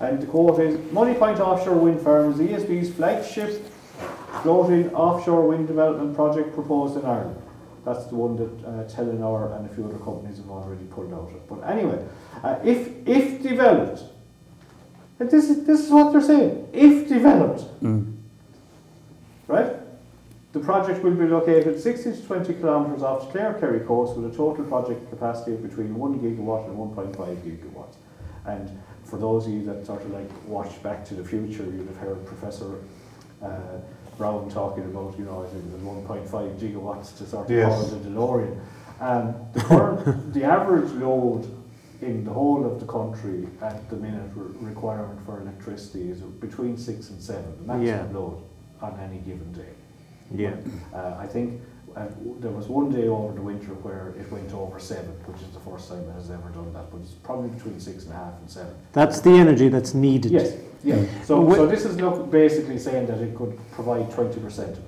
And 0.00 0.20
the 0.20 0.26
quote 0.26 0.60
is 0.60 0.76
Moneypoint 0.90 1.40
Offshore 1.40 1.76
Wind 1.76 2.00
Farm 2.00 2.32
is 2.32 2.38
ESB's 2.38 2.94
flagship 2.94 3.64
floating 4.42 4.92
offshore 4.94 5.46
wind 5.46 5.68
development 5.68 6.14
project 6.14 6.54
proposed 6.54 6.96
in 6.96 7.04
Ireland. 7.04 7.40
That's 7.84 8.04
the 8.06 8.14
one 8.14 8.36
that 8.36 8.64
uh, 8.66 8.84
Equinor 8.84 9.56
and 9.58 9.68
a 9.68 9.74
few 9.74 9.84
other 9.84 9.98
companies 9.98 10.36
have 10.38 10.48
already 10.50 10.84
pulled 10.84 11.12
out 11.12 11.32
of. 11.34 11.48
But 11.48 11.68
anyway, 11.68 12.04
uh, 12.42 12.58
if 12.64 12.90
if 13.06 13.42
developed, 13.42 14.04
this 15.18 15.50
is 15.50 15.64
this 15.66 15.80
is 15.86 15.90
what 15.90 16.12
they're 16.12 16.20
saying. 16.22 16.68
If 16.72 17.08
developed, 17.08 17.64
Mm. 17.82 18.12
right? 19.48 19.76
The 20.52 20.60
project 20.60 21.02
will 21.02 21.14
be 21.14 21.26
located 21.26 21.80
60 21.80 22.12
to 22.12 22.22
20 22.26 22.54
kilometres 22.54 23.02
off 23.02 23.26
the 23.26 23.32
Clare 23.32 23.54
Kerry 23.54 23.80
coast 23.80 24.16
with 24.16 24.32
a 24.32 24.36
total 24.36 24.64
project 24.66 25.08
capacity 25.08 25.54
of 25.54 25.62
between 25.62 25.94
1 25.94 26.20
gigawatt 26.20 26.68
and 26.68 26.76
1.5 26.76 27.16
gigawatts. 27.42 27.94
And 28.44 28.68
for 29.04 29.16
those 29.18 29.46
of 29.46 29.52
you 29.54 29.64
that 29.64 29.86
sort 29.86 30.02
of 30.02 30.10
like 30.10 30.28
watched 30.46 30.82
Back 30.82 31.06
to 31.06 31.14
the 31.14 31.24
Future, 31.24 31.64
you'd 31.64 31.86
have 31.88 31.96
heard 31.96 32.26
Professor 32.26 32.80
uh, 33.42 33.48
Brown 34.18 34.50
talking 34.50 34.84
about, 34.84 35.18
you 35.18 35.24
know, 35.24 35.42
I 35.44 35.46
think 35.48 35.64
it 35.64 35.72
was 35.72 35.82
1.5 36.30 36.58
gigawatts 36.58 37.16
to 37.18 37.26
sort 37.26 37.46
of 37.46 37.50
Yes. 37.50 37.68
power 37.90 37.98
the 37.98 38.08
DeLorean. 38.08 38.58
Um, 39.00 39.34
the, 39.52 39.60
current, 39.60 40.32
the 40.34 40.44
average 40.44 40.92
load 40.92 41.46
in 42.02 42.24
the 42.24 42.30
whole 42.32 42.64
of 42.66 42.78
the 42.80 42.86
country 42.86 43.48
at 43.60 43.88
the 43.90 43.96
minute 43.96 44.30
re- 44.34 44.68
requirement 44.68 45.18
for 45.26 45.40
electricity 45.40 46.10
is 46.10 46.20
between 46.20 46.76
6 46.76 47.10
and 47.10 47.20
7, 47.22 47.42
the 47.58 47.64
maximum 47.66 47.86
Yeah. 47.86 48.06
load 48.18 48.42
on 48.80 48.98
any 49.00 49.18
given 49.18 49.52
day. 49.52 49.72
Yeah. 50.34 50.54
Uh, 50.94 51.16
I 51.18 51.26
think 51.26 51.60
uh, 51.96 52.06
w- 52.06 52.36
there 52.40 52.50
was 52.50 52.68
one 52.68 52.90
day 52.90 53.08
over 53.08 53.32
the 53.32 53.40
winter 53.40 53.72
where 53.82 54.14
it 54.18 54.30
went 54.30 54.52
over 54.52 54.78
seven, 54.78 55.10
which 55.26 55.40
is 55.42 55.48
the 55.48 55.60
first 55.60 55.88
time 55.88 56.00
it 56.08 56.12
has 56.12 56.30
ever 56.30 56.48
done 56.50 56.72
that, 56.72 56.90
but 56.90 57.00
it's 57.00 57.12
probably 57.12 57.50
between 57.50 57.78
six 57.80 58.04
and 58.04 58.12
a 58.12 58.16
half 58.16 58.34
and 58.40 58.50
seven. 58.50 58.74
That's 58.92 59.20
the 59.20 59.30
energy 59.30 59.68
that's 59.68 59.94
needed. 59.94 60.32
Yes, 60.32 60.56
yeah. 60.82 61.04
So, 61.24 61.52
so 61.54 61.66
this 61.66 61.84
is 61.84 62.00
look, 62.00 62.30
basically 62.30 62.78
saying 62.78 63.06
that 63.06 63.18
it 63.18 63.34
could 63.34 63.58
provide 63.72 64.10
20% 64.10 64.58
of 64.58 64.68
it. 64.70 64.84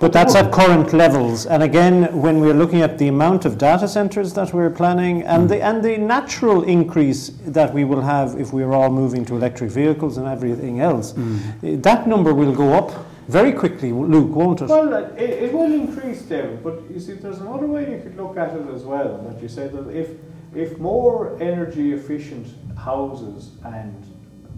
But 0.00 0.12
that's 0.12 0.34
at 0.34 0.52
current 0.52 0.92
levels. 0.92 1.46
And 1.46 1.62
again, 1.62 2.20
when 2.20 2.40
we're 2.40 2.52
looking 2.52 2.82
at 2.82 2.98
the 2.98 3.08
amount 3.08 3.44
of 3.44 3.58
data 3.58 3.86
centers 3.86 4.34
that 4.34 4.52
we're 4.52 4.68
planning 4.68 5.22
and 5.22 5.48
the, 5.48 5.62
and 5.62 5.84
the 5.84 5.96
natural 5.96 6.64
increase 6.64 7.28
that 7.46 7.72
we 7.72 7.84
will 7.84 8.02
have 8.02 8.38
if 8.38 8.52
we're 8.52 8.72
all 8.72 8.90
moving 8.90 9.24
to 9.26 9.36
electric 9.36 9.70
vehicles 9.70 10.16
and 10.16 10.26
everything 10.26 10.80
else, 10.80 11.14
eh, 11.62 11.76
that 11.78 12.08
number 12.08 12.34
will 12.34 12.52
go 12.52 12.74
up 12.74 12.90
very 13.28 13.52
quickly, 13.52 13.92
Luke, 13.92 14.34
won't 14.34 14.60
it? 14.60 14.68
Well, 14.68 14.92
it, 15.16 15.30
it 15.30 15.52
will 15.52 15.72
increase, 15.72 16.22
David, 16.22 16.62
but 16.62 16.82
you 16.90 17.00
see, 17.00 17.14
there's 17.14 17.38
another 17.38 17.66
way 17.66 17.90
you 17.90 18.00
could 18.02 18.16
look 18.16 18.36
at 18.36 18.54
it 18.54 18.66
as 18.68 18.82
well. 18.82 19.18
That 19.28 19.42
you 19.42 19.48
say 19.48 19.68
that 19.68 19.88
if 19.88 20.10
if 20.54 20.78
more 20.78 21.36
energy 21.42 21.92
efficient 21.92 22.48
houses 22.78 23.50
and 23.64 23.94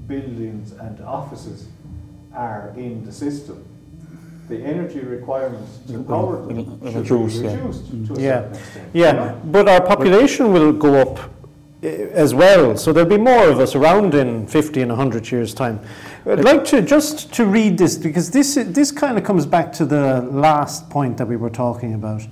buildings 0.07 0.73
and 0.73 1.01
offices 1.01 1.69
are 2.35 2.73
in 2.77 3.05
the 3.05 3.13
system, 3.13 3.65
the 4.49 4.59
energy 4.63 5.01
requirements 5.01 5.79
to 5.89 6.03
power 6.03 6.37
them 6.47 6.57
Will- 6.57 6.65
will 6.65 6.93
should 6.93 7.11
reduce, 7.11 7.39
be 7.39 7.47
yeah. 7.47 7.57
to 7.57 7.63
a 7.63 7.69
mm. 7.69 8.21
Yeah. 8.21 8.41
certain 8.41 8.55
extent. 8.55 8.91
Yeah, 8.93 9.07
you 9.07 9.13
know? 9.17 9.41
but 9.47 9.69
our 9.69 9.81
population 9.81 10.53
will 10.53 10.73
go 10.73 10.95
up 11.01 11.19
Eh, 11.83 12.09
as 12.15 12.33
well, 12.33 12.75
so 12.75 12.91
there'll 12.91 13.09
be 13.09 13.19
more 13.19 13.49
of 13.51 13.61
us 13.61 13.75
around 13.75 14.15
in 14.15 14.47
50 14.47 14.81
and 14.81 14.91
100 14.91 15.31
years' 15.31 15.53
time. 15.53 15.79
I'd 16.25 16.43
like 16.43 16.65
to 16.67 16.81
just 16.81 17.35
to 17.35 17.45
read 17.45 17.77
this 17.77 17.99
because 17.99 18.31
this 18.31 18.55
this 18.55 18.91
kind 18.91 19.19
of 19.19 19.25
comes 19.25 19.45
back 19.45 19.73
to 19.75 19.85
the 19.85 20.23
last 20.33 20.89
point 20.89 21.19
that 21.19 21.29
we 21.29 21.37
were 21.37 21.51
talking 21.51 21.93
about, 21.93 22.23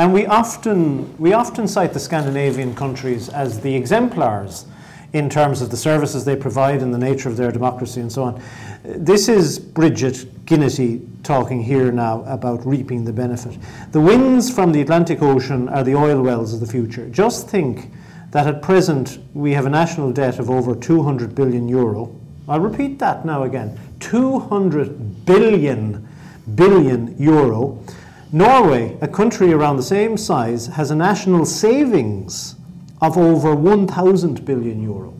and 0.00 0.12
we 0.12 0.26
often 0.26 1.16
we 1.16 1.32
often 1.32 1.68
cite 1.68 1.92
the 1.92 2.00
Scandinavian 2.00 2.74
countries 2.74 3.28
as 3.28 3.60
the 3.60 3.72
exemplars 3.72 4.66
in 5.12 5.30
terms 5.30 5.62
of 5.62 5.70
the 5.70 5.76
services 5.76 6.24
they 6.24 6.36
provide 6.36 6.82
and 6.82 6.92
the 6.92 6.98
nature 6.98 7.28
of 7.28 7.36
their 7.36 7.52
democracy 7.52 8.00
and 8.00 8.10
so 8.10 8.24
on. 8.24 8.42
This 8.82 9.28
is 9.28 9.60
Bridget 9.60 10.26
Ginnity 10.44 11.06
talking 11.22 11.62
here 11.62 11.92
now 11.92 12.24
about 12.26 12.66
reaping 12.66 13.04
the 13.04 13.12
benefit. 13.12 13.56
The 13.92 14.00
winds 14.00 14.50
from 14.50 14.72
the 14.72 14.80
Atlantic 14.80 15.22
Ocean 15.22 15.68
are 15.68 15.84
the 15.84 15.94
oil 15.94 16.20
wells 16.20 16.52
of 16.52 16.60
the 16.60 16.66
future. 16.66 17.08
Just 17.08 17.48
think 17.48 17.90
that 18.30 18.46
at 18.46 18.62
present 18.62 19.18
we 19.34 19.52
have 19.52 19.66
a 19.66 19.70
national 19.70 20.12
debt 20.12 20.38
of 20.38 20.50
over 20.50 20.74
200 20.74 21.34
billion 21.34 21.68
euro. 21.68 22.14
I'll 22.48 22.60
repeat 22.60 22.98
that 22.98 23.24
now 23.24 23.42
again 23.42 23.78
200 24.00 25.26
billion 25.26 26.08
billion 26.54 27.16
euro. 27.18 27.82
Norway, 28.32 28.96
a 29.00 29.08
country 29.08 29.52
around 29.52 29.76
the 29.76 29.82
same 29.82 30.16
size, 30.16 30.66
has 30.66 30.90
a 30.90 30.94
national 30.96 31.46
savings 31.46 32.56
of 33.00 33.16
over 33.16 33.54
1,000 33.54 34.44
billion 34.44 34.82
euro. 34.82 35.14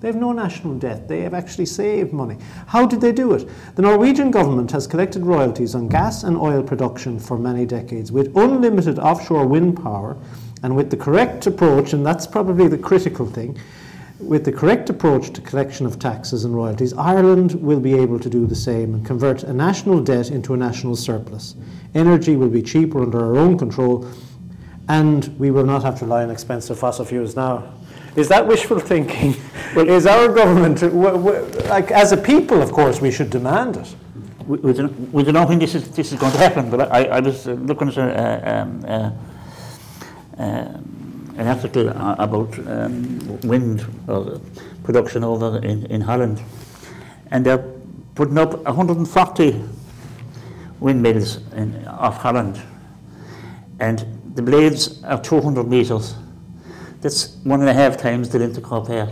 They 0.00 0.08
have 0.08 0.16
no 0.16 0.32
national 0.32 0.74
debt. 0.74 1.06
They 1.06 1.20
have 1.20 1.32
actually 1.32 1.66
saved 1.66 2.12
money. 2.12 2.36
How 2.66 2.86
did 2.86 3.00
they 3.00 3.12
do 3.12 3.34
it? 3.34 3.48
The 3.76 3.82
Norwegian 3.82 4.32
government 4.32 4.72
has 4.72 4.88
collected 4.88 5.24
royalties 5.24 5.76
on 5.76 5.88
gas 5.88 6.24
and 6.24 6.36
oil 6.36 6.62
production 6.62 7.20
for 7.20 7.38
many 7.38 7.64
decades 7.66 8.10
with 8.10 8.36
unlimited 8.36 8.98
offshore 8.98 9.46
wind 9.46 9.80
power 9.80 10.16
and 10.62 10.76
with 10.76 10.90
the 10.90 10.96
correct 10.96 11.46
approach, 11.46 11.92
and 11.92 12.04
that's 12.04 12.26
probably 12.26 12.68
the 12.68 12.78
critical 12.78 13.26
thing, 13.26 13.58
with 14.20 14.44
the 14.44 14.52
correct 14.52 14.88
approach 14.88 15.32
to 15.32 15.40
collection 15.40 15.84
of 15.84 15.98
taxes 15.98 16.44
and 16.44 16.54
royalties, 16.54 16.92
Ireland 16.92 17.54
will 17.60 17.80
be 17.80 17.94
able 17.94 18.20
to 18.20 18.30
do 18.30 18.46
the 18.46 18.54
same 18.54 18.94
and 18.94 19.04
convert 19.04 19.42
a 19.42 19.52
national 19.52 20.00
debt 20.00 20.30
into 20.30 20.54
a 20.54 20.56
national 20.56 20.94
surplus. 20.94 21.56
Energy 21.94 22.36
will 22.36 22.48
be 22.48 22.62
cheaper 22.62 23.02
under 23.02 23.18
our 23.18 23.36
own 23.36 23.58
control, 23.58 24.08
and 24.88 25.36
we 25.38 25.50
will 25.50 25.64
not 25.64 25.82
have 25.82 25.98
to 25.98 26.04
rely 26.04 26.22
on 26.22 26.30
expensive 26.30 26.78
fossil 26.78 27.04
fuels 27.04 27.34
now. 27.34 27.72
Is 28.14 28.28
that 28.28 28.46
wishful 28.46 28.78
thinking? 28.78 29.34
Well, 29.74 29.88
is 29.88 30.06
our 30.06 30.28
government, 30.28 30.80
w- 30.80 31.12
w- 31.12 31.44
like 31.68 31.90
as 31.90 32.12
a 32.12 32.16
people, 32.16 32.60
of 32.60 32.70
course, 32.70 33.00
we 33.00 33.10
should 33.10 33.30
demand 33.30 33.78
it. 33.78 33.96
We, 34.46 34.58
we, 34.58 34.72
don't, 34.74 35.12
we 35.12 35.22
don't 35.22 35.34
know 35.34 35.46
when 35.46 35.58
this 35.58 35.74
is, 35.74 35.88
this 35.92 36.12
is 36.12 36.18
going 36.20 36.32
to 36.32 36.38
happen, 36.38 36.70
but 36.70 36.92
I, 36.92 37.04
I 37.04 37.20
was 37.20 37.46
looking 37.46 37.88
at 37.88 37.96
a, 37.96 38.60
um, 38.60 38.84
Um, 40.38 41.34
an 41.36 41.46
article 41.46 41.88
uh, 41.88 42.14
about 42.18 42.58
um, 42.68 43.40
wind 43.42 43.86
or 44.06 44.40
production 44.84 45.24
over 45.24 45.58
in, 45.58 45.86
in 45.86 46.00
Holland, 46.00 46.42
and 47.30 47.46
they're 47.46 47.64
putting 48.14 48.36
up 48.36 48.54
140 48.64 49.62
windmills 50.78 51.38
in, 51.52 51.86
off 51.86 52.18
Holland, 52.18 52.60
and 53.80 54.04
the 54.34 54.42
blades 54.42 55.02
are 55.04 55.20
200 55.22 55.66
metres. 55.66 56.14
That's 57.00 57.36
one 57.44 57.60
and 57.60 57.68
a 57.68 57.74
half 57.74 57.96
times 57.96 58.28
the 58.28 58.38
length 58.38 58.58
of 58.58 58.64
Park, 58.64 59.08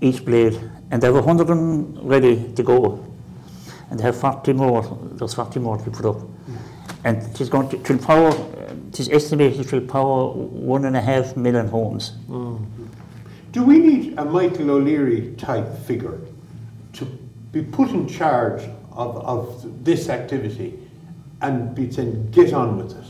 each 0.00 0.24
blade, 0.24 0.60
and 0.90 1.00
they 1.00 1.06
have 1.06 1.14
100 1.14 1.42
of 1.42 1.48
them 1.48 2.06
ready 2.06 2.52
to 2.54 2.62
go 2.62 3.14
and 3.90 4.00
they 4.00 4.04
have 4.04 4.16
40 4.16 4.52
more, 4.54 4.98
there's 5.12 5.34
40 5.34 5.60
more 5.60 5.78
to 5.78 5.84
be 5.84 5.90
put 5.90 6.06
up. 6.06 6.16
And 7.04 7.22
it 7.22 7.40
is 7.40 7.48
going 7.48 7.68
to, 7.68 7.76
will 7.76 7.98
power, 8.00 8.32
it 8.94 9.00
is 9.00 9.08
estimated 9.08 9.58
it 9.66 9.72
will 9.72 9.80
power 9.80 10.30
one 10.30 10.84
and 10.84 10.96
a 10.96 11.00
half 11.00 11.36
million 11.36 11.66
homes. 11.66 12.12
Do 13.52 13.62
we 13.64 13.78
need 13.78 14.14
a 14.18 14.24
Michael 14.24 14.70
O'Leary 14.70 15.34
type 15.36 15.66
figure 15.78 16.20
to 16.92 17.04
be 17.50 17.62
put 17.62 17.90
in 17.90 18.06
charge 18.06 18.62
of, 18.92 19.16
of 19.16 19.84
this 19.84 20.08
activity 20.08 20.78
and 21.42 21.74
be 21.74 21.90
saying, 21.90 22.30
get 22.30 22.52
on 22.52 22.78
with 22.78 22.92
it? 22.92 23.04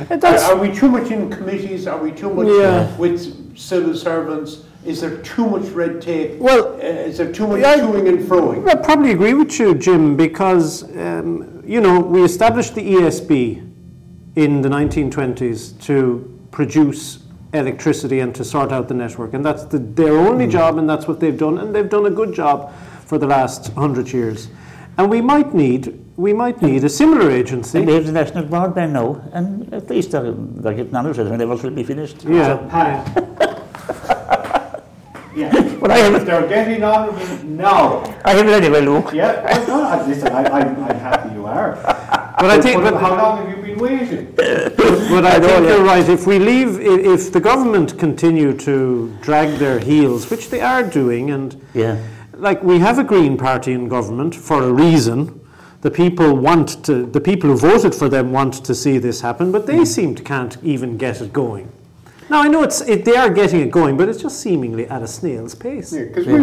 And 0.00 0.12
Are, 0.12 0.16
that's- 0.18 0.42
are 0.42 0.56
we 0.56 0.74
too 0.74 0.90
much 0.90 1.10
in 1.10 1.30
committees? 1.30 1.86
Are 1.86 1.98
we 2.02 2.12
too 2.12 2.28
much 2.32 2.46
Yeah. 2.48 2.94
with 2.98 3.58
civil 3.58 3.94
servants? 3.94 4.64
Is 4.84 5.00
there 5.00 5.16
too 5.18 5.46
much 5.48 5.68
red 5.70 6.02
tape? 6.02 6.38
Well, 6.38 6.74
Uh, 6.74 7.08
is 7.08 7.16
there 7.18 7.32
too 7.32 7.46
much 7.46 7.60
Yeah, 7.60 7.72
I- 7.72 7.80
toing 7.80 8.08
and 8.08 8.18
froing? 8.28 8.68
I 8.68 8.74
probably 8.74 9.12
agree 9.12 9.32
with 9.34 9.58
you, 9.58 9.74
Jim, 9.74 10.16
because 10.16 10.84
um, 10.96 11.62
you 11.66 11.80
know 11.80 11.98
we 12.00 12.22
established 12.24 12.74
the 12.74 12.82
ESB 12.94 13.69
in 14.36 14.62
the 14.62 14.68
1920s 14.68 15.80
to 15.82 16.38
produce 16.50 17.22
electricity 17.52 18.20
and 18.20 18.34
to 18.34 18.44
sort 18.44 18.72
out 18.72 18.88
the 18.88 18.94
network, 18.94 19.34
and 19.34 19.44
that's 19.44 19.64
the, 19.64 19.78
their 19.78 20.16
only 20.16 20.46
mm. 20.46 20.52
job, 20.52 20.78
and 20.78 20.88
that's 20.88 21.06
what 21.08 21.20
they've 21.20 21.38
done, 21.38 21.58
and 21.58 21.74
they've 21.74 21.88
done 21.88 22.06
a 22.06 22.10
good 22.10 22.32
job 22.32 22.72
for 23.04 23.18
the 23.18 23.26
last 23.26 23.72
hundred 23.74 24.12
years. 24.12 24.48
And 24.98 25.10
we 25.10 25.20
might 25.20 25.54
need 25.54 25.98
we 26.16 26.34
might 26.34 26.60
need 26.60 26.84
a 26.84 26.88
similar 26.88 27.30
agency. 27.30 27.78
And 27.78 27.88
they 27.88 27.94
have 27.94 28.04
the 28.04 28.12
national 28.12 28.44
broadband 28.44 28.92
now, 28.92 29.22
and 29.32 29.72
at 29.72 29.88
least 29.88 30.10
they're, 30.10 30.32
they're 30.32 30.74
getting 30.74 30.94
on 30.94 31.08
with 31.08 31.18
it, 31.18 31.26
and 31.26 31.40
they 31.40 31.46
will 31.46 31.70
be 31.70 31.82
finished. 31.82 32.24
Yeah. 32.24 32.58
Pat. 32.68 33.30
Yeah. 35.34 35.78
But 35.80 35.90
I 35.92 35.98
have, 35.98 36.26
They're 36.26 36.48
getting 36.48 36.82
on 36.82 37.14
with 37.14 37.40
it 37.40 37.46
now. 37.46 38.02
I 38.24 38.34
have 38.34 38.46
it 38.46 38.52
anyway, 38.52 38.80
Luke. 38.82 39.10
Yeah, 39.14 39.42
well, 39.44 39.66
no, 39.66 39.82
I- 39.84 40.06
listen, 40.06 40.28
I, 40.28 40.44
I'm, 40.44 40.84
I'm 40.84 40.98
happy 40.98 41.34
you 41.34 41.46
are. 41.46 41.76
But 41.76 42.50
I 42.50 42.60
think, 42.60 42.82
But 42.82 42.92
but, 42.92 43.00
how 43.00 43.16
long 43.16 43.38
have 43.38 43.48
you 43.48 43.56
been 43.56 43.59
waiting? 43.80 44.32
but 44.36 45.24
I 45.24 45.40
think 45.40 45.68
you're 45.68 45.82
right. 45.84 46.08
If 46.08 46.26
we 46.26 46.38
leave, 46.38 46.78
if 46.80 47.32
the 47.32 47.40
government 47.40 47.98
continue 47.98 48.52
to 48.58 49.12
drag 49.22 49.58
their 49.58 49.78
heels, 49.78 50.30
which 50.30 50.50
they 50.50 50.60
are 50.60 50.82
doing, 50.82 51.30
and 51.30 51.56
Yeah. 51.74 51.96
like 52.36 52.62
we 52.62 52.78
have 52.78 52.98
a 52.98 53.04
Green 53.04 53.36
Party 53.36 53.72
in 53.72 53.88
government 53.88 54.34
for 54.34 54.62
a 54.62 54.72
reason. 54.72 55.40
The 55.82 55.90
people 55.90 56.36
want 56.36 56.84
to, 56.84 57.06
the 57.06 57.22
people 57.22 57.48
who 57.50 57.56
voted 57.56 57.94
for 57.94 58.08
them 58.10 58.32
want 58.32 58.52
to 58.64 58.74
see 58.74 58.98
this 58.98 59.22
happen, 59.22 59.50
but 59.50 59.66
they 59.66 59.86
seem 59.86 60.14
to 60.16 60.22
can't 60.22 60.58
even 60.62 60.98
get 60.98 61.22
it 61.22 61.32
going. 61.32 61.72
Now 62.28 62.42
I 62.42 62.48
know 62.48 62.62
it's 62.62 62.82
it, 62.82 63.06
they 63.06 63.16
are 63.16 63.30
getting 63.30 63.60
it 63.60 63.70
going, 63.70 63.96
but 63.96 64.06
it's 64.10 64.20
just 64.22 64.40
seemingly 64.40 64.86
at 64.88 65.02
a 65.02 65.06
snail's 65.06 65.54
pace. 65.54 65.90
Because 65.92 66.26
we 66.26 66.36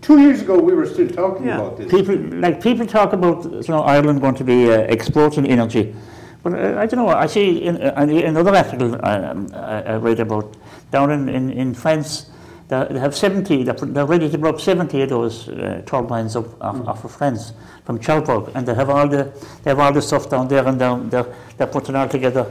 two 0.00 0.18
years 0.20 0.42
ago 0.42 0.58
we 0.58 0.74
were 0.74 0.84
still 0.86 1.08
talking 1.08 1.46
Yeah. 1.46 1.60
about 1.60 1.76
this. 1.78 1.90
People, 1.92 2.16
like, 2.40 2.60
people 2.60 2.84
talk 2.86 3.12
about, 3.12 3.44
you 3.44 3.62
know, 3.68 3.82
Ireland 3.82 4.20
going 4.20 4.34
to 4.34 4.44
be 4.44 4.68
uh, 4.70 4.78
exporting 4.96 5.46
energy. 5.46 5.94
But 6.42 6.54
uh, 6.54 6.78
I 6.78 6.86
don't 6.86 7.04
know, 7.04 7.08
I 7.08 7.26
see 7.26 7.62
in, 7.62 7.80
uh, 7.80 7.94
in 8.00 8.36
another 8.36 8.54
article 8.54 8.94
um, 9.06 9.48
I, 9.54 9.82
I 9.82 9.96
read 9.96 10.20
about, 10.20 10.56
down 10.90 11.10
in, 11.10 11.28
in, 11.28 11.50
in 11.50 11.74
France, 11.74 12.26
they 12.68 12.98
have 12.98 13.14
70, 13.14 13.64
they're, 13.64 14.06
ready 14.06 14.30
to 14.30 14.38
put 14.38 14.54
up 14.54 14.60
70 14.60 15.02
of 15.02 15.08
those 15.10 15.48
uh, 15.48 15.82
turbines 15.84 16.36
up 16.36 16.60
off, 16.62 16.88
off 16.88 17.04
of 17.04 17.12
France 17.12 17.52
from 17.84 18.00
Cherbourg, 18.00 18.50
and 18.54 18.66
they 18.66 18.74
have 18.74 18.88
all 18.88 19.06
the, 19.06 19.24
they 19.62 19.70
have 19.70 19.78
all 19.78 19.92
the 19.92 20.00
stuff 20.00 20.30
down 20.30 20.48
there, 20.48 20.66
and 20.66 20.80
they're, 20.80 20.96
they're, 20.96 21.34
they're 21.58 21.66
putting 21.66 21.94
it 21.94 21.98
all 21.98 22.08
together. 22.08 22.50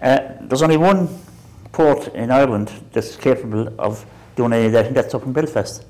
Uh, 0.00 0.18
there's 0.42 0.62
only 0.62 0.76
one 0.76 1.08
port 1.72 2.08
in 2.14 2.30
Ireland 2.30 2.70
that's 2.92 3.16
capable 3.16 3.74
of 3.80 4.06
doing 4.36 4.52
any 4.52 4.66
of 4.66 4.72
that, 4.72 4.86
and 4.86 4.96
that's 4.96 5.14
up 5.14 5.24
in 5.24 5.32
Belfast. 5.32 5.84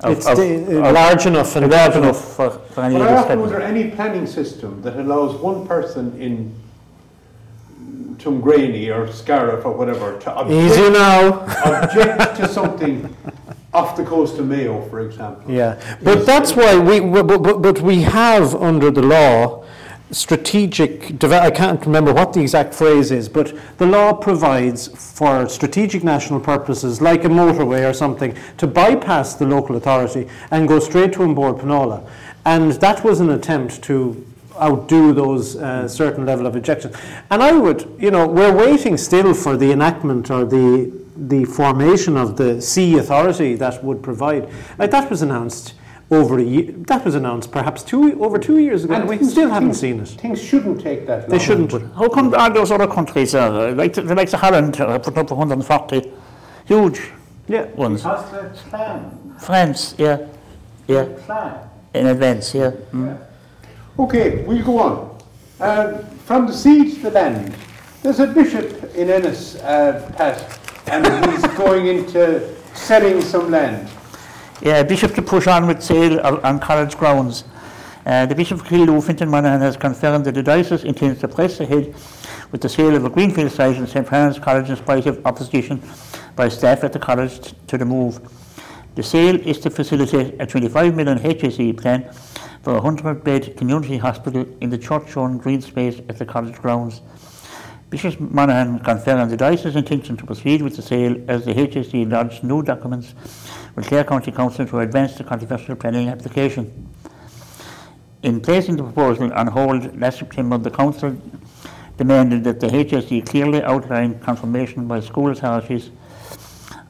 Of- 0.00 0.12
It's 0.18 0.26
of- 0.26 0.36
the- 0.36 0.82
uh, 0.82 0.88
of- 0.88 0.94
large 0.94 1.26
enough 1.26 1.56
and 1.56 1.70
large 1.70 1.96
enough 1.96 2.20
for, 2.36 2.50
for 2.50 2.80
any 2.82 2.94
But 2.94 3.02
of 3.02 3.08
I 3.08 3.10
this 3.12 3.18
often 3.20 3.28
kind 3.28 3.40
wonder 3.40 3.60
any 3.60 3.90
planning 3.90 4.26
system 4.26 4.82
that 4.82 4.96
allows 4.96 5.34
one 5.40 5.66
person 5.66 6.14
in 6.20 6.52
Tuamgraney 8.18 8.94
or 8.94 9.10
Scariff 9.12 9.64
or 9.64 9.72
whatever 9.72 10.18
to 10.18 10.44
Easy 10.50 10.86
object, 10.86 10.92
now. 10.92 11.44
object 11.64 12.36
to 12.36 12.48
something 12.48 13.14
off 13.72 13.96
the 13.96 14.04
coast 14.04 14.38
of 14.38 14.46
Mayo, 14.46 14.80
for 14.88 15.00
example. 15.00 15.50
Yeah, 15.50 15.76
but 16.02 16.24
that's 16.26 16.56
why 16.56 16.78
we, 16.78 17.00
but, 17.00 17.26
but, 17.26 17.62
but 17.62 17.80
we 17.82 18.02
have 18.02 18.54
under 18.54 18.90
the 18.90 19.02
law 19.02 19.64
strategic, 20.10 21.22
I 21.24 21.50
can't 21.50 21.84
remember 21.84 22.12
what 22.12 22.32
the 22.32 22.40
exact 22.40 22.74
phrase 22.74 23.10
is, 23.10 23.28
but 23.28 23.52
the 23.78 23.86
law 23.86 24.12
provides 24.12 24.88
for 24.88 25.48
strategic 25.48 26.04
national 26.04 26.40
purposes, 26.40 27.00
like 27.00 27.24
a 27.24 27.28
motorway 27.28 27.88
or 27.88 27.92
something, 27.92 28.36
to 28.58 28.66
bypass 28.66 29.34
the 29.34 29.46
local 29.46 29.76
authority 29.76 30.28
and 30.50 30.68
go 30.68 30.78
straight 30.78 31.12
to 31.14 31.22
An 31.22 31.34
Bord 31.34 31.56
Pleanála. 31.56 32.08
And 32.44 32.72
that 32.72 33.04
was 33.04 33.20
an 33.20 33.30
attempt 33.30 33.82
to 33.82 34.24
outdo 34.56 35.12
those 35.12 35.56
uh, 35.56 35.86
certain 35.88 36.24
level 36.24 36.46
of 36.46 36.56
objections. 36.56 36.96
And 37.30 37.42
I 37.42 37.52
would, 37.52 37.92
you 37.98 38.10
know, 38.10 38.26
we're 38.26 38.54
waiting 38.54 38.96
still 38.96 39.34
for 39.34 39.56
the 39.56 39.72
enactment 39.72 40.30
or 40.30 40.44
the 40.44 41.06
the 41.16 41.46
formation 41.46 42.16
of 42.16 42.36
the 42.36 42.60
sea 42.60 42.98
authority 42.98 43.54
that 43.54 43.82
would 43.82 44.02
provide. 44.02 44.48
Like 44.78 44.90
that 44.90 45.10
was 45.10 45.22
announced 45.22 45.74
over 46.10 46.38
a 46.38 46.42
year. 46.42 46.72
That 46.86 47.04
was 47.04 47.14
announced 47.14 47.50
perhaps 47.50 47.82
two 47.82 48.22
over 48.22 48.38
two 48.38 48.58
years 48.58 48.84
ago, 48.84 48.94
and, 48.94 49.08
we 49.08 49.16
things- 49.16 49.32
still 49.32 49.48
haven't 49.50 49.74
things- 49.74 49.80
seen 49.80 50.00
it. 50.00 50.08
Things 50.20 50.40
shouldn't 50.42 50.80
take 50.80 51.06
that 51.06 51.20
long. 51.22 51.30
They 51.30 51.38
shouldn't. 51.44 51.72
How 51.96 52.08
come 52.08 52.32
all 52.34 52.50
those 52.52 52.70
other 52.70 52.86
countries, 52.86 53.34
uh, 53.34 53.72
like 53.76 53.92
the, 53.94 54.02
the 54.02 54.14
likes 54.14 54.32
of 54.34 54.40
Holland, 54.40 54.80
are 54.80 54.98
putting 54.98 55.18
up 55.18 55.30
140 55.30 56.12
huge 56.66 57.00
Yeah. 57.48 57.64
ones? 57.74 58.02
Because 58.02 58.30
the 58.30 58.70
plan, 58.70 59.34
France, 59.38 59.94
yeah, 59.98 60.18
yeah, 60.86 61.06
plan. 61.26 61.54
in 61.94 62.06
advance, 62.06 62.54
yeah. 62.54 62.70
Mm. 62.92 63.06
Yeah. 63.06 64.04
Okay, 64.04 64.44
we'll 64.46 64.64
go 64.64 64.78
on. 64.78 65.10
Uh, 65.60 65.98
from 66.26 66.46
the 66.46 66.52
sea 66.52 66.94
to 66.94 67.00
the 67.02 67.10
land. 67.10 67.54
There's 68.02 68.20
a 68.20 68.26
bishop 68.26 68.94
in 68.94 69.10
Ennis, 69.10 69.56
uh, 69.56 70.08
Pat, 70.16 70.58
and 70.86 71.04
he's 71.32 71.42
going 71.56 71.86
into 71.88 72.54
selling 72.74 73.20
some 73.22 73.50
land. 73.50 73.88
Yeah, 74.62 74.82
Bishop 74.84 75.14
to 75.14 75.22
push 75.22 75.46
on 75.46 75.66
with 75.66 75.82
sale 75.82 76.18
on 76.20 76.58
college 76.60 76.96
grounds. 76.96 77.44
Uh, 78.06 78.24
the 78.24 78.34
Bishop 78.34 78.60
of 78.60 78.66
Killaloe, 78.66 79.04
Fintan 79.04 79.28
Monahan, 79.28 79.60
has 79.60 79.76
confirmed 79.76 80.24
that 80.24 80.34
the 80.34 80.42
diocese 80.42 80.84
intends 80.84 81.20
to 81.20 81.28
press 81.28 81.60
ahead 81.60 81.94
with 82.52 82.62
the 82.62 82.68
sale 82.68 82.94
of 82.96 83.04
a 83.04 83.10
greenfield 83.10 83.52
site 83.52 83.76
in 83.76 83.86
St. 83.86 84.08
Flannan's 84.08 84.38
College 84.38 84.70
in 84.70 84.76
spite 84.76 85.04
of 85.06 85.24
opposition 85.26 85.82
by 86.36 86.48
staff 86.48 86.84
at 86.84 86.94
the 86.94 86.98
college 86.98 87.40
t- 87.40 87.56
to 87.66 87.76
the 87.76 87.84
move. 87.84 88.18
The 88.94 89.02
sale 89.02 89.36
is 89.46 89.58
to 89.60 89.68
facilitate 89.68 90.40
a 90.40 90.46
25 90.46 90.94
million 90.94 91.18
HSE 91.18 91.76
plan 91.76 92.10
for 92.62 92.70
a 92.70 92.80
100 92.80 93.22
bed 93.22 93.56
community 93.58 93.98
hospital 93.98 94.46
in 94.62 94.70
the 94.70 94.78
church 94.78 95.16
owned 95.18 95.42
green 95.42 95.60
space 95.60 96.00
at 96.08 96.18
the 96.18 96.24
college 96.24 96.56
grounds. 96.56 97.02
Bishop 97.88 98.18
Monahan 98.18 98.80
confirmed 98.80 99.30
the 99.30 99.36
diocese's 99.36 99.76
intention 99.76 100.16
to 100.16 100.26
proceed 100.26 100.60
with 100.60 100.74
the 100.74 100.82
sale 100.82 101.16
as 101.28 101.44
the 101.44 101.54
HSE 101.54 102.10
lodged 102.10 102.42
new 102.42 102.60
documents 102.60 103.14
with 103.76 103.86
Clare 103.86 104.02
County 104.02 104.32
Council 104.32 104.66
to 104.66 104.80
advance 104.80 105.14
the 105.14 105.22
controversial 105.22 105.76
planning 105.76 106.08
application. 106.08 106.88
In 108.24 108.40
placing 108.40 108.76
the 108.76 108.82
proposal 108.82 109.32
on 109.32 109.46
hold 109.46 110.00
last 110.00 110.18
September, 110.18 110.58
the 110.58 110.70
Council 110.70 111.16
demanded 111.96 112.42
that 112.42 112.58
the 112.58 112.66
HSE 112.66 113.24
clearly 113.24 113.62
outline 113.62 114.18
confirmation 114.18 114.88
by 114.88 114.98
school 114.98 115.30
authorities 115.30 115.90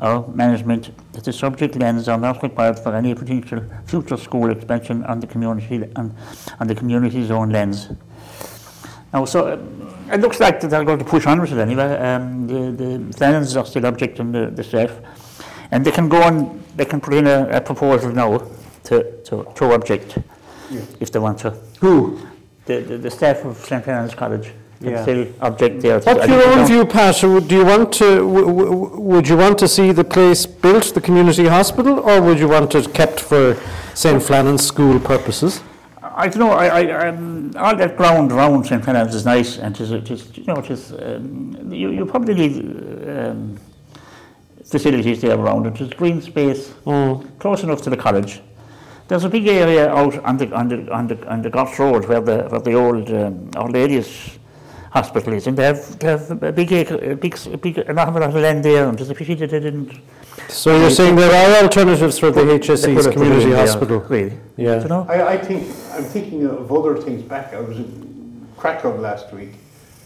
or 0.01 0.27
management 0.29 0.93
that 1.13 1.25
the 1.25 1.33
subject 1.33 1.77
lands 1.77 2.09
are 2.09 2.19
not 2.19 2.43
required 2.43 2.79
for 2.79 2.95
any 2.95 3.15
potential 3.15 3.63
future 3.85 4.17
school 4.17 4.51
expansion 4.51 5.05
on 5.05 5.21
the 5.21 5.27
community 5.27 5.85
on, 5.95 6.17
on 6.59 6.67
the 6.69 6.75
community's 6.75 7.31
own 7.31 7.51
lands. 7.51 7.91
Now, 9.13 9.27
so 9.27 9.59
it 10.13 10.21
looks 10.21 10.39
like 10.41 10.61
they're 10.61 10.85
going 10.85 10.99
to 10.99 11.05
push 11.05 11.27
on 11.27 11.41
with 11.41 11.53
it 11.53 11.59
anyway. 11.59 11.97
Um, 11.97 12.47
the, 12.47 12.71
the 12.85 13.15
plans 13.17 13.57
are 13.57 13.67
still 13.67 13.85
objecting 13.85 14.33
the, 14.33 14.51
the 14.51 14.63
staff, 14.65 14.93
and 15.71 15.85
they 15.85 15.91
can 15.93 16.09
go 16.09 16.23
on. 16.23 16.63
They 16.77 16.85
can 16.85 17.01
put 17.01 17.15
in 17.15 17.27
a, 17.27 17.49
a 17.51 17.61
proposal 17.61 18.11
now 18.13 18.39
to, 18.85 19.21
to, 19.23 19.47
to 19.55 19.73
object 19.73 20.19
Yeah. 20.71 20.81
if 21.01 21.11
they 21.11 21.19
want 21.19 21.39
to. 21.41 21.51
Who? 21.81 22.19
The, 22.67 22.81
the, 22.81 22.99
the 22.99 23.11
staff 23.11 23.45
of 23.45 23.57
St. 23.59 23.83
Flannan's 23.85 24.15
College 24.15 24.53
can 24.81 24.91
Yeah. 24.91 25.03
still 25.03 25.27
object 25.41 25.81
there. 25.81 26.01
What's 26.01 26.29
your 26.29 26.43
own 26.53 26.67
view, 26.67 26.85
Pat? 26.85 27.23
Would- 27.23 27.49
Do 27.49 27.55
you 27.57 27.65
want 27.65 27.93
to, 27.95 28.17
w- 28.17 28.47
w- 28.47 29.01
would 29.01 29.27
you 29.29 29.37
want 29.39 29.59
to 29.61 29.69
see 29.69 29.93
the 29.93 30.05
place 30.05 30.45
built, 30.47 30.93
the 30.95 31.01
community 31.01 31.47
hospital, 31.47 32.01
or 32.01 32.21
would 32.21 32.39
you 32.39 32.49
want 32.49 32.75
it 32.75 32.93
kept 32.93 33.21
for 33.21 33.57
St. 33.95 34.23
Flannan's 34.23 34.67
school 34.67 35.01
purposes? 35.01 35.63
I 36.17 36.29
don't 36.29 36.39
know. 36.39 36.53
I, 36.53 36.67
I, 36.83 37.09
um, 37.09 37.53
all 37.57 37.77
that 37.77 37.97
ground 37.97 38.33
around 38.33 38.65
St. 38.65 38.83
Flannan's 38.83 39.15
is 39.15 39.27
nice, 39.27 39.59
and 39.59 39.75
it 39.75 39.81
is, 39.83 39.93
it 39.93 40.11
is, 40.11 40.37
you 40.39 40.45
know, 40.45 40.57
it 40.57 40.71
is. 40.71 40.93
Um, 40.93 41.71
you, 41.71 41.91
you 41.91 42.07
probably 42.07 42.35
need 42.35 42.55
um, 43.07 43.59
facilities 44.65 45.21
there 45.21 45.39
around 45.39 45.67
it. 45.67 45.75
There's 45.75 45.93
green 45.93 46.23
space 46.23 46.73
Mm. 46.87 47.39
close 47.39 47.63
enough 47.65 47.83
to 47.83 47.91
the 47.91 47.97
college. 47.99 48.41
There's 49.09 49.25
a 49.25 49.29
big 49.29 49.47
area 49.47 49.89
out 49.89 50.19
on 50.25 50.37
the 50.39 50.51
on 50.53 50.69
the 50.69 50.91
on 50.91 51.07
the 51.07 51.29
on 51.29 51.43
the 51.43 51.51
Gort 51.51 51.79
Road 51.79 52.09
where 52.09 52.21
the 52.21 52.39
where 52.49 52.61
the 52.61 52.73
old 52.73 53.09
um, 53.11 53.51
Our 53.55 53.71
Lady's 53.71 54.39
hospital 54.91 55.33
is, 55.33 55.47
and 55.47 55.57
they 55.57 55.65
have 55.65 55.99
they 55.99 56.09
have 56.09 56.43
a 56.43 56.53
big 56.53 56.73
acre, 56.73 56.99
a 57.13 57.17
big 57.17 57.35
s- 57.35 57.47
a 57.47 57.59
big 57.59 57.79
an 57.79 57.99
awful 57.99 58.21
lot 58.21 58.31
of 58.31 58.35
land 58.35 58.65
there, 58.65 58.89
and 58.89 58.99
there's 58.99 59.11
a 59.11 59.15
pity 59.15 59.35
that 59.35 59.51
they 59.51 59.61
didn't. 59.61 59.93
So 60.49 60.79
you're 60.79 60.91
saying 60.91 61.17
there 61.17 61.33
are 61.33 61.63
alternatives 61.65 62.19
for 62.19 62.31
the 62.31 62.45
they 62.45 62.59
could 62.59 62.63
HSE's 62.63 62.85
have 62.85 62.95
put 62.97 63.07
it 63.07 63.13
community 63.13 63.45
in 63.45 63.51
there, 63.51 63.67
hospital? 63.67 64.01
Really, 64.01 64.39
Yeah. 64.57 64.83
you 64.83 64.89
know. 64.89 65.07
I, 65.09 65.35
I 65.35 65.39
think 65.39 65.63
I'm 65.93 66.05
thinking 66.05 66.45
of 66.47 66.71
other 66.71 66.97
things 66.97 67.23
back. 67.23 67.55
I 67.55 67.61
was 67.61 67.79
in 67.79 68.49
Krakow 68.57 68.97
last 68.99 69.33
week, 69.33 69.55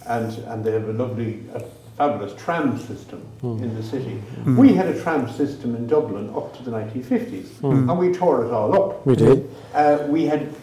and 0.06 0.32
and 0.48 0.64
they 0.64 0.72
have 0.72 0.88
a 0.88 0.92
lovely, 0.92 1.42
a 1.54 1.62
fabulous 1.96 2.34
tram 2.42 2.78
system 2.78 3.20
hmm. 3.42 3.62
in 3.62 3.74
the 3.74 3.82
city. 3.82 4.16
Hmm. 4.44 4.56
We 4.56 4.72
had 4.72 4.86
a 4.86 5.02
tram 5.02 5.28
system 5.30 5.76
in 5.76 5.86
Dublin 5.86 6.30
up 6.34 6.56
to 6.56 6.62
the 6.62 6.70
1950s, 6.70 7.48
hmm. 7.58 7.90
and 7.90 7.98
we 7.98 8.12
tore 8.12 8.44
it 8.46 8.52
all 8.52 8.74
up. 8.74 9.06
We 9.06 9.16
did. 9.16 9.50
Uh, 9.74 10.06
we 10.08 10.24
had 10.24 10.54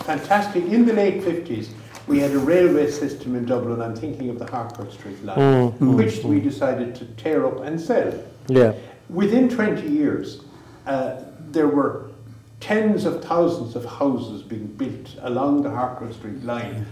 fantastic 0.00 0.64
in 0.64 0.86
the 0.86 0.92
late 0.92 1.22
50s. 1.22 1.68
We 2.10 2.18
had 2.18 2.32
a 2.32 2.40
railway 2.40 2.90
system 2.90 3.36
in 3.36 3.44
Dublin. 3.46 3.80
I'm 3.80 3.94
thinking 3.94 4.30
of 4.30 4.40
the 4.40 4.44
Harcourt 4.46 4.92
Street 4.92 5.24
line, 5.24 5.38
Mm, 5.38 5.72
mm, 5.78 5.94
which 5.94 6.24
we 6.24 6.40
decided 6.40 6.92
to 6.96 7.04
tear 7.22 7.46
up 7.46 7.60
and 7.60 7.80
sell. 7.80 8.12
Yeah. 8.48 8.72
Within 9.08 9.48
20 9.48 9.86
years, 9.88 10.40
uh, 10.88 11.20
there 11.52 11.68
were 11.68 12.06
tens 12.58 13.04
of 13.04 13.22
thousands 13.22 13.76
of 13.76 13.84
houses 13.84 14.42
being 14.42 14.66
built 14.66 15.14
along 15.22 15.62
the 15.62 15.70
Harcourt 15.70 16.12
Street 16.14 16.42
line, 16.44 16.84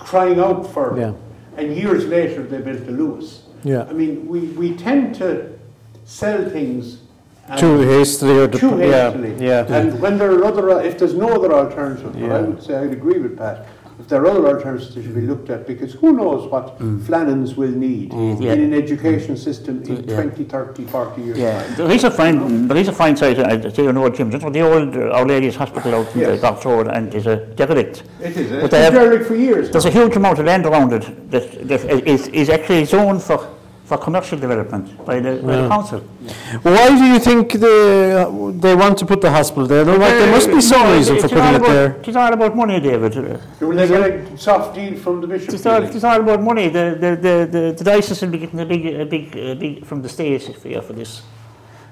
crying 0.00 0.40
out 0.40 0.66
for. 0.72 0.98
Yeah. 0.98 1.12
And 1.56 1.76
years 1.76 2.06
later, 2.06 2.42
they 2.42 2.58
built 2.60 2.84
the 2.84 2.92
Luas. 2.92 3.42
Yeah. 3.62 3.86
I 3.88 3.92
mean, 3.92 4.26
we, 4.26 4.40
we 4.62 4.74
tend 4.74 5.14
to 5.16 5.52
sell 6.04 6.48
things 6.50 6.98
and- 7.48 7.60
Too 7.60 7.78
hastily 7.80 8.38
or 8.38 8.46
dep- 8.48 8.60
too 8.60 8.76
yeah, 8.78 9.10
hastily. 9.10 9.34
yeah. 9.38 9.64
And 9.72 10.00
when 10.00 10.18
there 10.18 10.32
are 10.32 10.44
other, 10.44 10.68
if 10.80 10.98
there's 10.98 11.14
no 11.14 11.28
other 11.28 11.52
alternative, 11.54 12.12
but 12.12 12.30
I 12.30 12.40
would 12.42 12.62
say 12.62 12.74
I'd 12.76 12.92
agree 12.92 13.18
with 13.20 13.38
Pat. 13.38 13.64
There 14.08 14.22
are 14.22 14.26
other 14.26 14.46
alternatives, 14.56 14.94
they 14.94 15.02
should 15.02 15.14
be 15.14 15.20
looked 15.20 15.50
at 15.50 15.66
because 15.66 15.92
who 15.92 16.12
knows 16.16 16.50
what 16.50 16.78
Flannans 17.06 17.56
will 17.56 17.70
need 17.70 18.10
Mm, 18.10 18.40
yeah. 18.42 18.52
in 18.54 18.60
an 18.68 18.74
education 18.74 19.36
system 19.36 19.82
in 19.82 19.96
Yeah. 20.08 20.14
20, 20.22 20.44
30, 20.44 20.84
40 20.84 21.20
years' 21.22 21.38
Yeah, 21.38 21.62
time. 21.62 21.74
there 21.76 21.90
is 21.90 22.04
a 22.04 22.10
fine, 22.10 22.66
there 22.68 22.78
is 22.78 22.88
a 22.88 22.92
fine 22.92 23.16
site, 23.16 23.38
I 23.38 23.60
say 23.68 23.82
you 23.84 23.92
know, 23.92 24.08
Jim, 24.08 24.30
the 24.30 24.60
old 24.60 24.96
Our 24.96 25.26
Lady's 25.26 25.56
Hospital 25.56 25.94
out 25.96 26.08
in 26.14 26.20
the 26.20 26.38
Yes. 26.42 26.64
Road, 26.64 26.88
and 26.88 27.12
there's 27.12 27.26
a 27.26 27.36
derelict. 27.58 28.02
It 28.22 28.34
is. 28.36 28.50
It's 28.50 28.70
been 28.70 28.92
derelict 28.94 29.26
for 29.26 29.34
years. 29.36 29.70
There's 29.70 29.84
a 29.84 29.90
huge 29.90 30.16
amount 30.16 30.38
of 30.38 30.46
land 30.46 30.64
around 30.64 30.92
it 30.94 31.04
that, 31.30 31.68
that 31.68 32.08
is, 32.08 32.28
is 32.28 32.48
actually 32.48 32.86
zoned 32.86 33.22
for, 33.22 33.46
for 33.88 33.96
commercial 33.96 34.38
development 34.38 34.84
by 35.06 35.18
the, 35.18 35.36
by 35.36 35.56
the 35.62 35.68
council. 35.68 36.00
Why 36.62 36.88
do 36.90 37.04
you 37.12 37.18
think 37.18 37.52
they, 37.52 37.70
they 38.64 38.74
want 38.76 38.98
to 38.98 39.06
put 39.06 39.22
the 39.22 39.30
hospital 39.30 39.66
there? 39.66 39.82
There, 39.82 39.98
might- 39.98 40.10
there 40.20 40.30
must 40.30 40.48
be 40.48 40.60
some 40.60 40.82
No, 40.88 40.94
reason 40.96 41.16
for 41.16 41.22
all 41.22 41.30
putting 41.30 41.54
it 41.54 41.62
there. 41.66 41.90
It's 42.06 42.16
all 42.16 42.32
about 42.32 42.54
money, 42.54 42.80
David. 42.80 43.14
Will 43.60 43.72
they 43.74 43.88
get 43.88 44.00
a 44.02 44.38
soft 44.38 44.74
deal 44.74 44.94
from 44.98 45.22
the 45.22 45.26
bishop? 45.26 45.54
It's 45.54 45.64
all, 45.64 45.82
it's 45.82 46.04
all 46.04 46.20
about 46.20 46.42
money. 46.42 46.68
The, 46.68 46.98
the, 47.00 47.10
the, 47.16 47.34
the, 47.50 47.74
the 47.78 47.84
diocese 47.84 48.20
will 48.20 48.28
be 48.28 48.38
getting 48.38 48.60
a 48.60 48.66
big, 48.66 48.84
a 48.86 49.06
big, 49.06 49.34
a 49.36 49.54
big 49.54 49.86
from 49.86 50.02
the 50.02 50.08
state 50.10 50.42
for, 50.42 50.82
for 50.82 50.92
this, 50.92 51.22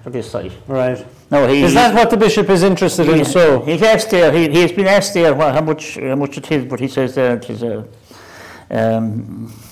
for 0.03 0.11
this 0.11 0.31
site. 0.31 0.53
Right. 0.69 1.03
No, 1.31 1.49
he, 1.49 1.63
Is 1.63 1.73
that 1.73 1.95
what 1.95 2.11
the 2.11 2.19
bishop 2.19 2.51
is 2.51 2.63
interested 2.63 3.09
in? 3.09 3.25
So, 3.25 3.63
He's 3.63 3.81
asked 3.83 4.11
there, 4.11 4.31
he, 4.33 4.51
he's 4.51 4.73
been 4.73 4.87
asked 4.87 5.15
there 5.15 5.35
how 5.35 5.63
much, 5.63 5.97
how 5.99 6.15
much 6.17 6.37
it 6.37 6.53
is, 6.53 6.67
but 6.67 6.79
he 6.79 6.89
says 6.89 7.15
there 7.15 7.37
it 7.37 7.49
is 7.49 7.63
a, 7.63 7.89
um, 8.71 9.51
do 9.51 9.66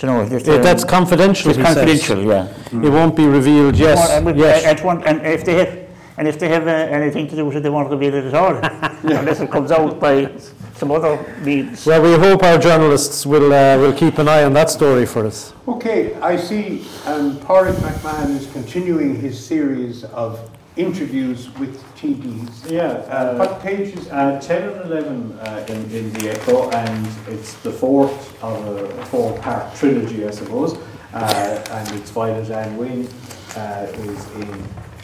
you 0.00 0.08
know, 0.08 0.22
it, 0.22 0.46
Yeah, 0.46 0.58
that's 0.58 0.84
confidential. 0.84 1.50
it's 1.50 1.58
he 1.58 1.64
says. 1.64 1.74
confidential, 1.74 2.22
yeah. 2.24 2.48
It 2.86 2.90
won't 2.90 3.16
be 3.16 3.26
revealed. 3.26 3.76
Yes. 3.76 3.98
Well, 3.98 4.16
and 4.16 4.26
with- 4.26 4.36
yes. 4.36 4.64
and 4.64 4.80
one- 4.80 5.02
and 5.04 5.24
if 5.26 5.44
they 5.44 5.54
have, 5.64 5.78
and 6.18 6.26
if 6.28 6.38
they 6.38 6.48
have 6.48 6.66
uh, 6.66 6.70
anything 6.70 7.28
to 7.28 7.36
do 7.36 7.44
with 7.46 7.56
it, 7.56 7.62
they 7.62 7.70
won't 7.70 7.90
reveal 7.90 8.14
it 8.14 8.24
at 8.24 8.34
all, 8.34 8.56
unless 9.02 9.40
it 9.40 9.50
comes 9.50 9.70
out 9.70 9.98
by 10.00 10.30
some 10.74 10.90
other 10.90 11.18
means. 11.42 11.84
Well, 11.86 12.02
we 12.02 12.14
hope 12.14 12.42
our 12.42 12.58
journalists 12.58 13.24
will 13.26 13.52
uh, 13.52 13.76
will 13.78 13.92
keep 13.92 14.18
an 14.18 14.28
eye 14.28 14.44
on 14.44 14.52
that 14.54 14.70
story 14.70 15.06
for 15.06 15.26
us. 15.26 15.52
Okay, 15.66 16.14
I 16.20 16.36
see 16.36 16.84
um, 17.06 17.36
Páraic 17.38 17.74
McMahon 17.86 18.30
is 18.36 18.46
continuing 18.52 19.20
his 19.20 19.38
series 19.44 20.04
of 20.04 20.38
interviews 20.78 21.50
with 21.58 21.82
TDs. 21.96 22.70
Yeah, 22.70 22.82
Uh, 23.10 23.14
uh, 23.14 23.36
what 23.36 23.60
pages? 23.60 24.08
uh, 24.08 24.40
10 24.40 24.62
and 24.62 24.80
11 24.92 25.32
uh, 25.40 25.66
in, 25.68 25.90
in 25.90 26.12
the 26.14 26.30
Echo, 26.30 26.70
and 26.70 27.06
it's 27.28 27.54
the 27.62 27.72
fourth 27.72 28.42
of 28.42 28.56
a 28.66 29.04
four 29.06 29.36
part 29.38 29.74
trilogy, 29.74 30.26
I 30.26 30.30
suppose. 30.30 30.78
Uh, 31.12 31.64
and 31.70 31.98
it's 31.98 32.10
Violet 32.10 32.48
Wynne 32.78 33.08
uh, 33.56 33.86
is 33.92 34.30
in 34.36 34.50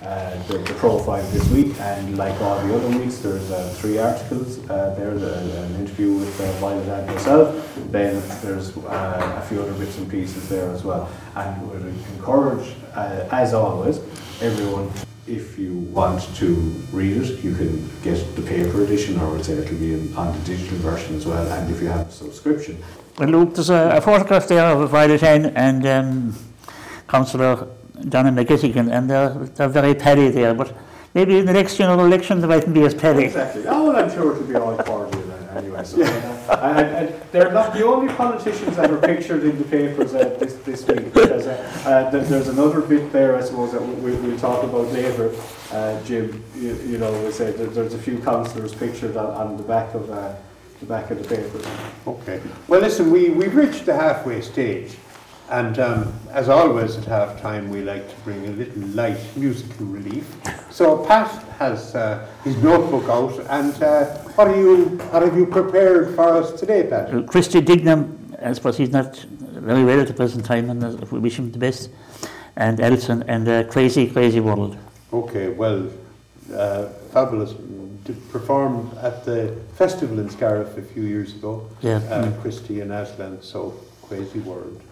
uh, 0.02 0.42
the, 0.48 0.58
the 0.58 0.74
profile 0.74 1.22
this 1.32 1.48
week, 1.50 1.74
and 1.80 2.18
like 2.18 2.38
all 2.42 2.60
the 2.66 2.74
other 2.76 2.88
weeks, 2.98 3.18
there's 3.18 3.50
uh, 3.50 3.74
three 3.78 3.96
articles. 3.98 4.58
Uh, 4.68 4.94
there's 4.98 5.22
a, 5.22 5.34
an 5.64 5.74
interview 5.80 6.12
with 6.12 6.38
uh, 6.40 6.44
Violet-Anne 6.60 7.08
herself, 7.08 7.48
then 7.90 8.22
there's 8.42 8.76
uh, 8.76 9.40
a 9.42 9.48
few 9.48 9.62
other 9.62 9.72
bits 9.72 9.96
and 9.96 10.08
pieces 10.10 10.46
there 10.50 10.70
as 10.70 10.84
well. 10.84 11.08
And 11.34 11.70
would 11.70 11.82
encourage, 12.16 12.74
uh, 12.94 13.26
as 13.32 13.54
always, 13.54 13.98
everyone 14.42 14.92
if 15.26 15.58
you 15.58 15.72
want 15.74 16.22
to 16.36 16.54
read 16.92 17.16
it, 17.16 17.42
you 17.42 17.54
can 17.54 17.88
get 18.02 18.36
the 18.36 18.42
paper 18.42 18.82
edition, 18.82 19.18
or 19.20 19.38
it'll 19.38 19.78
be 19.78 19.94
in, 19.94 20.14
on 20.16 20.38
the 20.38 20.44
digital 20.44 20.78
version 20.78 21.16
as 21.16 21.26
well. 21.26 21.46
And 21.50 21.70
if 21.70 21.80
you 21.80 21.88
have 21.88 22.08
a 22.08 22.12
subscription, 22.12 22.82
Well, 23.18 23.28
look, 23.30 23.54
there's 23.54 23.70
a, 23.70 23.96
a 23.96 24.00
photograph 24.00 24.48
there 24.48 24.66
of 24.66 24.90
Violet-Anne 24.90 25.46
and 25.56 25.86
um, 25.86 26.34
Councillor 27.08 27.68
Donna 28.08 28.32
McGettigan, 28.32 28.90
and 28.92 29.08
they're, 29.08 29.30
they're 29.30 29.68
very 29.68 29.94
petty 29.94 30.28
there, 30.28 30.52
but 30.52 30.76
maybe 31.14 31.38
in 31.38 31.46
the 31.46 31.52
next 31.52 31.76
general 31.76 32.04
election 32.04 32.40
they 32.40 32.46
mightn't 32.46 32.74
be 32.74 32.82
as 32.82 32.94
petty. 32.94 33.24
exactly. 33.24 33.64
Oh, 33.66 33.88
well, 33.88 34.04
I'm 34.04 34.10
sure 34.10 34.32
it'll 34.32 34.46
be 34.46 34.56
all 34.56 34.76
cordial 34.78 35.23
then 35.92 36.06
anyway. 36.06 36.42
So, 36.46 36.52
uh, 36.52 36.74
and, 36.76 37.08
and 37.08 37.22
they're 37.32 37.52
not 37.52 37.72
the 37.74 37.84
only 37.84 38.12
politicians 38.14 38.76
that 38.76 38.90
are 38.90 38.98
pictured 38.98 39.44
in 39.44 39.58
the 39.58 39.64
papers 39.64 40.14
uh, 40.14 40.36
this, 40.38 40.54
this 40.64 40.86
week. 40.86 41.12
Because 41.12 41.46
uh, 41.46 41.82
uh, 41.86 42.10
there's 42.10 42.48
another 42.48 42.80
bit 42.80 43.12
there, 43.12 43.36
I 43.36 43.42
suppose, 43.42 43.72
that 43.72 43.82
we, 43.82 44.14
we'll 44.16 44.38
talk 44.38 44.62
about 44.64 44.88
later. 44.92 45.34
Uh, 45.70 46.02
Jim, 46.04 46.42
you, 46.56 46.74
you 46.86 46.98
know, 46.98 47.12
we 47.22 47.32
say 47.32 47.50
there's 47.50 47.94
a 47.94 47.98
few 47.98 48.18
councillors 48.20 48.74
pictured 48.74 49.16
on, 49.16 49.26
on 49.34 49.56
the 49.56 49.62
back 49.62 49.94
of. 49.94 50.10
Uh, 50.10 50.34
the 50.80 50.86
back 50.86 51.10
of 51.10 51.22
the 51.22 51.36
papers. 51.36 51.64
Okay. 52.06 52.40
Well, 52.68 52.80
listen, 52.80 53.10
we, 53.10 53.30
we've 53.30 53.54
reached 53.54 53.86
the 53.86 53.94
halfway 53.94 54.40
stage. 54.40 54.96
And 55.50 55.78
um, 55.78 56.12
as 56.30 56.48
always 56.48 56.96
at 56.96 57.04
half 57.04 57.40
time, 57.40 57.68
we 57.68 57.82
like 57.82 58.08
to 58.08 58.16
bring 58.22 58.46
a 58.46 58.50
little 58.50 58.82
light 58.88 59.18
musical 59.36 59.86
relief. 59.86 60.34
So 60.70 61.04
Pat 61.04 61.28
has 61.58 61.94
uh, 61.94 62.26
his 62.44 62.56
notebook 62.62 63.08
out, 63.10 63.38
and 63.50 63.82
uh, 63.82 64.04
what, 64.36 64.48
are 64.48 64.56
you, 64.56 64.86
what 65.10 65.22
have 65.22 65.36
you 65.36 65.46
prepared 65.46 66.14
for 66.14 66.28
us 66.28 66.58
today, 66.58 66.84
Pat? 66.88 67.14
Uh, 67.14 67.22
Christy 67.22 67.60
Dignam, 67.60 68.36
I 68.42 68.52
suppose 68.54 68.78
he's 68.78 68.90
not 68.90 69.16
very 69.16 69.84
well 69.84 70.00
at 70.00 70.06
the 70.08 70.14
present 70.14 70.44
time, 70.46 70.70
and 70.70 70.82
uh, 70.82 70.96
we 71.10 71.18
wish 71.18 71.38
him 71.38 71.52
the 71.52 71.58
best. 71.58 71.90
And 72.56 72.80
Aslan 72.80 73.24
and 73.24 73.46
uh, 73.48 73.64
Crazy 73.64 74.08
Crazy 74.08 74.40
World. 74.40 74.78
Okay, 75.12 75.48
well, 75.48 75.90
uh, 76.54 76.86
fabulous. 77.12 77.54
To 78.04 78.12
perform 78.30 78.90
at 79.00 79.24
the 79.24 79.56
festival 79.76 80.18
in 80.18 80.28
Scariff 80.28 80.76
a 80.76 80.82
few 80.82 81.04
years 81.04 81.34
ago, 81.34 81.68
Yeah. 81.80 82.00
mm. 82.00 82.40
Christy 82.42 82.80
and 82.80 82.92
Aslan, 82.92 83.42
so 83.42 83.74
crazy 84.02 84.40
world. 84.40 84.82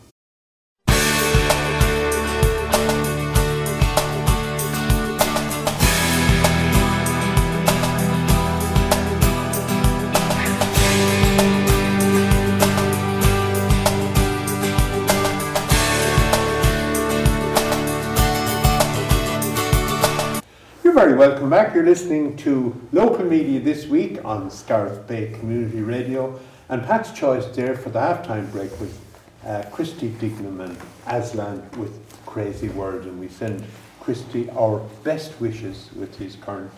Very 21.04 21.14
welcome 21.14 21.50
back. 21.50 21.74
You're 21.74 21.82
listening 21.82 22.36
to 22.36 22.80
local 22.92 23.24
media 23.24 23.58
this 23.58 23.86
week 23.86 24.24
on 24.24 24.48
Scariff 24.52 25.04
Bay 25.08 25.32
Community 25.32 25.80
Radio. 25.80 26.38
And 26.68 26.80
Pat's 26.84 27.10
choice 27.10 27.44
there 27.56 27.74
for 27.74 27.90
the 27.90 27.98
halftime 27.98 28.48
break 28.52 28.70
was 28.78 28.96
uh, 29.44 29.64
Christy 29.72 30.10
Dignam 30.10 30.60
and 30.60 30.78
Aslan 31.08 31.68
with 31.76 31.98
Crazy 32.24 32.68
World. 32.68 33.02
And 33.02 33.18
we 33.18 33.26
send 33.26 33.64
Christy 33.98 34.48
our 34.50 34.78
best 35.02 35.40
wishes 35.40 35.90
with 35.96 36.16
his 36.18 36.36
current 36.36 36.70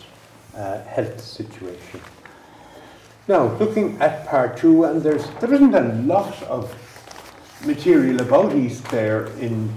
uh, 0.55 0.81
health 0.85 1.21
situation. 1.21 2.01
Now, 3.27 3.55
looking 3.57 4.01
at 4.01 4.25
part 4.25 4.57
two, 4.57 4.85
and 4.85 5.03
there's 5.03 5.29
there 5.39 5.53
isn't 5.53 5.75
a 5.75 5.93
lot 6.01 6.41
of 6.41 6.73
material 7.63 8.21
about 8.21 8.55
East 8.55 8.85
Clare 8.85 9.27
in 9.39 9.71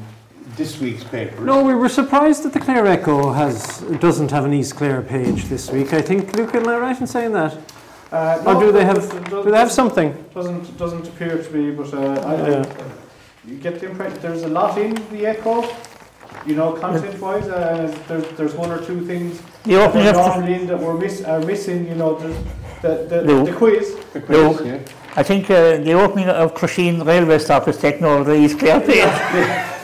this 0.58 0.78
week's 0.80 1.04
papers. 1.04 1.40
No, 1.40 1.62
we 1.64 1.74
were 1.74 1.88
surprised 1.88 2.42
that 2.42 2.52
the 2.52 2.60
Clare 2.60 2.86
Echo 2.86 3.32
has 3.32 3.80
doesn't 4.00 4.30
have 4.30 4.44
an 4.44 4.52
East 4.52 4.74
Clare 4.76 5.00
page 5.02 5.44
this 5.44 5.70
week. 5.70 5.94
I 5.94 6.02
think, 6.02 6.36
Luke, 6.36 6.54
am 6.54 6.68
I 6.68 6.74
are 6.74 6.80
right 6.80 7.00
in 7.00 7.06
saying 7.06 7.32
that? 7.32 7.56
Uh, 8.12 8.42
Or 8.46 8.54
no, 8.54 8.60
do 8.60 8.72
they 8.72 8.84
have 8.84 9.00
do 9.30 9.50
they 9.50 9.56
have 9.58 9.70
something? 9.72 10.12
Doesn't 10.34 10.76
doesn't 10.76 11.06
appear 11.08 11.42
to 11.42 11.50
be, 11.50 11.70
but 11.70 11.92
uh, 11.94 12.30
I, 12.30 12.34
Yeah. 12.34 12.64
you 13.48 13.56
get 13.56 13.80
the 13.80 13.86
impression 13.90 14.18
there's 14.20 14.42
a 14.42 14.48
lot 14.48 14.76
in 14.78 14.94
the 15.12 15.26
Echo. 15.26 15.64
You 16.46 16.54
know, 16.54 16.72
content-wise, 16.72 17.48
uh, 17.48 17.92
there's 18.08 18.26
there's 18.38 18.54
one 18.54 18.70
or 18.70 18.80
two 18.88 19.00
things 19.06 19.40
The 19.64 19.74
that 19.74 19.88
opening 19.88 20.06
were 20.14 20.20
of 20.20 20.48
in 20.48 20.66
that 20.66 20.78
were 20.86 20.94
miss 20.94 21.22
are 21.24 21.40
missing. 21.40 21.86
You 21.88 21.94
know, 21.94 22.10
there's 22.20 22.36
the 22.82 22.92
the, 23.10 23.22
No. 23.22 23.44
the 23.44 23.52
quiz. 23.52 23.86
The 24.12 24.20
quiz, 24.20 24.36
No. 24.38 24.64
yeah. 24.64 24.78
I 25.20 25.22
think 25.22 25.50
uh, 25.50 25.78
the 25.88 25.92
opening 26.04 26.28
of 26.28 26.54
Crusheen 26.54 27.04
railway 27.04 27.38
stop 27.38 27.68
is 27.68 27.76
taking 27.76 28.04
over 28.04 28.24
the 28.32 28.38
East 28.44 28.58
Clare 28.58 28.80
page. 28.80 29.74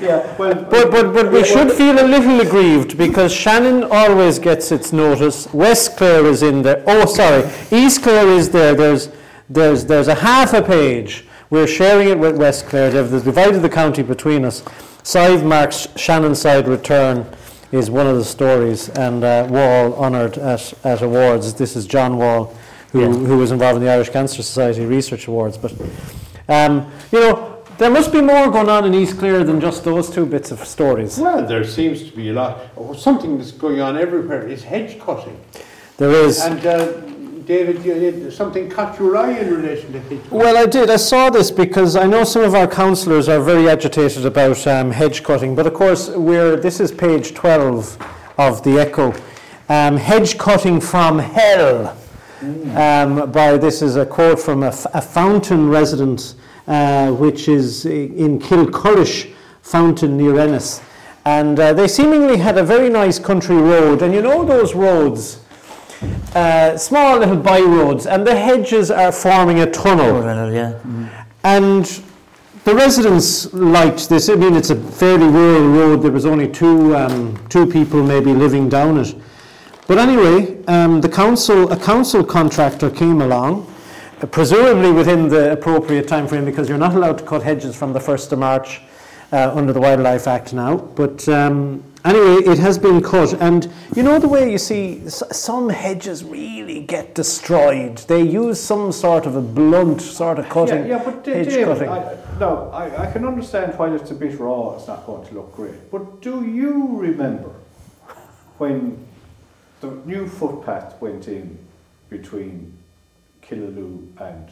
Yeah, 0.00 0.36
well, 0.38 0.54
But, 0.70 0.90
but, 0.90 1.12
but 1.12 1.32
we 1.32 1.44
should 1.44 1.72
feel 1.72 1.98
a 1.98 2.06
little 2.06 2.40
aggrieved 2.40 2.96
because 2.96 3.32
Shannon 3.32 3.84
always 3.90 4.38
gets 4.38 4.70
its 4.70 4.92
notice. 4.92 5.52
West 5.52 5.96
Clare 5.96 6.24
is 6.26 6.42
in 6.42 6.62
there. 6.62 6.82
Oh, 6.86 7.06
sorry. 7.06 7.50
East 7.70 8.02
Clare 8.02 8.28
is 8.28 8.50
there. 8.50 8.74
There's, 8.74 9.10
there's, 9.48 9.84
there's 9.84 10.08
a 10.08 10.14
half 10.14 10.52
a 10.54 10.62
page. 10.62 11.24
We're 11.50 11.66
sharing 11.66 12.08
it 12.10 12.18
with 12.18 12.36
West 12.36 12.66
Clare. 12.66 12.90
They've 12.90 13.24
divided 13.24 13.60
the 13.60 13.68
county 13.70 14.02
between 14.02 14.44
us. 14.44 14.62
Sive 15.02 15.42
Mark's 15.44 15.88
Shannon 15.96 16.34
side 16.34 16.68
return 16.68 17.26
is 17.72 17.90
one 17.90 18.06
of 18.06 18.16
the 18.16 18.24
stories, 18.24 18.88
and 18.90 19.24
uh, 19.24 19.46
Wall 19.50 19.94
honoured 19.94 20.38
at, 20.38 20.72
at 20.84 21.02
awards. 21.02 21.52
This 21.54 21.76
is 21.76 21.86
John 21.86 22.16
Wall, 22.18 22.54
who, 22.92 23.00
Yeah. 23.00 23.08
who 23.12 23.38
was 23.38 23.50
involved 23.50 23.78
in 23.78 23.84
the 23.84 23.90
Irish 23.90 24.10
Cancer 24.10 24.42
Society 24.42 24.84
Research 24.86 25.26
Awards. 25.26 25.56
But, 25.58 25.72
um, 26.48 26.90
you 27.12 27.20
know, 27.20 27.57
there 27.78 27.90
must 27.90 28.12
be 28.12 28.20
more 28.20 28.50
going 28.50 28.68
on 28.68 28.84
in 28.84 28.94
East 28.94 29.18
Clare 29.18 29.44
than 29.44 29.60
just 29.60 29.84
those 29.84 30.10
two 30.10 30.26
bits 30.26 30.50
of 30.50 30.64
stories. 30.66 31.18
Well, 31.18 31.46
there 31.46 31.64
seems 31.64 32.02
to 32.10 32.14
be 32.16 32.30
a 32.30 32.32
lot. 32.32 32.58
Oh, 32.76 32.92
something 32.92 33.38
that's 33.38 33.52
going 33.52 33.80
on 33.80 33.96
everywhere 33.96 34.46
is 34.46 34.64
hedge 34.64 34.98
cutting. 35.00 35.38
There 35.96 36.10
is. 36.10 36.40
And 36.40 36.64
uh, 36.66 36.92
David, 37.46 38.32
something 38.32 38.68
caught 38.68 38.98
your 38.98 39.16
eye 39.16 39.38
in 39.38 39.54
relation 39.54 39.92
to 39.92 40.00
hedge 40.00 40.22
cutting. 40.24 40.38
Well, 40.38 40.56
I 40.56 40.66
did. 40.66 40.90
I 40.90 40.96
saw 40.96 41.30
this 41.30 41.50
because 41.50 41.94
I 41.96 42.06
know 42.06 42.24
some 42.24 42.42
of 42.42 42.54
our 42.54 42.66
councillors 42.66 43.28
are 43.28 43.40
very 43.40 43.68
agitated 43.68 44.26
about 44.26 44.66
um, 44.66 44.90
hedge 44.90 45.22
cutting, 45.22 45.54
but 45.54 45.66
of 45.66 45.74
course, 45.74 46.08
we're, 46.10 46.56
this 46.56 46.80
is 46.80 46.90
page 46.92 47.32
12 47.34 47.96
of 48.38 48.62
the 48.64 48.78
Echo. 48.78 49.14
Um, 49.68 49.96
hedge 49.96 50.36
cutting 50.36 50.80
from 50.80 51.18
hell. 51.18 51.96
Um, 52.40 53.30
by 53.32 53.56
this 53.58 53.82
is 53.82 53.96
a 53.96 54.06
quote 54.06 54.38
from 54.38 54.62
a, 54.62 54.68
f- 54.68 54.86
a 54.94 55.02
fountain 55.02 55.68
resident, 55.68 56.34
uh, 56.68 57.10
which 57.10 57.48
is 57.48 57.86
in 57.86 58.38
Kilcurrish 58.38 59.32
Fountain 59.62 60.16
near 60.16 60.38
Ennis. 60.38 60.80
And 61.24 61.58
uh, 61.58 61.72
they 61.72 61.88
seemingly 61.88 62.36
had 62.36 62.56
a 62.56 62.62
very 62.62 62.88
nice 62.88 63.18
country 63.18 63.56
road, 63.56 64.02
and 64.02 64.14
you 64.14 64.22
know 64.22 64.44
those 64.44 64.74
roads, 64.74 65.40
uh, 66.34 66.76
small 66.76 67.18
little 67.18 67.36
by 67.36 67.60
roads, 67.60 68.06
and 68.06 68.26
the 68.26 68.36
hedges 68.36 68.90
are 68.90 69.12
forming 69.12 69.60
a 69.60 69.70
tunnel. 69.70 70.20
Well, 70.20 70.52
yeah. 70.52 70.78
mm. 70.86 71.26
And 71.44 71.84
the 72.64 72.74
residents 72.74 73.52
liked 73.54 74.08
this. 74.08 74.28
I 74.28 74.34
mean, 74.34 74.54
it's 74.54 74.70
a 74.70 74.76
fairly 74.76 75.26
rural 75.26 75.68
road. 75.68 76.02
There 76.02 76.10
was 76.10 76.26
only 76.26 76.48
two 76.48 76.94
um, 76.94 77.36
two 77.48 77.66
people 77.66 78.02
maybe 78.02 78.32
living 78.32 78.68
down 78.68 78.98
it. 78.98 79.14
But 79.86 79.96
anyway, 79.98 80.62
um, 80.66 81.00
the 81.00 81.08
council 81.08 81.72
a 81.72 81.76
council 81.78 82.22
contractor 82.22 82.90
came 82.90 83.22
along, 83.22 83.67
presumably 84.26 84.92
within 84.92 85.28
the 85.28 85.52
appropriate 85.52 86.08
time 86.08 86.26
frame, 86.28 86.44
because 86.44 86.68
you're 86.68 86.78
not 86.78 86.94
allowed 86.94 87.18
to 87.18 87.24
cut 87.24 87.42
hedges 87.42 87.76
from 87.76 87.92
the 87.92 88.00
first 88.00 88.32
of 88.32 88.38
March 88.38 88.80
uh, 89.32 89.52
under 89.54 89.72
the 89.72 89.80
Wildlife 89.80 90.26
Act 90.26 90.52
now. 90.54 90.76
But 90.76 91.28
um, 91.28 91.84
anyway, 92.04 92.42
it 92.50 92.58
has 92.58 92.78
been 92.78 93.02
cut, 93.02 93.34
and 93.40 93.70
you 93.94 94.02
know 94.02 94.18
the 94.18 94.28
way 94.28 94.50
you 94.50 94.58
see 94.58 95.02
s- 95.06 95.22
some 95.32 95.68
hedges 95.68 96.24
really 96.24 96.80
get 96.80 97.14
destroyed. 97.14 97.98
They 98.08 98.22
use 98.22 98.58
some 98.60 98.90
sort 98.92 99.26
of 99.26 99.36
a 99.36 99.42
blunt 99.42 100.00
sort 100.00 100.38
of 100.38 100.48
cutting. 100.48 100.86
Yeah, 100.86 100.96
yeah, 100.96 101.04
but 101.04 101.24
Da- 101.24 101.34
hedge 101.34 101.48
David, 101.48 101.64
cutting. 101.66 101.88
I, 101.90 102.16
no, 102.40 102.70
I, 102.72 103.08
I 103.08 103.12
can 103.12 103.24
understand 103.26 103.78
why 103.78 103.94
it's 103.94 104.10
a 104.10 104.14
bit 104.14 104.38
raw. 104.40 104.74
It's 104.76 104.86
not 104.88 105.04
going 105.06 105.26
to 105.28 105.34
look 105.34 105.54
great. 105.54 105.90
But 105.90 106.22
do 106.22 106.44
you 106.44 106.96
remember 106.96 107.50
when 108.58 109.06
the 109.80 109.90
new 110.06 110.26
footpath 110.26 111.00
went 111.00 111.28
in 111.28 111.58
between 112.10 112.77
Killaloe 113.48 114.06
and 114.20 114.48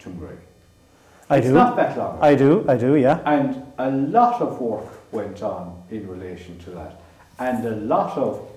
Tuamgraney? 0.00 0.38
I 1.28 1.38
it's 1.38 1.46
do. 1.46 1.52
not 1.54 1.76
that 1.76 1.96
long. 1.96 2.16
ago. 2.16 2.26
I 2.26 2.34
do. 2.34 2.64
I 2.68 2.76
do. 2.76 2.96
Yeah. 2.96 3.20
And 3.24 3.62
a 3.78 3.90
lot 3.90 4.40
of 4.40 4.60
work 4.60 4.86
went 5.12 5.42
on 5.42 5.82
in 5.90 6.08
relation 6.08 6.58
to 6.60 6.70
that. 6.70 7.00
And 7.38 7.64
a 7.64 7.76
lot 7.76 8.16
of 8.18 8.48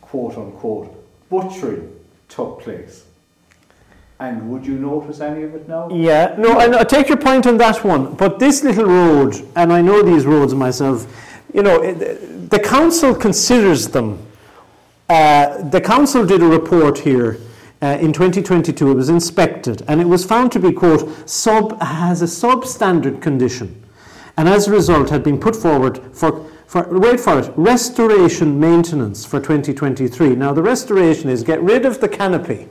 quote 0.00 0.36
unquote 0.36 1.04
butchering 1.28 1.90
took 2.28 2.60
place. 2.60 3.04
And 4.20 4.50
would 4.50 4.64
you 4.64 4.78
notice 4.78 5.20
any 5.20 5.42
of 5.42 5.54
it 5.54 5.68
now? 5.68 5.90
Yeah, 5.90 6.34
no, 6.38 6.52
I, 6.52 6.80
I 6.80 6.84
take 6.84 7.08
your 7.08 7.18
point 7.18 7.46
on 7.46 7.56
that 7.58 7.84
one, 7.84 8.14
but 8.14 8.38
this 8.38 8.62
little 8.62 8.86
road, 8.86 9.34
and 9.56 9.72
I 9.72 9.82
know 9.82 10.02
these 10.02 10.24
roads 10.24 10.54
myself, 10.54 11.06
you 11.52 11.62
know, 11.62 11.82
it, 11.82 12.48
the 12.48 12.58
council 12.58 13.14
considers 13.14 13.88
them. 13.88 14.24
Uh, 15.08 15.62
the 15.68 15.80
council 15.80 16.24
did 16.24 16.42
a 16.42 16.46
report 16.46 16.98
here 16.98 17.38
uh, 17.82 17.98
in 18.00 18.12
2022, 18.12 18.90
it 18.90 18.94
was 18.94 19.08
inspected, 19.08 19.82
and 19.88 20.00
it 20.00 20.06
was 20.06 20.24
found 20.24 20.52
to 20.52 20.58
be, 20.58 20.72
quote, 20.72 21.28
sub, 21.28 21.80
has 21.82 22.22
a 22.22 22.26
substandard 22.26 23.20
condition, 23.20 23.84
and 24.36 24.48
as 24.48 24.68
a 24.68 24.70
result 24.70 25.10
had 25.10 25.22
been 25.22 25.38
put 25.38 25.54
forward 25.54 26.00
for, 26.12 26.48
for, 26.66 26.86
wait 26.98 27.20
for 27.20 27.38
it, 27.40 27.52
restoration 27.56 28.58
maintenance 28.58 29.24
for 29.24 29.38
2023. 29.40 30.34
Now, 30.36 30.52
the 30.52 30.62
restoration 30.62 31.28
is 31.28 31.42
get 31.42 31.60
rid 31.62 31.84
of 31.84 32.00
the 32.00 32.08
canopy 32.08 32.68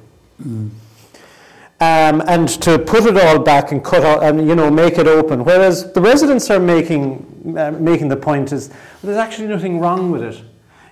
um, 1.84 2.24
and 2.28 2.48
to 2.62 2.80
put 2.80 3.06
it 3.06 3.18
all 3.18 3.39
back 3.39 3.72
and 3.72 3.84
cut 3.84 4.04
out 4.04 4.24
and 4.24 4.48
you 4.48 4.56
know 4.56 4.70
make 4.72 4.98
it 4.98 5.08
open. 5.08 5.44
Whereas 5.44 5.92
the 5.92 6.02
residents 6.02 6.50
are 6.50 6.60
making 6.60 7.58
uh, 7.58 7.72
making 7.72 8.08
the 8.08 8.15
point 8.15 8.52
is 8.52 8.69
there's 9.04 9.17
actually 9.17 9.48
nothing 9.48 9.80
wrong 9.80 10.12
with 10.12 10.23
it. 10.23 10.42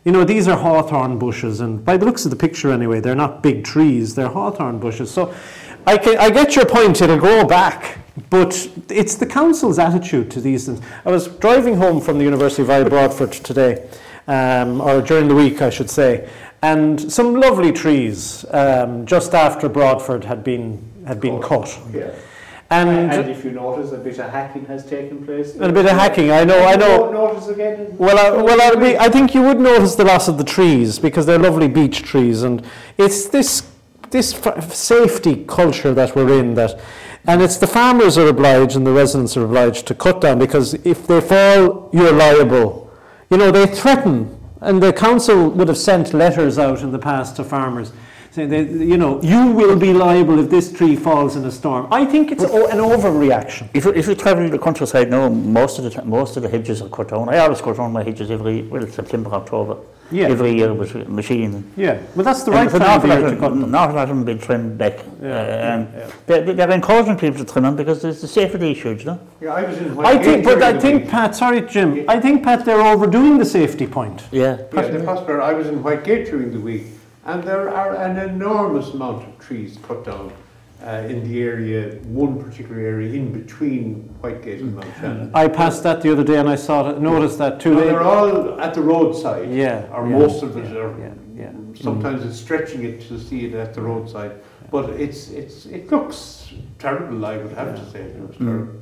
You 0.03 0.11
know 0.11 0.23
these 0.23 0.47
are 0.47 0.57
hawthorn 0.57 1.19
bushes, 1.19 1.59
and 1.59 1.85
by 1.85 1.97
the 1.97 2.05
looks 2.05 2.25
of 2.25 2.31
the 2.31 2.37
picture 2.37 2.71
anyway, 2.71 2.99
they're 2.99 3.15
not 3.15 3.43
big 3.43 3.63
trees. 3.63 4.15
They're 4.15 4.29
hawthorn 4.29 4.79
bushes. 4.79 5.11
So 5.11 5.33
I 5.85 5.97
can, 5.97 6.17
I 6.17 6.29
get 6.31 6.55
your 6.55 6.65
point. 6.65 7.01
It'll 7.01 7.17
grow 7.17 7.45
back. 7.45 7.99
But 8.29 8.69
it's 8.89 9.15
the 9.15 9.25
council's 9.25 9.79
attitude 9.79 10.31
to 10.31 10.41
these 10.41 10.65
things. 10.65 10.81
I 11.05 11.11
was 11.11 11.27
driving 11.27 11.75
home 11.75 12.01
from 12.01 12.17
the 12.17 12.25
University 12.25 12.61
of 12.61 12.69
Isle 12.69 12.89
Broadford 12.89 13.31
today, 13.31 13.89
um, 14.27 14.81
or 14.81 15.01
during 15.01 15.27
the 15.27 15.35
week, 15.35 15.61
I 15.61 15.69
should 15.69 15.89
say, 15.89 16.29
and 16.61 17.11
some 17.11 17.39
lovely 17.39 17.71
trees 17.71 18.45
um, 18.51 19.05
just 19.05 19.33
after 19.33 19.69
Broadford 19.69 20.25
had 20.25 20.43
been 20.43 20.81
had 21.07 21.19
been 21.19 21.41
cut. 21.41 21.79
Yeah. 21.93 22.13
And, 22.71 23.11
And, 23.11 23.29
if 23.29 23.43
you 23.43 23.51
notice, 23.51 23.91
a 23.91 23.97
bit 23.97 24.17
of 24.17 24.31
hacking 24.31 24.65
has 24.67 24.85
taken 24.85 25.25
place. 25.25 25.55
and 25.55 25.65
a 25.65 25.73
bit 25.73 25.85
of 25.85 25.91
hacking. 25.91 26.31
I 26.31 26.45
know. 26.45 26.57
I 26.59 26.71
You 26.71 26.77
know. 26.77 26.99
won't 27.01 27.13
notice 27.13 27.49
again. 27.49 27.87
Well, 27.97 28.17
I, 28.17 28.41
well, 28.41 28.79
we- 28.79 28.97
I 28.97 29.09
think 29.09 29.35
you 29.35 29.41
would 29.41 29.59
notice 29.59 29.95
the 29.95 30.05
loss 30.05 30.29
of 30.29 30.37
the 30.37 30.45
trees 30.45 30.97
because 30.97 31.25
they're 31.25 31.37
lovely 31.37 31.67
beech 31.67 32.01
trees, 32.01 32.43
and 32.43 32.63
it's 32.97 33.27
this 33.27 33.63
this 34.11 34.37
safety 34.71 35.45
culture 35.47 35.93
that 35.93 36.15
we're 36.17 36.37
in 36.39 36.53
that, 36.55 36.77
and 37.27 37.41
it's 37.41 37.55
the 37.57 37.67
farmers 37.67 38.17
are 38.17 38.27
obliged 38.27 38.75
and 38.75 38.85
the 38.85 38.91
residents 38.91 39.37
are 39.37 39.45
obliged 39.45 39.85
to 39.87 39.93
cut 39.95 40.19
down 40.19 40.37
because 40.37 40.73
if 40.85 41.07
they 41.07 41.21
fall, 41.21 41.89
you're 41.93 42.11
liable. 42.11 42.91
You 43.29 43.37
know, 43.37 43.51
they 43.51 43.65
threaten, 43.67 44.37
and 44.59 44.81
the 44.83 44.91
council 44.91 45.49
would 45.51 45.69
have 45.69 45.77
sent 45.77 46.13
letters 46.13 46.57
out 46.59 46.81
in 46.81 46.91
the 46.91 46.99
past 46.99 47.37
to 47.37 47.43
farmers. 47.45 47.91
Saying, 48.31 48.47
they, 48.49 48.61
you 48.63 48.95
know, 48.97 49.21
you 49.21 49.47
will 49.51 49.75
be 49.77 49.91
liable 49.91 50.39
if 50.39 50.49
this 50.49 50.71
tree 50.71 50.95
falls 50.95 51.35
in 51.35 51.43
a 51.43 51.51
storm. 51.51 51.87
I 51.91 52.05
think 52.05 52.31
it's 52.31 52.45
o- 52.45 52.67
an 52.67 52.77
overreaction. 52.77 53.67
If 53.73 53.83
you, 53.83 53.91
if 53.93 54.07
you 54.07 54.15
travel 54.15 54.45
in 54.45 54.51
the 54.51 54.57
countryside 54.59 55.09
now, 55.09 55.27
most 55.27 55.77
of 55.79 55.83
the 55.83 55.89
ti- 55.89 56.03
most 56.05 56.37
of 56.37 56.43
the 56.43 56.47
hedges 56.49 56.81
are 56.81 56.87
cut 56.87 57.09
down. 57.09 57.27
I 57.27 57.39
always 57.39 57.59
cut 57.59 57.75
down 57.75 57.91
my 57.91 58.03
hedges 58.03 58.31
every 58.31 58.61
well 58.63 58.87
September 58.87 59.33
October. 59.33 59.75
Yeah. 60.13 60.27
Every 60.27 60.53
year 60.57 60.73
with 60.73 60.93
a 60.95 61.05
machine. 61.05 61.71
Yeah, 61.77 62.01
well, 62.15 62.25
that's 62.25 62.43
the 62.43 62.51
right 62.51 62.69
for 62.69 62.75
an 62.77 62.81
time 62.83 62.89
of 62.99 63.05
awful 63.05 63.09
lot 63.09 63.19
to 63.19 63.33
of- 63.33 63.39
cut 63.39 63.49
them. 63.49 63.63
an 63.63 63.75
awful 63.75 63.95
lot 63.95 64.03
of 64.03 64.09
them 64.09 64.25
been 64.25 64.39
trimmed 64.39 64.77
back. 64.77 64.99
Yeah, 65.21 65.29
uh, 65.29 65.73
and 65.73 65.87
yeah. 65.93 66.11
They're, 66.25 66.53
they're 66.53 66.71
encouraging 66.71 67.17
people 67.17 67.45
to 67.45 67.49
trim 67.51 67.63
them 67.63 67.75
because 67.77 68.03
it's 68.03 68.21
a 68.23 68.27
safety 68.27 68.71
issue, 68.71 68.91
you 68.91 69.05
know. 69.05 69.19
Yeah, 69.41 69.53
I 69.53 69.63
was 69.63 69.77
in 69.77 69.97
I 69.99 70.17
think, 70.21 70.43
but 70.45 70.61
I 70.63 70.77
think. 70.79 71.09
Pat, 71.09 71.33
sorry, 71.35 71.61
Jim, 71.61 72.03
I 72.09 72.19
think, 72.19 72.43
Pat, 72.43 72.65
they're 72.65 72.81
overdoing 72.81 73.37
the 73.37 73.45
safety 73.45 73.87
point. 73.87 74.23
Yeah. 74.31 74.57
Yeah, 74.73 74.87
the 74.87 75.01
Prosper, 75.03 75.41
I 75.41 75.53
was 75.53 75.67
in 75.67 75.81
Whitegate 75.81 76.25
during 76.29 76.51
the 76.51 76.59
week, 76.59 76.83
and 77.25 77.43
there 77.43 77.69
are 77.69 77.95
an 77.95 78.17
enormous 78.17 78.93
amount 78.93 79.27
of 79.27 79.37
trees 79.39 79.77
cut 79.83 80.03
down 80.05 80.31
uh, 80.83 81.05
in 81.07 81.23
the 81.29 81.43
area, 81.43 81.95
one 82.05 82.41
particular 82.43 82.81
area 82.81 83.13
in 83.13 83.31
between 83.31 84.09
Whitegate 84.23 84.61
and 84.61 84.75
Mount 84.75 84.87
Shannon. 84.99 85.31
I 85.35 85.47
passed 85.47 85.83
that 85.83 86.01
the 86.01 86.11
other 86.11 86.23
day 86.23 86.37
and 86.37 86.49
I 86.49 86.55
saw 86.55 86.89
it, 86.89 86.99
noticed 86.99 87.37
that 87.37 87.59
too. 87.59 87.75
No, 87.75 87.79
They- 87.81 87.85
they're 87.87 88.01
all 88.01 88.59
at 88.59 88.73
the 88.73 88.81
roadside, 88.81 89.51
Yeah, 89.51 89.85
or 89.93 90.07
yeah, 90.07 90.17
most 90.17 90.41
of 90.41 90.57
it 90.57 90.75
are. 90.75 90.95
yeah, 90.99 91.13
yeah. 91.35 91.51
Sometimes 91.79 92.25
it's 92.25 92.37
stretching 92.39 92.83
it 92.83 93.01
to 93.09 93.19
see 93.19 93.45
it 93.45 93.53
at 93.53 93.75
the 93.75 93.81
roadside, 93.81 94.31
but 94.71 94.89
it's 94.91 95.29
it's 95.29 95.65
it 95.67 95.91
looks 95.91 96.51
terrible. 96.79 97.23
I 97.25 97.37
would 97.37 97.51
have 97.53 97.75
to 97.75 97.85
say 97.91 97.99
it 98.01 98.19
looks 98.21 98.37
Mm. 98.37 98.45
terrible. 98.47 98.81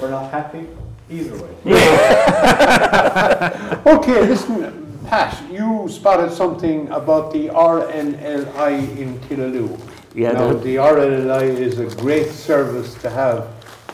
We're 0.00 0.10
not 0.10 0.30
happy 0.30 0.66
either 1.10 1.36
way. 1.36 1.50
Okay, 3.86 4.20
listen, 4.26 4.79
Pat, 5.10 5.42
you 5.50 5.88
spotted 5.88 6.30
something 6.32 6.86
about 6.90 7.32
the 7.32 7.48
RNLI 7.48 8.96
in 8.96 9.18
Killaloe. 9.26 9.76
Yeah, 10.14 10.30
Now, 10.30 10.52
the- 10.52 10.76
RNLI 10.78 11.46
is 11.68 11.80
a 11.80 11.86
great 12.02 12.28
service 12.28 12.94
to 13.02 13.10
have, 13.10 13.48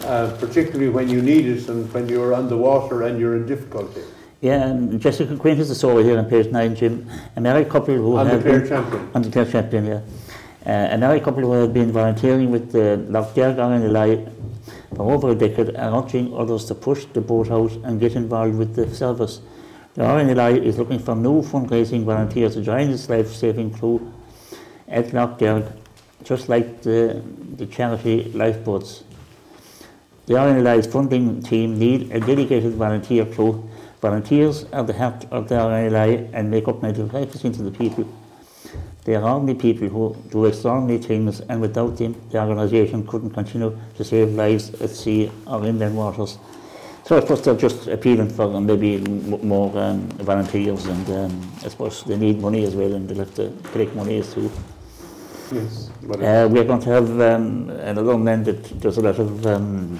uh, 0.04 0.32
particularly 0.38 0.90
when 0.90 1.08
you 1.08 1.22
need 1.22 1.46
it 1.46 1.70
and 1.70 1.90
when 1.94 2.06
you're 2.10 2.34
on 2.34 2.50
the 2.50 2.56
water 2.58 3.04
and 3.04 3.18
you're 3.18 3.34
in 3.34 3.46
difficulty. 3.46 4.02
Yeah, 4.42 4.66
and 4.66 5.00
Jessica 5.00 5.34
Quinn 5.36 5.56
has 5.56 5.70
the 5.70 5.74
story 5.74 6.04
here 6.04 6.18
on 6.18 6.26
page 6.26 6.52
9, 6.52 6.74
Jim. 6.74 7.06
A 7.34 7.40
married 7.40 7.70
couple 7.70 7.94
who 7.94 8.18
have 8.18 8.44
been, 8.44 8.68
Champion. 8.68 9.08
on 9.14 9.22
the 9.22 9.30
Clare 9.30 9.46
Champion, 9.46 9.86
yeah. 9.86 10.00
Uh, 10.66 10.94
a 10.96 10.98
married 10.98 11.22
couple 11.24 11.44
who 11.44 11.52
have 11.52 11.72
been 11.72 11.92
volunteering 11.92 12.50
with 12.50 12.72
the 12.72 12.98
Lough 13.08 13.30
Derg 13.34 13.56
RNLI 13.56 14.28
for 14.94 15.10
over 15.14 15.30
a 15.30 15.34
decade 15.34 15.74
are 15.76 15.98
urging 15.98 16.34
others 16.36 16.66
to 16.66 16.74
push 16.74 17.06
the 17.14 17.22
boat 17.22 17.50
out 17.50 17.72
and 17.84 17.98
get 18.00 18.16
involved 18.16 18.56
with 18.58 18.74
the 18.76 18.86
service. 18.94 19.40
The 19.96 20.02
RNLI 20.02 20.62
is 20.62 20.76
looking 20.76 20.98
for 20.98 21.16
new 21.16 21.40
fundraising 21.40 22.04
volunteers 22.04 22.52
to 22.52 22.60
join 22.60 22.90
this 22.90 23.08
life-saving 23.08 23.78
crew 23.78 24.12
at 24.86 25.14
Lough 25.14 25.38
Derg, 25.38 25.72
just 26.22 26.50
like 26.50 26.82
the, 26.82 27.22
the 27.56 27.64
charity 27.64 28.30
lifeboats. 28.34 29.04
The 30.26 30.34
RNLI's 30.34 30.86
funding 30.86 31.42
team 31.42 31.78
need 31.78 32.12
a 32.12 32.20
dedicated 32.20 32.74
volunteer 32.74 33.24
crew. 33.24 33.66
Volunteers 34.02 34.66
are 34.70 34.84
the 34.84 34.92
heart 34.92 35.24
of 35.30 35.48
the 35.48 35.54
RNLI 35.54 36.28
and 36.34 36.50
make 36.50 36.68
up 36.68 36.82
95% 36.82 37.44
of 37.58 37.64
the 37.64 37.70
people. 37.70 38.06
They 39.04 39.14
are 39.14 39.26
only 39.26 39.54
people 39.54 39.88
who 39.88 40.14
do 40.28 40.44
extraordinary 40.44 40.98
things 40.98 41.40
and 41.40 41.58
without 41.62 41.96
them 41.96 42.20
the 42.30 42.38
organisation 42.38 43.06
couldn't 43.06 43.30
continue 43.30 43.74
to 43.96 44.04
save 44.04 44.34
lives 44.34 44.78
at 44.82 44.90
sea 44.90 45.32
or 45.46 45.64
inland 45.64 45.96
waters. 45.96 46.36
So 47.06 47.16
I 47.16 47.20
suppose 47.20 47.42
they're 47.42 47.54
just 47.54 47.86
appealing 47.86 48.30
for 48.30 48.60
maybe 48.60 48.98
more 48.98 49.70
um, 49.78 50.08
volunteers 50.18 50.86
and 50.86 51.08
um, 51.10 51.52
I 51.64 51.68
suppose 51.68 52.02
they 52.02 52.16
need 52.16 52.40
money 52.40 52.64
as 52.64 52.74
well 52.74 52.92
and 52.94 53.08
they'll 53.08 53.18
have 53.24 53.34
to 53.36 53.52
collect 53.70 53.94
money 53.94 54.20
too. 54.22 54.50
Yes. 55.52 55.90
but- 56.02 56.20
Uh, 56.20 56.48
we're 56.50 56.64
going 56.64 56.80
to 56.80 56.90
have 56.90 57.08
um, 57.20 57.70
another 57.70 58.18
man 58.18 58.42
that 58.42 58.80
does 58.80 58.98
a 58.98 59.02
lot 59.02 59.20
of 59.20 59.46
um, 59.46 59.96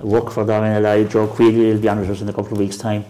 work 0.00 0.30
for 0.30 0.44
the 0.44 0.54
RNLI, 0.54 1.06
Joe 1.10 1.26
Queely, 1.26 1.72
will 1.74 1.80
be 1.82 1.88
on 1.90 2.00
with 2.00 2.08
us 2.10 2.22
in 2.22 2.28
a 2.30 2.32
couple 2.32 2.52
of 2.52 2.58
weeks' 2.58 2.78
time 2.78 3.04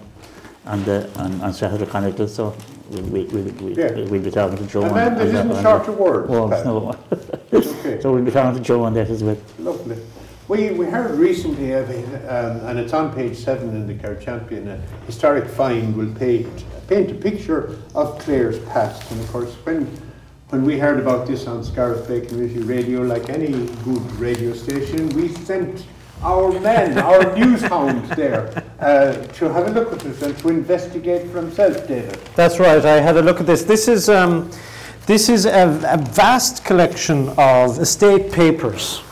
on, 0.66 0.82
the, 0.84 1.08
on, 1.20 1.40
on 1.42 1.52
Saturday 1.52 1.86
Chronicle, 1.86 2.26
so 2.26 2.56
we'll, 2.90 3.02
we'll, 3.04 3.24
we'll, 3.26 3.44
we'll, 3.60 3.78
Yeah. 3.78 3.92
we'll 4.10 4.20
be 4.20 4.32
talking 4.32 4.58
to 4.58 4.66
Joe. 4.66 4.82
A 4.82 4.88
on- 4.88 4.94
that 4.94 5.12
on 5.12 5.26
isn't 5.28 5.62
short 5.62 5.86
of 5.88 5.96
words. 5.96 6.26
Oh, 6.28 6.48
Pat. 6.48 6.64
no. 6.66 6.76
Okay. 7.52 8.00
so 8.02 8.12
we'll 8.12 8.24
be 8.24 8.32
talking 8.32 8.58
to 8.58 8.64
Joe 8.68 8.82
on 8.82 8.94
that 8.94 9.08
as 9.10 9.22
well. 9.22 9.36
Lovely. 9.60 9.96
We, 10.48 10.70
we 10.70 10.86
heard 10.86 11.10
recently, 11.18 11.72
of 11.72 11.90
a, 11.90 12.02
um, 12.28 12.68
and 12.68 12.78
it's 12.78 12.92
on 12.92 13.12
page 13.12 13.36
seven 13.36 13.70
in 13.70 13.88
the 13.88 13.94
Clare 13.94 14.14
Champion, 14.14 14.68
a 14.68 14.76
historic 15.04 15.48
find 15.48 15.96
will 15.96 16.14
paint, 16.14 16.64
paint 16.86 17.10
a 17.10 17.14
picture 17.14 17.76
of 17.96 18.20
Clare's 18.20 18.60
past. 18.66 19.10
And 19.10 19.20
of 19.20 19.28
course, 19.32 19.52
when, 19.64 19.86
when 20.50 20.64
we 20.64 20.78
heard 20.78 21.00
about 21.00 21.26
this 21.26 21.48
on 21.48 21.64
Scariff 21.64 22.06
Bay 22.06 22.20
Community 22.20 22.60
Radio, 22.60 23.00
like 23.02 23.28
any 23.28 23.48
good 23.82 24.12
radio 24.20 24.54
station, 24.54 25.08
we 25.16 25.30
sent 25.30 25.84
our 26.22 26.52
men, 26.60 26.96
our 26.98 27.36
news 27.36 27.62
hounds 27.62 28.08
there, 28.10 28.62
uh, 28.78 29.14
to 29.14 29.52
have 29.52 29.66
a 29.66 29.70
look 29.72 29.92
at 29.92 29.98
this 29.98 30.22
and 30.22 30.38
to 30.38 30.48
investigate 30.50 31.26
for 31.26 31.40
themselves, 31.40 31.80
David. 31.88 32.20
That's 32.36 32.60
right. 32.60 32.84
I 32.84 33.00
had 33.00 33.16
a 33.16 33.22
look 33.22 33.40
at 33.40 33.46
this. 33.46 33.64
This 33.64 33.88
is 33.88 34.08
um, 34.08 34.48
this 35.06 35.28
is 35.28 35.44
a, 35.44 35.82
a 35.88 35.96
vast 35.96 36.64
collection 36.64 37.30
of 37.36 37.80
estate 37.80 38.32
papers 38.32 39.02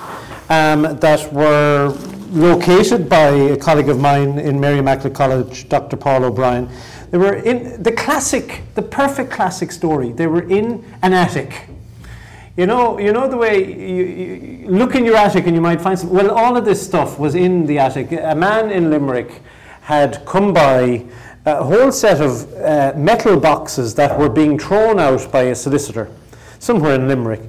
um, 0.48 0.98
that 0.98 1.32
were 1.32 1.96
located 2.30 3.08
by 3.08 3.28
a 3.28 3.56
colleague 3.56 3.88
of 3.88 4.00
mine 4.00 4.38
in 4.38 4.60
Mary 4.60 4.78
Immaculate 4.78 5.14
College, 5.14 5.68
Dr. 5.68 5.96
Paul 5.96 6.24
O'Brien. 6.24 6.68
They 7.10 7.18
were 7.18 7.34
in 7.34 7.82
the 7.82 7.92
classic, 7.92 8.62
the 8.74 8.82
perfect 8.82 9.30
classic 9.30 9.70
story. 9.70 10.12
They 10.12 10.26
were 10.26 10.42
in 10.42 10.84
an 11.02 11.12
attic. 11.12 11.68
You 12.56 12.66
know, 12.66 12.98
you 12.98 13.12
know 13.12 13.28
the 13.28 13.36
way 13.36 13.64
you, 13.64 14.04
you 14.04 14.68
look 14.68 14.94
in 14.94 15.04
your 15.04 15.16
attic 15.16 15.46
and 15.46 15.54
you 15.54 15.60
might 15.60 15.80
find 15.80 15.98
some. 15.98 16.10
Well, 16.10 16.30
all 16.30 16.56
of 16.56 16.64
this 16.64 16.84
stuff 16.84 17.18
was 17.18 17.34
in 17.34 17.66
the 17.66 17.78
attic. 17.78 18.12
A 18.12 18.34
man 18.34 18.70
in 18.70 18.90
Limerick 18.90 19.42
had 19.82 20.24
come 20.24 20.52
by 20.52 21.04
a 21.46 21.62
whole 21.62 21.92
set 21.92 22.20
of 22.20 22.52
uh, 22.54 22.92
metal 22.96 23.38
boxes 23.38 23.94
that 23.96 24.18
were 24.18 24.28
being 24.28 24.58
thrown 24.58 24.98
out 24.98 25.30
by 25.30 25.42
a 25.42 25.54
solicitor 25.54 26.10
somewhere 26.58 26.94
in 26.94 27.06
Limerick. 27.06 27.42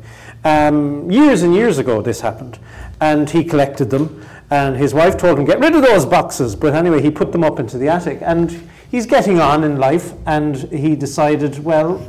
Um, 0.44 1.10
years 1.10 1.42
and 1.42 1.56
years 1.56 1.80
ago, 1.80 2.02
this 2.02 2.22
happened, 2.22 2.60
and 3.00 3.30
he 3.30 3.44
collected 3.44 3.90
them. 3.90 4.26
And 4.50 4.76
his 4.76 4.94
wife 4.94 5.18
told 5.18 5.40
him, 5.40 5.46
"Get 5.46 5.60
rid 5.60 5.76
of 5.76 5.82
those 5.82 6.06
boxes." 6.06 6.56
But 6.56 6.74
anyway, 6.74 7.02
he 7.02 7.12
put 7.12 7.32
them 7.32 7.44
up 7.44 7.60
into 7.60 7.78
the 7.78 7.90
attic, 7.90 8.20
and 8.22 8.70
he's 8.90 9.06
getting 9.06 9.40
on 9.40 9.64
in 9.64 9.78
life. 9.78 10.14
And 10.26 10.56
he 10.72 10.96
decided, 10.96 11.64
well. 11.64 12.02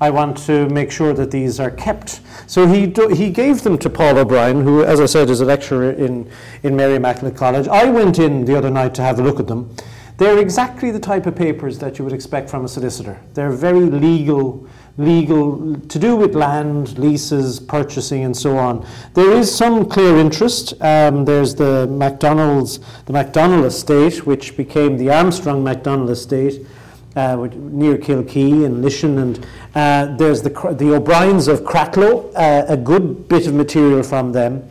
I 0.00 0.10
want 0.10 0.38
to 0.46 0.68
make 0.68 0.92
sure 0.92 1.12
that 1.12 1.32
these 1.32 1.58
are 1.58 1.72
kept. 1.72 2.20
So 2.46 2.68
he, 2.68 2.86
do, 2.86 3.08
he 3.08 3.30
gave 3.30 3.64
them 3.64 3.76
to 3.78 3.90
Paul 3.90 4.16
O'Brien, 4.16 4.62
who, 4.62 4.84
as 4.84 5.00
I 5.00 5.06
said, 5.06 5.28
is 5.28 5.40
a 5.40 5.44
lecturer 5.44 5.90
in, 5.90 6.30
in 6.62 6.76
Mary 6.76 6.94
Immaculate 6.94 7.34
College. 7.34 7.66
I 7.66 7.90
went 7.90 8.20
in 8.20 8.44
the 8.44 8.56
other 8.56 8.70
night 8.70 8.94
to 8.94 9.02
have 9.02 9.18
a 9.18 9.24
look 9.24 9.40
at 9.40 9.48
them. 9.48 9.74
They're 10.18 10.38
exactly 10.38 10.90
the 10.90 10.98
type 10.98 11.26
of 11.26 11.36
papers 11.36 11.78
that 11.78 11.96
you 11.96 12.04
would 12.04 12.12
expect 12.12 12.50
from 12.50 12.64
a 12.64 12.68
solicitor. 12.68 13.20
They're 13.34 13.52
very 13.52 13.86
legal, 13.86 14.68
legal 14.96 15.78
to 15.78 15.98
do 15.98 16.16
with 16.16 16.34
land, 16.34 16.98
leases, 16.98 17.60
purchasing, 17.60 18.24
and 18.24 18.36
so 18.36 18.58
on. 18.58 18.84
There 19.14 19.30
is 19.30 19.54
some 19.54 19.88
clear 19.88 20.18
interest. 20.18 20.74
Um, 20.82 21.24
there's 21.24 21.54
the 21.54 21.86
McDonald's, 21.86 22.80
the 23.06 23.12
McDonald 23.12 23.64
estate, 23.64 24.26
which 24.26 24.56
became 24.56 24.96
the 24.96 25.08
Armstrong 25.08 25.62
McDonald 25.62 26.10
estate 26.10 26.66
uh, 27.14 27.36
near 27.54 27.96
Kilkee 27.96 28.64
and 28.64 28.84
Lishan, 28.84 29.22
and 29.22 29.46
uh, 29.76 30.16
there's 30.16 30.42
the 30.42 30.50
the 30.76 30.94
O'Briens 30.94 31.46
of 31.46 31.60
Cratloe, 31.60 32.32
uh, 32.34 32.64
a 32.68 32.76
good 32.76 33.28
bit 33.28 33.46
of 33.46 33.54
material 33.54 34.02
from 34.02 34.32
them. 34.32 34.68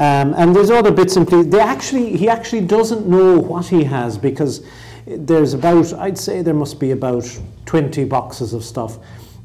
Um, 0.00 0.32
and 0.32 0.56
there's 0.56 0.70
other 0.70 0.90
bits 0.90 1.16
and 1.16 1.28
pieces. 1.28 1.48
They 1.48 1.60
actually, 1.60 2.16
he 2.16 2.26
actually 2.26 2.62
doesn't 2.62 3.06
know 3.06 3.38
what 3.38 3.66
he 3.66 3.84
has 3.84 4.16
because 4.16 4.66
there's 5.06 5.52
about, 5.52 5.92
I'd 5.92 6.16
say 6.16 6.40
there 6.40 6.54
must 6.54 6.80
be 6.80 6.92
about 6.92 7.26
20 7.66 8.04
boxes 8.04 8.54
of 8.54 8.64
stuff. 8.64 8.98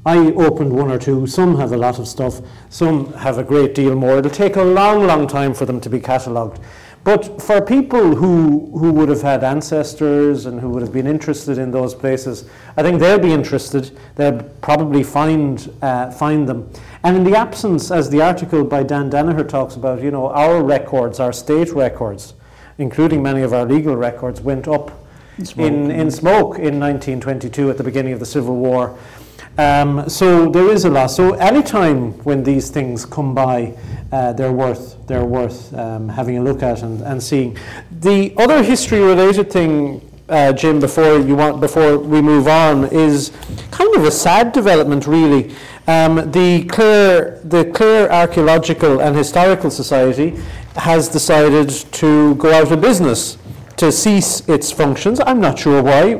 I 0.05 0.17
opened 0.17 0.71
one 0.71 0.91
or 0.91 0.97
two. 0.97 1.27
Some 1.27 1.57
have 1.57 1.73
a 1.73 1.77
lot 1.77 1.99
of 1.99 2.07
stuff. 2.07 2.39
Some 2.69 3.11
have 3.13 3.37
a 3.37 3.43
great 3.43 3.75
deal 3.75 3.95
more. 3.95 4.19
It'll 4.19 4.31
take 4.31 4.55
a 4.55 4.63
long, 4.63 5.05
long 5.05 5.27
time 5.27 5.53
for 5.53 5.65
them 5.65 5.81
to 5.81 5.89
be 5.89 5.99
catalogued. 5.99 6.61
But 7.05 7.39
for 7.39 7.61
people 7.61 8.15
who, 8.15 8.71
who 8.79 8.91
would 8.93 9.09
have 9.09 9.21
had 9.21 9.43
ancestors 9.43 10.47
and 10.47 10.59
who 10.59 10.69
would 10.69 10.81
have 10.81 10.91
been 10.91 11.05
interested 11.05 11.59
in 11.59 11.69
those 11.69 11.93
places, 11.93 12.49
I 12.77 12.81
think 12.81 12.99
they'll 12.99 13.19
be 13.19 13.31
interested. 13.31 13.95
They'll 14.15 14.41
probably 14.63 15.03
find, 15.03 15.71
uh, 15.83 16.09
find 16.09 16.49
them. 16.49 16.67
And 17.03 17.15
in 17.15 17.23
the 17.23 17.37
absence, 17.37 17.91
as 17.91 18.09
the 18.09 18.23
article 18.23 18.63
by 18.63 18.81
Dan 18.81 19.11
Danaher 19.11 19.47
talks 19.47 19.75
about, 19.75 20.01
you 20.01 20.09
know, 20.09 20.29
our 20.31 20.63
records, 20.63 21.19
our 21.19 21.31
state 21.31 21.73
records, 21.73 22.33
including 22.79 23.21
many 23.21 23.43
of 23.43 23.53
our 23.53 23.65
legal 23.65 23.95
records, 23.95 24.41
went 24.41 24.67
up 24.67 24.89
in, 25.57 25.91
in 25.91 26.09
smoke 26.09 26.57
in 26.57 26.79
1922 26.79 27.69
at 27.69 27.77
the 27.77 27.83
beginning 27.83 28.13
of 28.13 28.19
the 28.19 28.25
Civil 28.25 28.55
War. 28.55 28.97
Um, 29.57 30.09
so 30.09 30.49
there 30.49 30.69
is 30.69 30.85
a 30.85 30.89
loss. 30.89 31.15
So 31.15 31.33
any 31.35 31.63
time 31.63 32.13
when 32.23 32.43
these 32.43 32.69
things 32.69 33.05
come 33.05 33.33
by, 33.33 33.73
uh, 34.11 34.33
they're 34.33 34.51
worth 34.51 34.95
they're 35.07 35.25
worth 35.25 35.73
um, 35.73 36.09
having 36.09 36.37
a 36.37 36.41
look 36.41 36.63
at 36.63 36.81
and, 36.83 37.01
and 37.01 37.21
seeing. 37.21 37.57
The 37.99 38.33
other 38.37 38.63
history-related 38.63 39.51
thing, 39.51 40.01
uh, 40.29 40.51
Jim, 40.53 40.79
before 40.79 41.19
you 41.19 41.35
want 41.35 41.61
before 41.61 41.97
we 41.97 42.21
move 42.21 42.47
on, 42.47 42.85
is 42.85 43.31
kind 43.71 43.95
of 43.95 44.03
a 44.03 44.11
sad 44.11 44.51
development, 44.51 45.07
really. 45.07 45.55
Um, 45.87 46.31
the 46.31 46.65
Clare 46.65 47.39
the 47.43 47.65
Clare 47.65 48.11
Archaeological 48.11 49.01
and 49.01 49.15
Historical 49.15 49.69
Society 49.69 50.35
has 50.75 51.07
decided 51.07 51.69
to 51.69 52.35
go 52.35 52.51
out 52.51 52.71
of 52.71 52.81
business 52.81 53.37
to 53.77 53.91
cease 53.91 54.47
its 54.47 54.71
functions. 54.71 55.19
I'm 55.19 55.39
not 55.39 55.59
sure 55.59 55.81
why. 55.81 56.15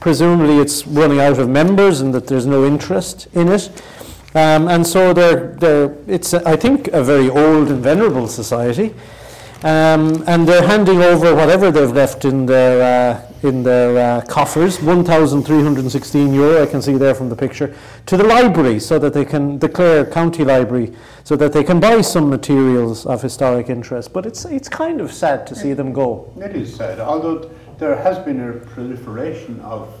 Presumably, 0.00 0.58
it's 0.58 0.86
running 0.86 1.20
out 1.20 1.38
of 1.38 1.48
members 1.48 2.00
and 2.00 2.14
that 2.14 2.26
there's 2.26 2.46
no 2.46 2.66
interest 2.66 3.28
in 3.34 3.48
it. 3.48 3.70
Um, 4.34 4.68
and 4.68 4.86
so 4.86 5.14
they're, 5.14 5.54
they're, 5.56 5.96
it's, 6.06 6.34
I 6.34 6.56
think, 6.56 6.88
a 6.88 7.02
very 7.02 7.30
old 7.30 7.68
and 7.68 7.82
venerable 7.82 8.28
society. 8.28 8.94
Um, 9.62 10.22
and 10.26 10.46
they're 10.46 10.66
handing 10.66 11.00
over 11.02 11.34
whatever 11.34 11.70
they've 11.70 11.90
left 11.90 12.26
in 12.26 12.44
their, 12.44 12.82
uh, 12.82 13.48
in 13.48 13.62
their 13.62 14.18
uh, 14.18 14.20
coffers, 14.26 14.80
1,316 14.82 16.34
euro, 16.34 16.62
I 16.62 16.66
can 16.66 16.82
see 16.82 16.92
there 16.98 17.14
from 17.14 17.30
the 17.30 17.36
picture, 17.36 17.74
to 18.04 18.16
the 18.18 18.24
library 18.24 18.78
so 18.78 18.98
that 18.98 19.14
they 19.14 19.24
can, 19.24 19.58
the 19.58 19.68
Clare 19.68 20.04
County 20.04 20.44
Library, 20.44 20.94
so 21.24 21.36
that 21.36 21.54
they 21.54 21.64
can 21.64 21.80
buy 21.80 22.02
some 22.02 22.28
materials 22.28 23.06
of 23.06 23.22
historic 23.22 23.70
interest. 23.70 24.12
But 24.12 24.26
it's, 24.26 24.44
it's 24.44 24.68
kind 24.68 25.00
of 25.00 25.10
sad 25.10 25.46
to 25.46 25.54
see 25.54 25.72
them 25.72 25.92
go. 25.94 26.30
It 26.36 26.54
is 26.54 26.76
sad, 26.76 27.00
although 27.00 27.50
there 27.78 27.96
has 27.96 28.18
been 28.18 28.40
a 28.48 28.52
proliferation 28.52 29.60
of 29.60 29.92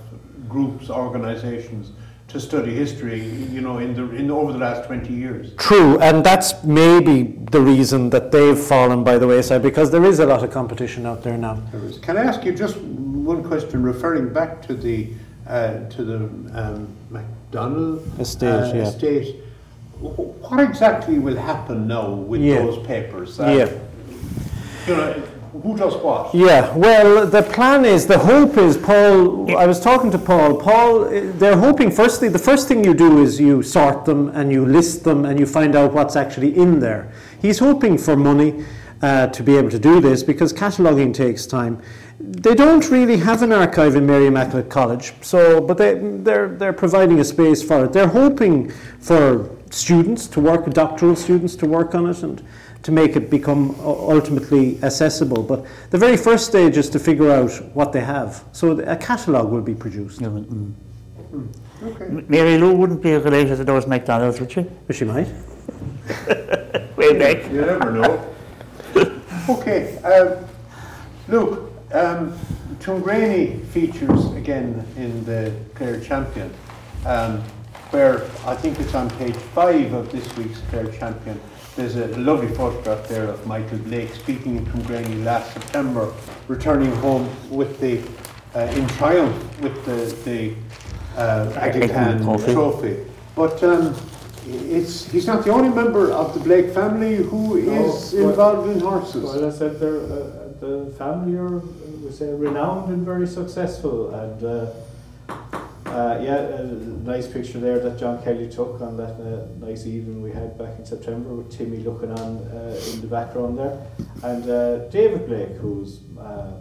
groups, 0.48 0.90
organisations 0.90 1.92
to 2.28 2.40
study 2.40 2.74
history, 2.74 3.22
you 3.22 3.60
know, 3.60 3.78
in 3.78 3.94
the 3.94 4.10
in 4.16 4.30
over 4.30 4.52
the 4.52 4.58
last 4.58 4.86
20 4.86 5.12
years. 5.12 5.54
True, 5.56 5.98
and 6.00 6.24
that's 6.24 6.64
maybe 6.64 7.22
the 7.50 7.60
reason 7.60 8.10
that 8.10 8.32
they've 8.32 8.58
fallen 8.58 9.04
by 9.04 9.16
the 9.18 9.26
wayside 9.26 9.62
because 9.62 9.90
there 9.90 10.04
is 10.04 10.18
a 10.18 10.26
lot 10.26 10.42
of 10.42 10.50
competition 10.50 11.06
out 11.06 11.22
there 11.22 11.38
now. 11.38 11.54
There 11.72 11.84
is. 11.84 11.98
Can 11.98 12.16
I 12.16 12.24
ask 12.24 12.44
you 12.44 12.52
just 12.52 12.76
one 12.78 13.44
question, 13.44 13.82
referring 13.82 14.32
back 14.32 14.60
to 14.66 14.74
the 14.74 15.08
uh, 15.46 15.88
to 15.90 16.04
the 16.04 16.16
um, 16.60 16.88
McDonald 17.10 18.02
Estate, 18.18 18.48
uh, 18.48 18.72
yeah. 18.74 18.82
estate? 18.88 19.36
What 20.00 20.60
exactly 20.60 21.18
will 21.18 21.36
happen 21.36 21.86
now 21.86 22.10
with 22.10 22.42
Yeah. 22.42 22.56
those 22.58 22.84
papers? 22.86 23.38
Uh, 23.40 23.46
Yeah. 23.46 23.70
You 24.86 24.96
know, 24.96 25.22
who? 25.62 25.76
Yeah, 26.34 26.76
well, 26.76 27.26
the 27.26 27.42
plan 27.42 27.84
is, 27.84 28.06
the 28.06 28.18
hope 28.18 28.56
is, 28.56 28.76
Paul, 28.76 29.56
I 29.56 29.66
was 29.66 29.80
talking 29.80 30.10
to 30.10 30.18
Paul, 30.18 30.56
Paul, 30.60 31.04
they're 31.10 31.56
hoping, 31.56 31.90
firstly, 31.90 32.28
the 32.28 32.38
first 32.38 32.68
thing 32.68 32.84
you 32.84 32.94
do 32.94 33.22
is 33.22 33.40
you 33.40 33.62
sort 33.62 34.04
them 34.04 34.28
and 34.30 34.52
you 34.52 34.64
list 34.64 35.04
them 35.04 35.24
and 35.24 35.38
you 35.38 35.46
find 35.46 35.76
out 35.76 35.92
what's 35.92 36.16
actually 36.16 36.56
in 36.56 36.80
there. 36.80 37.12
He's 37.40 37.58
hoping 37.58 37.98
for 37.98 38.16
money 38.16 38.64
uh, 39.02 39.26
to 39.28 39.42
be 39.42 39.56
able 39.56 39.70
to 39.70 39.78
do 39.78 40.00
this 40.00 40.22
because 40.22 40.52
cataloguing 40.52 41.12
takes 41.12 41.46
time. 41.46 41.80
They 42.18 42.54
don't 42.54 42.88
really 42.90 43.18
have 43.18 43.42
an 43.42 43.52
archive 43.52 43.94
in 43.94 44.06
Mary 44.06 44.26
Immaculate 44.26 44.70
College, 44.70 45.12
so, 45.20 45.60
but 45.60 45.76
they, 45.76 45.94
they're, 45.98 46.48
they're 46.48 46.72
providing 46.72 47.20
a 47.20 47.24
space 47.24 47.62
for 47.62 47.84
it. 47.84 47.92
They're 47.92 48.08
hoping 48.08 48.70
for 49.00 49.50
students 49.70 50.26
to 50.28 50.40
work, 50.40 50.68
doctoral 50.70 51.16
students 51.16 51.56
to 51.56 51.66
work 51.66 51.94
on 51.94 52.06
it 52.08 52.22
and 52.22 52.42
to 52.86 52.92
make 52.92 53.16
it 53.16 53.28
become 53.28 53.74
ultimately 53.80 54.80
accessible. 54.84 55.42
But 55.42 55.66
the 55.90 55.98
very 55.98 56.16
first 56.16 56.46
stage 56.46 56.76
is 56.76 56.88
to 56.90 57.00
figure 57.00 57.32
out 57.32 57.50
what 57.74 57.92
they 57.92 58.00
have. 58.00 58.44
So 58.52 58.78
a 58.78 58.94
catalogue 58.94 59.50
will 59.50 59.60
be 59.60 59.74
produced. 59.74 60.20
Yeah, 60.20 60.28
mm. 60.28 60.72
Okay. 61.82 62.24
Mary 62.28 62.58
Lou 62.58 62.76
wouldn't 62.76 63.02
be 63.02 63.12
related 63.14 63.56
to 63.56 63.64
those 63.64 63.88
McDonald's, 63.88 64.38
would 64.38 64.52
she? 64.52 64.62
But 64.86 64.94
she 64.94 65.04
might. 65.04 65.26
Way 66.96 67.18
back. 67.18 67.50
You 67.50 67.62
never 67.62 67.90
know. 67.90 68.34
okay, 69.48 69.98
uh, 70.04 70.36
Luke, 71.26 71.72
um, 71.92 72.38
Tuamgraney 72.78 73.66
features 73.66 74.32
again 74.34 74.86
in 74.96 75.24
the 75.24 75.52
Clare 75.74 75.98
Champion, 75.98 76.54
um, 77.04 77.42
where 77.90 78.22
I 78.46 78.54
think 78.54 78.78
it's 78.78 78.94
on 78.94 79.10
page 79.18 79.34
five 79.34 79.92
of 79.92 80.12
this 80.12 80.36
week's 80.36 80.60
Clare 80.70 80.86
Champion. 80.92 81.40
There's 81.76 81.96
a 81.96 82.06
lovely 82.16 82.48
photograph 82.48 83.06
there 83.06 83.24
of 83.28 83.46
Michael 83.46 83.78
Blake 83.78 84.14
speaking 84.14 84.56
in 84.56 84.64
Tuamgraney 84.66 85.22
last 85.24 85.52
September, 85.52 86.10
returning 86.48 86.90
home 86.96 87.28
with 87.50 87.78
the 87.80 88.00
uh, 88.54 88.60
in 88.72 88.88
triumph 88.96 89.36
with 89.60 89.84
the 89.84 89.98
the 90.24 90.54
uh, 91.20 91.52
Aga 91.60 91.88
Khan 91.88 92.22
Trophy. 92.22 92.52
trophy. 92.54 92.96
But 93.34 93.62
um, 93.62 93.94
it's 94.46 95.04
he's 95.10 95.26
not 95.26 95.44
the 95.44 95.50
only 95.50 95.68
member 95.68 96.10
of 96.12 96.32
the 96.32 96.40
Blake 96.40 96.72
family 96.72 97.16
who 97.16 97.56
is 97.56 98.14
No, 98.14 98.22
but- 98.22 98.30
involved 98.30 98.70
in 98.70 98.80
horses. 98.80 99.22
Well, 99.24 99.46
I 99.46 99.50
said 99.50 99.78
they're, 99.78 100.00
uh, 100.00 100.48
the 100.60 100.94
family 100.96 101.36
are, 101.36 101.58
we 101.58 102.10
say, 102.10 102.32
renowned 102.32 102.90
and 102.90 103.04
very 103.04 103.26
successful, 103.26 104.14
and 104.14 104.42
uh, 104.42 104.66
uh, 105.96 106.20
yeah, 106.22 106.36
a 106.36 106.64
nice 107.14 107.26
picture 107.26 107.58
there 107.58 107.78
that 107.78 107.98
John 107.98 108.22
Kelly 108.22 108.50
took 108.50 108.80
on 108.82 108.96
that 108.98 109.14
uh, 109.14 109.46
nice 109.64 109.86
evening 109.86 110.22
we 110.22 110.30
had 110.30 110.58
back 110.58 110.78
in 110.78 110.84
September 110.84 111.30
with 111.30 111.50
Timmy 111.56 111.78
looking 111.78 112.12
on 112.12 112.36
uh, 112.36 112.78
in 112.92 113.00
the 113.00 113.06
background 113.06 113.58
there, 113.58 113.86
and 114.22 114.48
uh, 114.50 114.88
David 114.88 115.26
Blake, 115.26 115.56
who's 115.62 116.00
uh, 116.20 116.52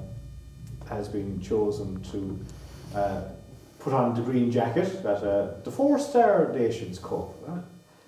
has 0.87 1.09
been 1.09 1.41
chosen 1.41 2.01
to 2.11 2.39
uh, 2.97 3.21
put 3.79 3.93
on 3.93 4.15
the 4.15 4.21
green 4.21 4.51
jacket 4.51 4.87
at 5.05 5.23
uh, 5.23 5.47
the 5.65 5.71
Four 5.71 5.99
Star 5.99 6.53
Nations 6.53 6.97
Cup. 6.97 7.29
Uh, 7.45 7.59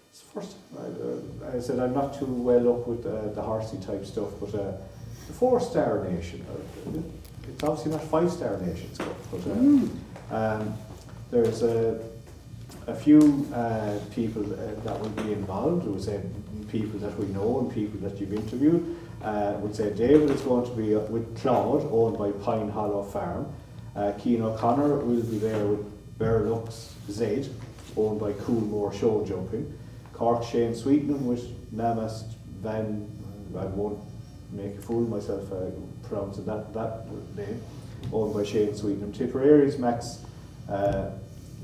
it's 0.10 0.22
first, 0.22 0.56
I, 0.80 0.84
uh, 0.84 1.58
I 1.58 1.60
said 1.60 1.80
I'm 1.80 1.94
not 1.94 2.18
too 2.18 2.26
well 2.26 2.70
up 2.74 2.88
with 2.88 3.06
uh, 3.06 3.34
the 3.34 3.42
horsey 3.42 3.78
type 3.86 4.06
stuff, 4.06 4.30
but 4.40 4.56
uh, 4.56 4.72
the 5.28 5.34
Four 5.34 5.60
Star 5.60 6.08
Nation, 6.08 6.46
uh, 6.50 7.02
it's 7.50 7.64
obviously 7.64 7.92
not 7.92 8.04
Five 8.04 8.32
Star 8.32 8.58
Nations 8.60 8.98
Cup, 8.98 9.18
but 9.30 9.42
uh, 9.46 10.36
um, 10.36 10.78
there's 11.32 11.64
a, 11.64 12.00
a 12.88 12.96
few 12.96 13.48
uh, 13.54 14.00
people 14.12 14.44
uh, 14.54 14.58
that 14.84 15.00
will 15.00 15.10
be 15.10 15.34
involved. 15.34 15.86
Would 15.86 16.04
say 16.04 16.22
people 16.72 17.00
that 17.00 17.18
we 17.18 17.26
know 17.28 17.60
and 17.60 17.74
people 17.74 18.00
that 18.02 18.20
you've 18.20 18.34
interviewed. 18.34 18.98
Uh, 19.24 19.54
would 19.60 19.76
say 19.76 19.92
David 19.94 20.30
is 20.30 20.42
going 20.42 20.66
to 20.66 20.76
be 20.76 20.96
uh, 20.96 21.00
with 21.00 21.40
Claude, 21.42 21.88
owned 21.92 22.18
by 22.18 22.32
Pine 22.44 22.70
Hollow 22.70 23.04
Farm. 23.04 23.52
Uh, 23.96 24.14
O'Connor 24.26 24.98
will 24.98 25.24
be 25.24 25.40
there 25.40 25.66
with 25.66 26.20
Bear 26.20 26.42
Berlux 26.42 26.92
Zed, 27.10 27.50
owned 27.96 28.20
by 28.20 28.32
Coolmore 28.34 28.94
Show 28.94 29.26
Jumping. 29.26 29.76
Cork 30.14 30.44
Shane 30.44 30.74
Sweetnam 30.74 31.26
with 31.26 31.44
Namast 31.76 32.26
Van, 32.62 33.10
I 33.58 33.66
won't 33.66 34.00
make 34.52 34.78
a 34.78 34.82
fool 34.82 35.04
of 35.04 35.10
myself 35.10 35.52
uh, 35.52 35.72
pronouncing 36.08 36.46
that, 36.46 36.74
that 36.74 37.08
name, 37.36 37.62
owned 38.14 38.36
by 38.36 38.44
Shane 38.44 38.74
Sweetnam. 38.74 39.14
Tipperary's 39.14 39.80
Max 39.80 40.20
uh, 40.70 41.10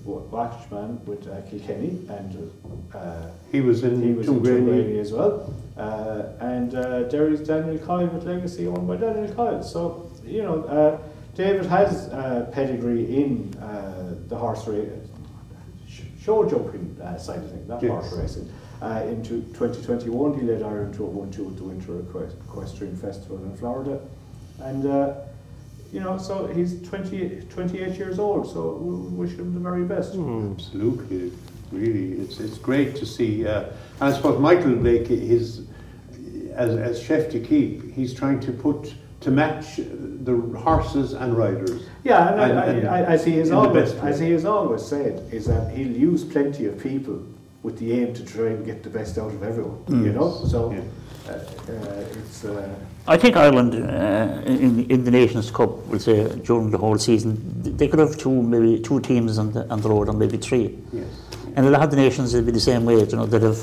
Wa- 0.06 0.22
Wachman 0.32 1.02
with 1.06 1.28
uh, 1.28 1.42
Kilkenny 1.50 2.00
and 2.10 2.52
uh, 2.94 3.28
He 3.52 3.62
was 3.62 3.84
in 3.84 4.02
he 4.02 4.14
was 4.14 4.28
in 4.28 4.40
Tuamgraney. 4.42 5.00
As 5.00 5.12
well. 5.14 5.54
Uh, 5.78 6.24
and 6.40 6.76
uh, 6.76 7.04
Derry's 7.04 7.40
Daniel 7.42 7.78
Kyle 7.86 8.06
with 8.08 8.26
Legacy 8.26 8.68
owned 8.68 8.88
by 8.88 8.98
Daniel 8.98 9.34
Kyle. 9.34 9.64
So, 9.64 10.12
you 10.26 10.44
know, 10.44 10.64
uh, 10.66 10.98
David 11.36 11.66
has 11.66 12.10
uh, 12.10 12.50
pedigree 12.54 13.24
in 13.24 13.56
uh, 13.58 14.16
the 14.28 14.36
horse 14.36 14.68
race, 14.68 14.88
show 16.22 16.48
jumping 16.48 16.96
uh, 17.02 17.18
side 17.18 17.40
of 17.40 17.50
things, 17.52 17.68
not 17.68 17.82
Yes. 17.82 17.92
horse 17.92 18.14
racing. 18.14 18.50
Uh, 18.82 19.02
into 19.08 19.42
2021, 19.54 20.40
he 20.40 20.46
led 20.46 20.62
Ireland 20.62 20.94
to 20.96 21.06
a 21.06 21.10
1-2 21.10 21.48
at 21.52 21.58
the 21.58 21.64
Winter 21.64 22.00
Equestrian 22.48 22.96
Festival 22.98 23.38
in 23.38 23.56
Florida. 23.58 24.00
And, 24.60 24.86
uh, 24.86 25.14
you 25.94 26.00
know, 26.00 26.18
so 26.18 26.48
he's 26.48 26.82
20, 26.82 27.42
28 27.50 27.98
years 27.98 28.18
old, 28.20 28.52
so 28.52 28.72
we 28.78 28.94
wish 29.16 29.38
him 29.38 29.54
the 29.54 29.60
very 29.60 29.84
best. 29.84 30.16
Absolutely, 30.16 31.32
really, 31.72 32.14
it's 32.14 32.40
it's 32.40 32.58
great 32.58 32.96
to 32.96 33.06
see. 33.06 33.46
Uh, 33.48 33.62
and 34.02 34.10
I 34.10 34.12
suppose 34.12 34.40
Michael 34.42 34.76
Blake, 34.76 35.08
his 35.08 35.62
as 36.56 36.76
as 36.76 37.02
chef 37.02 37.30
d'équipe, 37.32 37.94
he's 37.94 38.14
trying 38.14 38.40
to 38.42 38.52
put 38.52 38.94
to 39.22 39.32
match 39.32 39.78
the 39.78 40.36
horses 40.58 41.14
and 41.14 41.38
riders. 41.38 41.84
Yeah, 42.04 42.30
and, 42.34 42.42
And- 42.42 42.60
I, 42.60 42.66
and 42.66 42.88
I, 42.88 42.98
I, 42.98 43.02
as 43.14 43.24
he 43.24 43.38
has 43.38 43.52
always, 43.52 43.94
as 43.94 44.20
he 44.20 44.32
has 44.32 44.46
always 44.46 44.84
said, 44.84 45.14
is 45.32 45.46
that 45.46 45.72
he'll 45.76 45.96
use 46.12 46.24
plenty 46.24 46.66
of 46.66 46.78
people 46.82 47.22
with 47.62 47.78
the 47.78 47.94
aim 47.94 48.14
to 48.16 48.26
try 48.26 48.48
and 48.48 48.66
get 48.66 48.82
the 48.84 48.90
best 48.90 49.18
out 49.18 49.32
of 49.32 49.42
everyone. 49.44 49.80
You 49.88 50.12
know, 50.12 50.30
so 50.48 50.72
Yeah. 50.72 50.82
uh, 51.32 51.38
uh, 51.72 52.18
it's. 52.20 52.44
I 53.06 53.18
think 53.18 53.36
Ireland 53.36 53.74
uh, 53.76 54.42
in, 54.46 54.90
in 54.90 55.04
the 55.04 55.12
Nations 55.12 55.52
Cup, 55.52 55.72
we'll 55.88 56.00
say 56.00 56.24
during 56.40 56.72
the 56.72 56.78
whole 56.78 56.98
season, 56.98 57.38
they 57.78 57.90
could 57.90 58.00
have 58.00 58.18
two 58.18 58.42
maybe 58.42 58.80
two 58.80 59.02
teams 59.02 59.38
on 59.38 59.52
the, 59.52 59.68
on 59.70 59.82
the 59.82 59.90
road, 59.90 60.08
or 60.08 60.14
maybe 60.14 60.38
three. 60.38 60.78
Yes. 60.94 61.06
And 61.56 61.66
a 61.66 61.70
lot 61.70 61.84
of 61.84 61.92
the 61.92 61.98
nations 61.98 62.34
will 62.34 62.44
be 62.44 62.52
the 62.52 62.62
same 62.62 62.86
way, 62.86 63.00
you 63.00 63.06
know, 63.18 63.26
that 63.26 63.42
have 63.42 63.60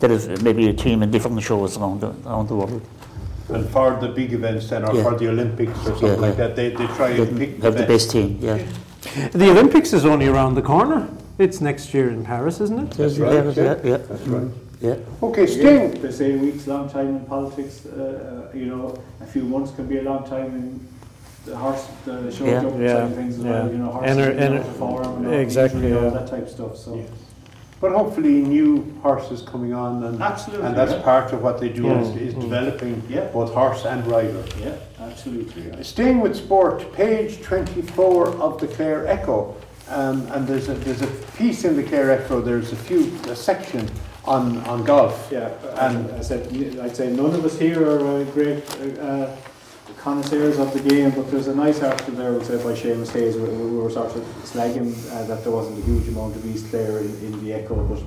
that 0.00 0.10
have 0.10 0.42
maybe 0.42 0.68
a 0.68 0.72
team 0.74 1.02
in 1.04 1.10
different 1.12 1.40
shows 1.42 1.76
around 1.76 2.00
the, 2.00 2.08
around 2.26 2.48
the 2.48 2.56
world. 2.56 2.82
And 3.48 3.68
for 3.70 3.96
the 4.00 4.08
big 4.08 4.32
events 4.32 4.68
then, 4.70 4.84
or 4.84 4.94
Yeah. 4.94 5.02
for 5.04 5.14
the 5.18 5.28
Olympics 5.28 5.78
or 5.80 5.84
something 5.84 6.08
Yeah, 6.08 6.14
like 6.16 6.36
that, 6.36 6.56
they, 6.56 6.70
they 6.70 6.86
try 6.88 7.12
They 7.12 7.22
and 7.22 7.38
pick 7.38 7.62
have 7.62 7.76
the 7.76 7.86
best 7.86 8.10
team, 8.10 8.38
yeah. 8.40 8.58
The 9.32 9.50
Olympics 9.50 9.92
is 9.92 10.04
only 10.04 10.26
around 10.26 10.54
the 10.56 10.62
corner. 10.62 11.08
It's 11.38 11.60
next 11.60 11.92
year 11.94 12.10
in 12.10 12.24
Paris, 12.24 12.60
isn't 12.60 12.78
it? 12.78 12.90
That's 12.92 13.18
Yeah, 13.18 13.24
right, 13.26 13.56
yeah, 13.56 13.62
yeah. 13.64 13.76
yeah, 13.84 13.96
That's 13.96 14.26
right. 14.28 14.48
yeah. 14.80 14.96
Okay, 15.22 15.42
again, 15.44 15.54
staying. 15.58 16.02
they 16.02 16.10
say 16.12 16.34
a 16.34 16.36
week's 16.38 16.66
a 16.66 16.70
long 16.70 16.88
time 16.88 17.08
in 17.08 17.20
politics. 17.26 17.86
Uh, 17.86 18.48
uh, 18.52 18.56
you 18.56 18.66
know, 18.66 18.94
a 19.20 19.26
few 19.26 19.42
months 19.42 19.72
can 19.74 19.86
be 19.86 19.98
a 19.98 20.02
long 20.02 20.24
time 20.28 20.54
in 20.54 20.86
the 21.44 21.56
horse, 21.56 21.86
the 22.04 22.30
show 22.30 22.44
Yeah. 22.44 22.60
jumping 22.62 22.82
Yeah, 22.82 23.08
side 23.08 23.14
things 23.16 23.38
as 23.38 23.44
well. 23.44 23.68
You 23.70 23.78
know, 23.78 23.86
horses 23.90 24.16
Ener- 24.16 24.36
being 24.38 24.50
ener- 24.52 24.60
out 24.60 24.66
of 24.66 24.76
form 24.76 25.06
and 25.16 25.26
all, 25.26 25.32
exactly, 25.32 25.80
injury 25.80 25.96
and 25.98 26.06
all 26.06 26.12
yeah. 26.12 26.18
that 26.20 26.28
type 26.30 26.42
of 26.44 26.50
stuff. 26.50 26.76
So. 26.76 26.94
Yeah. 26.94 27.02
But 27.80 27.92
hopefully 27.92 28.40
new 28.42 28.94
horses 29.02 29.42
coming 29.42 29.74
on 29.74 30.04
and, 30.04 30.22
Absolutely, 30.22 30.66
and 30.66 30.76
that's 30.76 30.92
yeah. 30.92 31.02
part 31.02 31.32
of 31.32 31.42
what 31.42 31.58
they 31.60 31.68
do 31.68 31.82
Yeah. 31.82 32.00
is, 32.00 32.08
is 32.16 32.34
Mm. 32.34 32.40
developing 32.42 33.02
Yeah. 33.10 33.26
both 33.32 33.52
horse 33.52 33.84
and 33.84 34.06
rider. 34.06 34.42
Yeah, 34.62 34.76
absolutely. 35.02 35.64
Yeah. 35.66 35.82
Staying 35.82 36.20
with 36.20 36.34
sport, 36.36 36.92
page 36.92 37.42
24 37.42 38.28
of 38.40 38.58
the 38.60 38.68
Clare 38.68 39.06
Echo, 39.08 39.54
um, 39.88 40.26
and 40.32 40.46
there's 40.46 40.68
a, 40.68 40.74
there's 40.74 41.02
a 41.02 41.06
piece 41.36 41.64
in 41.64 41.76
the 41.76 41.82
Clare 41.82 42.10
Echo, 42.10 42.40
there's 42.40 42.72
a 42.72 42.76
few, 42.76 43.14
a 43.28 43.36
section 43.36 43.88
on, 44.24 44.58
on 44.66 44.84
golf. 44.84 45.28
Yeah, 45.30 45.48
And- 45.78 46.10
I 46.12 46.20
said, 46.22 46.46
I'd 46.80 46.96
say 46.96 47.10
none 47.10 47.34
of 47.34 47.44
us 47.44 47.58
here 47.58 47.82
are 47.88 48.20
uh, 48.20 48.24
great 48.24 48.64
uh, 48.98 49.34
connoisseurs 49.98 50.58
of 50.58 50.72
the 50.72 50.80
game, 50.88 51.10
but 51.10 51.30
there's 51.30 51.48
a 51.48 51.54
nice 51.54 51.82
article 51.82 52.14
there, 52.14 52.42
say 52.44 52.56
by 52.56 52.72
Seamus 52.72 53.12
Hayes, 53.12 53.36
where 53.36 53.50
we 53.50 53.76
were 53.78 53.90
sort 53.90 54.14
of 54.14 54.22
slagging 54.44 54.92
uh, 55.12 55.24
that 55.26 55.42
there 55.44 55.52
wasn't 55.52 55.78
a 55.78 55.82
huge 55.82 56.08
amount 56.08 56.36
of 56.36 56.44
East 56.46 56.70
Clare 56.70 56.98
in, 56.98 57.06
in 57.20 57.44
the 57.44 57.52
Echo, 57.52 57.74
but 57.86 58.02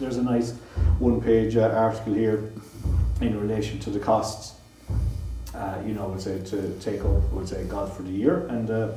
there's 0.00 0.16
a 0.16 0.22
nice 0.22 0.52
one-page 0.98 1.56
uh, 1.56 1.68
article 1.68 2.14
here 2.14 2.50
in 3.20 3.38
relation 3.40 3.78
to 3.80 3.90
the 3.90 3.98
costs. 4.00 4.54
Uh, 5.54 5.78
you 5.86 5.94
know, 5.94 6.08
we'll 6.08 6.18
say 6.18 6.42
to 6.42 6.76
take 6.80 7.00
up, 7.00 7.22
we'll 7.32 7.46
say 7.46 7.64
golf 7.64 7.96
for 7.96 8.02
the 8.02 8.10
year, 8.10 8.46
and 8.48 8.70
uh, 8.70 8.88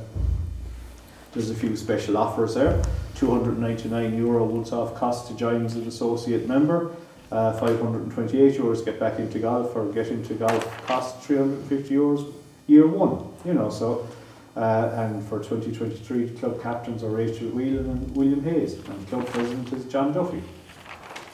there's 1.34 1.50
a 1.50 1.56
few 1.56 1.76
special 1.76 2.18
offers 2.18 2.56
there. 2.56 2.82
299 3.16 4.16
euro 4.18 4.46
once 4.46 4.72
off 4.72 4.96
cost 4.96 5.28
to 5.28 5.34
join 5.36 5.66
as 5.66 5.76
an 5.76 5.88
associate 5.88 6.48
member. 6.48 6.92
Uh, 7.32 7.52
528 7.60 8.58
euros 8.60 8.86
get 8.86 9.00
back 9.00 9.20
into 9.20 9.40
golf 9.40 9.76
or 9.76 9.86
get 9.92 10.08
into 10.08 10.34
golf 10.36 10.88
cost 10.88 11.22
350 11.24 11.94
euros 11.94 12.34
year 12.68 12.88
one. 12.88 13.28
You 13.44 13.54
know, 13.54 13.70
so 13.70 14.08
uh, 14.56 14.92
and 14.96 15.24
for 15.28 15.40
2023 15.40 16.30
club 16.40 16.62
captains 16.62 17.04
are 17.04 17.10
Rachel 17.10 17.50
Whelan 17.50 17.90
and 17.90 18.16
William 18.16 18.42
Hayes, 18.44 18.74
and 18.74 19.08
club 19.08 19.26
president 19.28 19.72
is 19.74 19.86
John 19.86 20.14
Duffy. 20.14 20.42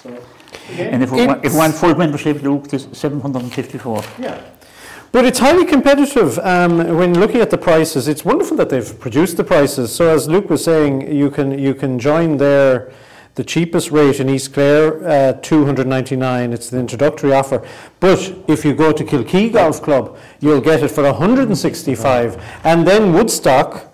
So 0.02 0.10
again, 0.74 0.94
And 0.96 1.04
if 1.04 1.12
we, 1.12 1.26
want, 1.26 1.46
if 1.46 1.54
we 1.54 1.58
want 1.60 1.74
full 1.74 1.96
membership, 1.96 2.42
Luke, 2.42 2.74
it's 2.74 2.98
754. 2.98 4.04
yeah, 4.20 4.42
But 5.14 5.26
it's 5.26 5.38
highly 5.38 5.64
competitive 5.64 6.40
um, 6.40 6.80
when 6.98 7.20
looking 7.20 7.40
at 7.40 7.52
the 7.52 7.58
prices. 7.58 8.08
It's 8.08 8.26
wonderful 8.26 8.58
that 8.58 8.70
they've 8.70 9.00
produced 9.00 9.38
the 9.38 9.44
prices. 9.44 9.94
So 9.94 10.10
as 10.10 10.28
Luke 10.28 10.50
was 10.50 10.64
saying, 10.64 11.16
you 11.16 11.30
can 11.30 11.58
you 11.60 11.76
can 11.76 12.00
join 12.00 12.38
there. 12.38 12.92
The 13.36 13.44
cheapest 13.44 13.92
rate 13.92 14.20
in 14.20 14.28
East 14.28 14.54
Clare, 14.54 15.08
uh, 15.08 15.34
299. 15.34 16.52
It's 16.52 16.72
the 16.72 16.80
introductory 16.80 17.32
offer. 17.32 17.64
But 18.00 18.34
if 18.48 18.66
you 18.66 18.74
go 18.74 18.92
to 18.92 19.04
Kilkee 19.04 19.54
Golf 19.54 19.84
Club, 19.84 20.18
you'll 20.40 20.62
get 20.62 20.82
it 20.82 20.90
for 20.90 21.04
165. 21.04 22.44
And 22.64 22.88
then 22.88 23.14
Woodstock, 23.14 23.93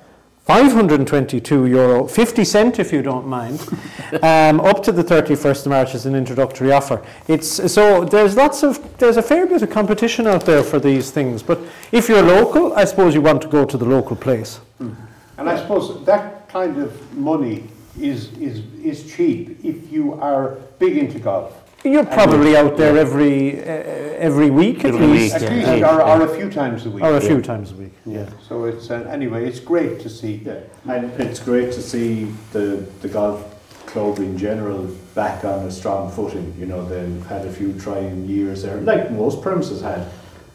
522 0.49 1.67
euro, 1.67 2.07
50 2.07 2.43
cent 2.43 2.79
if 2.79 2.91
you 2.91 3.03
don't 3.03 3.27
mind, 3.27 3.61
um, 4.23 4.59
up 4.61 4.81
to 4.81 4.91
the 4.91 5.03
31st 5.03 5.67
of 5.67 5.67
March 5.67 5.93
is 5.93 6.07
an 6.07 6.15
introductory 6.15 6.71
offer. 6.71 7.05
It's 7.27 7.71
so 7.71 8.03
there's 8.03 8.35
lots 8.35 8.63
of 8.63 8.97
there's 8.97 9.17
a 9.17 9.21
fair 9.21 9.45
bit 9.45 9.61
of 9.61 9.69
competition 9.69 10.25
out 10.25 10.47
there 10.47 10.63
for 10.63 10.79
these 10.79 11.11
things. 11.11 11.43
But 11.43 11.59
if 11.91 12.09
you're 12.09 12.23
local, 12.23 12.73
I 12.73 12.85
suppose 12.85 13.13
you 13.13 13.21
want 13.21 13.43
to 13.43 13.47
go 13.47 13.63
to 13.63 13.77
the 13.77 13.85
local 13.85 14.15
place. 14.15 14.59
And 14.79 15.47
I 15.47 15.55
suppose 15.55 16.03
that 16.05 16.49
kind 16.49 16.81
of 16.81 17.15
money 17.15 17.65
is, 17.99 18.33
is, 18.39 18.63
is 18.83 19.15
cheap 19.15 19.63
if 19.63 19.91
you 19.91 20.15
are 20.15 20.57
big 20.79 20.97
into 20.97 21.19
golf. 21.19 21.68
You're 21.83 22.05
probably 22.05 22.57
out 22.57 22.75
there 22.75 22.95
yeah. 22.95 23.01
every 23.01 23.59
uh, 23.61 24.27
every 24.27 24.49
week 24.49 24.79
at 24.79 24.93
Every 24.93 25.07
least, 25.07 25.35
At 25.35 25.41
least, 25.51 25.67
yeah, 25.67 25.95
or, 25.95 26.01
or 26.03 26.21
a 26.23 26.35
few 26.35 26.49
times 26.49 26.85
a 26.85 26.89
week. 26.89 27.03
or 27.03 27.11
a 27.11 27.21
Yeah. 27.21 27.27
few 27.29 27.41
times 27.41 27.71
a 27.71 27.75
week. 27.75 27.93
Yeah. 28.05 28.29
So 28.47 28.65
it's 28.65 28.91
uh, 28.91 29.07
anyway, 29.09 29.45
it's 29.47 29.61
great 29.61 29.99
to 30.01 30.09
see. 30.09 30.41
Yeah, 30.45 30.59
and 30.93 31.09
it's 31.21 31.39
great 31.39 31.71
to 31.73 31.81
see 31.81 32.27
the 32.51 32.85
the 33.01 33.07
golf 33.07 33.39
club 33.85 34.19
in 34.19 34.37
general 34.37 34.87
back 35.15 35.45
on 35.45 35.59
a 35.65 35.71
strong 35.71 36.11
footing. 36.11 36.53
You 36.59 36.65
know, 36.65 36.83
they've 36.85 37.25
had 37.27 37.45
a 37.45 37.51
few 37.51 37.71
trying 37.79 38.25
years 38.27 38.63
there, 38.63 38.77
like 38.81 39.11
most 39.11 39.41
premises 39.41 39.81
had. 39.81 40.05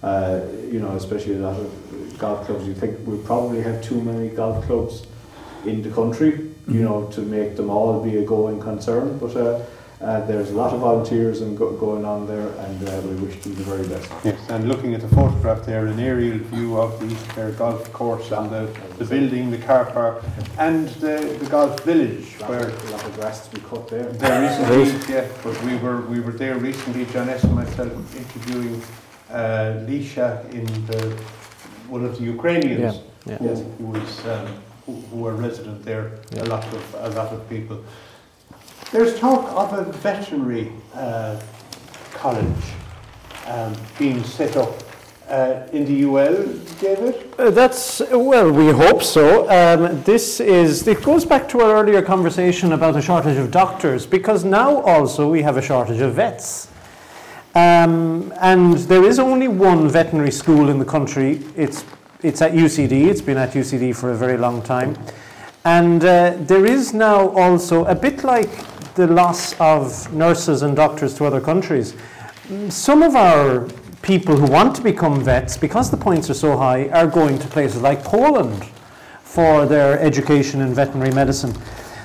Uh, 0.02 0.40
you 0.70 0.80
know, 0.80 0.90
especially 0.96 1.36
a 1.36 1.38
lot 1.38 1.58
of 1.58 2.18
golf 2.18 2.44
clubs. 2.44 2.66
You 2.66 2.74
think 2.74 2.98
we 3.06 3.16
probably 3.24 3.62
have 3.62 3.82
too 3.82 3.98
many 4.02 4.28
golf 4.28 4.62
clubs 4.66 5.06
in 5.64 5.80
the 5.80 5.90
country. 5.90 6.50
You 6.68 6.82
know, 6.82 7.06
to 7.12 7.20
make 7.22 7.56
them 7.56 7.70
all 7.70 8.02
be 8.04 8.18
a 8.18 8.22
going 8.24 8.60
concern, 8.60 9.16
but. 9.18 9.34
Uh, 9.34 9.60
uh, 10.04 10.20
there's 10.26 10.50
a 10.50 10.54
lot 10.54 10.72
of 10.74 10.80
volunteers 10.80 11.40
and 11.40 11.56
go- 11.56 11.72
going 11.84 12.04
on 12.04 12.26
there, 12.26 12.48
and 12.66 12.88
uh, 12.88 13.00
we 13.08 13.14
wish 13.24 13.40
them 13.42 13.54
the 13.54 13.62
very 13.64 13.86
best. 13.88 14.10
Yes, 14.24 14.38
and 14.50 14.68
looking 14.68 14.94
at 14.94 15.00
the 15.00 15.08
photograph 15.08 15.64
there, 15.64 15.86
an 15.86 15.98
aerial 15.98 16.38
view 16.38 16.78
of 16.78 17.00
the 17.00 17.06
East 17.06 17.26
Clare 17.30 17.52
Golf 17.52 17.90
Course 17.92 18.30
and 18.30 18.50
the, 18.50 18.64
the 18.98 19.04
building, 19.06 19.50
the 19.50 19.58
car 19.58 19.86
park, 19.86 20.22
and 20.58 20.88
the, 21.04 21.16
the 21.40 21.46
golf 21.46 21.80
village 21.84 22.26
A 22.36 22.40
lot, 22.42 22.50
where 22.50 22.66
of, 22.68 22.88
a 22.88 22.90
lot 22.92 23.04
of 23.04 23.14
grass 23.18 23.48
to 23.48 23.54
be 23.56 23.62
cut 23.70 23.88
there. 23.88 24.04
there 24.12 24.44
is 24.44 24.54
indeed, 24.92 25.08
yeah, 25.14 25.26
but 25.42 25.54
we 25.64 25.76
were 25.76 26.00
we 26.02 26.20
were 26.20 26.32
there 26.32 26.56
recently, 26.58 27.06
John 27.06 27.28
S. 27.28 27.42
and 27.44 27.54
myself 27.54 27.92
interviewing 28.16 28.82
uh, 29.30 29.80
Lisha 29.88 30.28
in 30.52 30.66
the 30.86 31.00
one 31.88 32.04
of 32.04 32.12
the 32.18 32.24
Ukrainians 32.24 32.96
Yeah. 33.26 33.38
who, 33.38 33.54
who 33.78 33.86
was 33.98 34.12
um, 34.26 34.46
who, 34.86 34.92
who 35.10 35.16
were 35.24 35.34
resident 35.34 35.82
there. 35.84 36.06
Yeah. 36.32 36.42
A 36.42 36.48
lot 36.54 36.64
of 36.78 36.82
a 37.08 37.10
lot 37.20 37.30
of 37.32 37.40
people. 37.48 37.78
There's 38.94 39.18
talk 39.18 39.50
of 39.50 39.76
a 39.76 39.90
veterinary 39.90 40.70
uh, 40.94 41.40
college 42.12 42.46
um, 43.48 43.74
being 43.98 44.22
set 44.22 44.56
up 44.56 44.72
uh, 45.28 45.66
in 45.72 45.84
the 45.84 46.04
UL, 46.04 46.46
David. 46.78 47.34
Uh, 47.36 47.50
that's 47.50 48.00
well, 48.12 48.52
we 48.52 48.70
hope 48.70 49.02
so. 49.02 49.50
Um, 49.50 50.00
this 50.04 50.38
is 50.38 50.86
it 50.86 51.02
goes 51.02 51.24
back 51.24 51.48
to 51.48 51.60
our 51.60 51.82
earlier 51.82 52.02
conversation 52.02 52.70
about 52.70 52.94
the 52.94 53.02
shortage 53.02 53.36
of 53.36 53.50
doctors 53.50 54.06
because 54.06 54.44
now 54.44 54.80
also 54.82 55.28
we 55.28 55.42
have 55.42 55.56
a 55.56 55.62
shortage 55.62 56.00
of 56.00 56.14
vets. 56.14 56.68
Um, 57.56 58.32
and 58.40 58.74
there 58.86 59.02
is 59.02 59.18
only 59.18 59.48
one 59.48 59.88
veterinary 59.88 60.30
school 60.30 60.68
in 60.68 60.78
the 60.78 60.84
country. 60.84 61.42
It's 61.56 61.84
it's 62.22 62.40
at 62.40 62.52
UCD. 62.52 63.08
It's 63.08 63.20
been 63.20 63.38
at 63.38 63.54
UCD 63.54 63.96
for 63.96 64.12
a 64.12 64.16
very 64.16 64.38
long 64.38 64.62
time, 64.62 64.96
and 65.64 66.04
uh, 66.04 66.36
there 66.38 66.64
is 66.64 66.94
now 66.94 67.30
also 67.30 67.86
a 67.86 67.94
bit 67.96 68.22
like 68.22 68.52
the 68.94 69.06
loss 69.06 69.58
of 69.60 70.12
nurses 70.12 70.62
and 70.62 70.76
doctors 70.76 71.14
to 71.14 71.24
other 71.24 71.40
countries. 71.40 71.94
Some 72.68 73.02
of 73.02 73.16
our 73.16 73.68
people 74.02 74.36
who 74.36 74.46
want 74.46 74.76
to 74.76 74.82
become 74.82 75.22
vets, 75.24 75.56
because 75.56 75.90
the 75.90 75.96
points 75.96 76.28
are 76.30 76.34
so 76.34 76.56
high, 76.56 76.88
are 76.90 77.06
going 77.06 77.38
to 77.38 77.48
places 77.48 77.80
like 77.80 78.04
Poland 78.04 78.64
for 79.22 79.66
their 79.66 79.98
education 79.98 80.60
in 80.60 80.74
veterinary 80.74 81.12
medicine. 81.12 81.54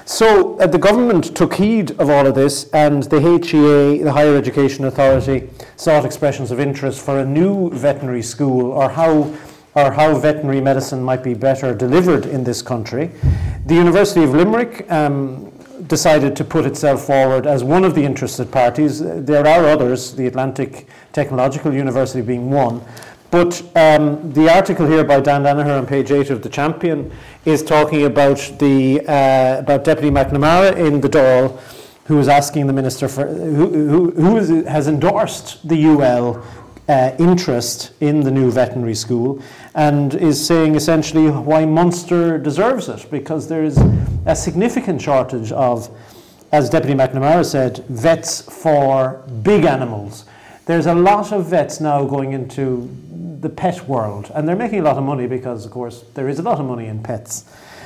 So 0.06 0.58
uh, 0.58 0.66
the 0.66 0.80
government 0.80 1.36
took 1.36 1.54
heed 1.54 1.92
of 2.00 2.10
all 2.10 2.26
of 2.26 2.34
this, 2.34 2.68
and 2.72 3.04
the 3.04 3.22
HEA, 3.22 4.02
the 4.02 4.12
Higher 4.12 4.36
Education 4.36 4.86
Authority, 4.86 5.48
sought 5.76 6.04
expressions 6.04 6.50
of 6.50 6.60
interest 6.60 7.06
for 7.06 7.20
a 7.20 7.26
new 7.26 7.70
veterinary 7.70 8.24
school 8.24 8.72
or 8.72 8.90
how 8.90 9.32
or 9.76 9.92
how 9.92 10.18
veterinary 10.18 10.62
medicine 10.62 11.02
might 11.04 11.24
be 11.24 11.36
better 11.36 11.76
delivered 11.76 12.26
in 12.26 12.44
this 12.44 12.62
country. 12.64 13.12
The 13.68 13.76
University 13.76 14.24
of 14.24 14.32
Limerick 14.32 14.92
um, 14.92 15.49
decided 15.90 16.36
to 16.38 16.46
put 16.46 16.66
itself 16.66 17.06
forward 17.06 17.46
as 17.46 17.64
one 17.64 17.84
of 17.84 17.96
the 17.96 18.04
interested 18.06 18.52
parties. 18.52 19.00
There 19.02 19.46
are 19.46 19.66
others, 19.66 20.16
the 20.16 20.28
Atlantic 20.28 20.88
Technological 21.12 21.74
University 21.74 22.22
being 22.22 22.50
one. 22.50 22.82
But 23.32 23.62
um, 23.76 24.32
the 24.34 24.50
article 24.50 24.88
here 24.88 25.04
by 25.04 25.20
Dan 25.20 25.44
Danaher 25.44 25.78
on 25.78 25.86
page 25.86 26.12
8 26.12 26.30
of 26.30 26.42
The 26.42 26.50
Champion 26.50 27.12
is 27.46 27.62
talking 27.64 28.06
about, 28.06 28.38
the, 28.60 29.02
uh, 29.02 29.60
about 29.60 29.84
Deputy 29.84 30.10
McNamara 30.10 30.78
in 30.78 31.02
the 31.02 31.10
Dáil, 31.10 31.60
who 32.06 32.20
is 32.20 32.28
asking 32.28 32.68
the 32.68 32.74
Minister 32.74 33.08
for, 33.08 33.28
who, 33.28 33.88
who, 33.88 34.12
who 34.12 34.38
is, 34.38 34.68
has 34.68 34.88
endorsed 34.88 35.68
the 35.68 35.86
UL 35.86 36.44
uh, 36.88 37.16
interest 37.20 37.92
in 38.00 38.22
the 38.22 38.32
new 38.32 38.52
veterinary 38.52 38.96
school 38.96 39.42
and 39.76 40.16
is 40.16 40.46
saying 40.46 40.76
essentially 40.76 41.30
why 41.30 41.66
Munster 41.66 42.38
deserves 42.38 42.90
it 42.90 43.06
because 43.12 43.48
there 43.48 43.64
is 43.64 43.78
a 44.26 44.36
significant 44.36 45.02
shortage 45.02 45.52
of 45.52 45.90
as 46.52 46.70
Deputy 46.70 46.96
McNamara 46.96 47.46
said, 47.46 47.86
vets 47.90 48.42
for 48.42 49.24
big 49.44 49.66
animals. 49.66 50.26
There's 50.66 50.88
a 50.88 50.96
lot 50.96 51.32
of 51.32 51.46
vets 51.46 51.80
now 51.80 52.06
going 52.06 52.32
into 52.34 52.90
the 53.40 53.50
pet 53.50 53.88
world, 53.88 54.32
and 54.34 54.48
they're 54.48 54.56
making 54.56 54.80
a 54.80 54.84
lot 54.84 54.98
of 54.98 55.04
money 55.04 55.28
because, 55.28 55.66
of 55.66 55.72
course, 55.72 56.04
there 56.14 56.28
is 56.28 56.40
a 56.40 56.42
lot 56.42 56.60
of 56.60 56.66
money 56.66 56.88
in 56.88 57.02
pets. 57.02 57.46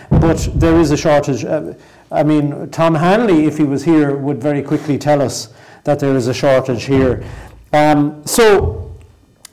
But 0.09 0.47
there 0.55 0.79
is 0.79 0.91
a 0.91 0.97
shortage. 0.97 1.43
Uh, 1.45 1.73
I 2.11 2.23
mean, 2.23 2.69
Tom 2.69 2.95
Hanley, 2.95 3.45
if 3.45 3.57
he 3.57 3.63
was 3.63 3.83
here, 3.83 4.15
would 4.15 4.41
very 4.41 4.61
quickly 4.61 4.97
tell 4.97 5.21
us 5.21 5.53
that 5.83 5.99
there 5.99 6.15
is 6.15 6.27
a 6.27 6.33
shortage 6.33 6.83
here. 6.83 7.23
Um, 7.71 8.25
so 8.25 8.95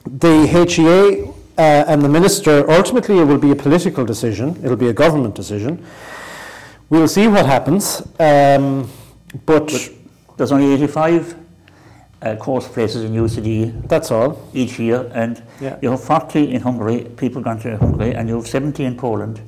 the 0.05 0.47
HEA 0.47 1.30
uh, 1.61 1.91
and 1.91 2.01
the 2.01 2.09
minister, 2.09 2.69
ultimately, 2.71 3.19
it 3.19 3.25
will 3.25 3.37
be 3.37 3.51
a 3.51 3.55
political 3.55 4.05
decision, 4.05 4.55
it'll 4.63 4.75
be 4.87 4.89
a 4.89 4.93
government 4.93 5.35
decision. 5.35 5.77
We'll 6.89 7.07
see 7.07 7.27
what 7.27 7.45
happens. 7.45 8.01
Um, 8.19 8.89
but, 9.45 9.67
But 10.27 10.37
there's 10.37 10.51
only 10.51 10.73
85 10.73 11.35
uh, 12.21 12.35
course 12.35 12.67
places 12.67 13.03
in 13.03 13.13
UCD 13.13 13.87
that's 13.87 14.11
all. 14.11 14.37
each 14.53 14.79
year, 14.79 15.09
and 15.13 15.41
Yeah. 15.61 15.77
you 15.81 15.89
have 15.91 16.01
40 16.03 16.51
in 16.53 16.61
Hungary, 16.61 17.07
people 17.15 17.41
gone 17.41 17.59
to 17.59 17.77
Hungary, 17.77 18.13
and 18.15 18.27
you 18.29 18.35
have 18.35 18.47
70 18.47 18.83
in 18.83 18.95
Poland. 18.95 19.39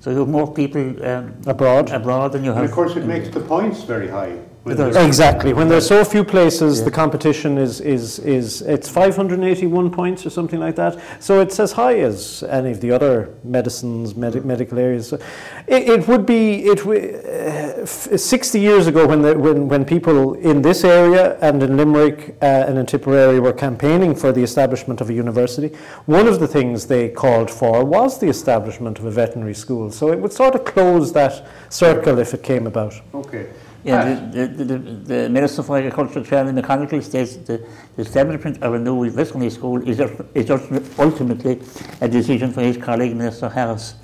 So 0.00 0.10
you 0.10 0.18
have 0.18 0.28
more 0.28 0.52
people 0.52 0.80
um, 1.06 1.32
Abroad. 1.46 1.90
abroad 1.90 2.32
than 2.32 2.44
you 2.44 2.52
have. 2.52 2.62
And 2.62 2.68
of 2.68 2.74
course, 2.74 2.92
it 2.96 3.02
in- 3.02 3.08
makes 3.08 3.28
the 3.30 3.40
points 3.40 3.82
very 3.88 4.08
high. 4.08 4.32
When 4.62 4.74
It 4.74 4.78
does. 4.78 4.94
they're- 4.94 5.06
Exactly. 5.06 5.52
When 5.54 5.68
there's 5.68 5.86
so 5.86 6.04
few 6.04 6.22
places, 6.24 6.78
Yeah. 6.78 6.84
the 6.84 6.90
competition 6.90 7.56
is, 7.58 7.80
is, 7.80 8.18
is 8.20 8.60
it's 8.62 8.88
581 8.88 9.90
points 9.90 10.26
or 10.26 10.30
something 10.30 10.60
like 10.60 10.76
that. 10.76 10.98
So 11.18 11.40
it's 11.40 11.58
as 11.58 11.72
high 11.72 11.98
as 12.00 12.44
any 12.48 12.70
of 12.70 12.80
the 12.80 12.90
other 12.92 13.30
medicines, 13.42 14.14
medi- 14.14 14.40
medical 14.40 14.78
areas. 14.78 15.08
So 15.08 15.18
it, 15.66 15.88
it 15.88 16.08
would 16.08 16.26
be 16.26 16.66
it 16.66 16.78
w- 16.78 17.00
uh, 17.24 17.82
f- 17.82 18.08
60 18.20 18.60
years 18.60 18.86
ago 18.86 19.06
when, 19.06 19.22
the, 19.22 19.38
when 19.38 19.66
when 19.68 19.84
people 19.84 20.34
in 20.34 20.60
this 20.62 20.84
area 20.84 21.38
and 21.40 21.62
in 21.62 21.76
Limerick 21.78 22.36
uh, 22.42 22.44
and 22.68 22.78
in 22.78 22.84
Tipperary 22.86 23.40
were 23.40 23.52
campaigning 23.54 24.14
for 24.14 24.30
the 24.32 24.42
establishment 24.42 25.00
of 25.00 25.08
a 25.08 25.12
university. 25.14 25.68
One 26.06 26.26
of 26.26 26.38
the 26.38 26.46
things 26.46 26.86
they 26.86 27.08
called 27.08 27.50
for 27.50 27.84
was 27.84 28.18
the 28.18 28.28
establishment 28.28 28.98
of 28.98 29.04
a 29.06 29.10
veterinary 29.10 29.54
school. 29.54 29.90
So 29.90 30.12
it 30.12 30.18
would 30.20 30.32
sort 30.32 30.54
of 30.54 30.64
close 30.66 31.12
that 31.14 31.46
circle 31.70 32.18
if 32.18 32.34
it 32.34 32.42
came 32.42 32.66
about. 32.66 32.94
Okay. 33.14 33.46
Yeah, 33.82 34.02
Pat, 34.04 34.32
the, 34.32 34.46
the, 34.46 34.64
the, 34.64 34.78
the 34.78 35.28
Minister 35.30 35.62
for 35.62 35.78
Agriculture, 35.78 36.22
Charlie 36.22 36.52
McConalogue, 36.52 37.02
states 37.02 37.36
the, 37.36 37.66
the 37.96 38.02
establishment 38.02 38.62
of 38.62 38.74
a 38.74 38.78
new 38.78 39.08
veterinary 39.10 39.50
school 39.50 39.80
is, 39.88 40.00
ul- 40.00 40.26
is 40.34 40.50
ultimately 40.98 41.60
a 42.00 42.08
decision 42.08 42.52
for 42.52 42.60
his 42.60 42.76
colleague, 42.76 43.16
Minister 43.16 43.48
Harris, 43.48 43.94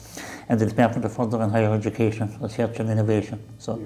and 0.48 0.58
the 0.58 0.66
Department 0.66 1.04
of 1.04 1.12
Further 1.14 1.40
and 1.42 1.52
Higher 1.52 1.74
Education, 1.74 2.36
Research 2.40 2.78
and 2.80 2.88
Innovation. 2.90 3.38
So, 3.58 3.82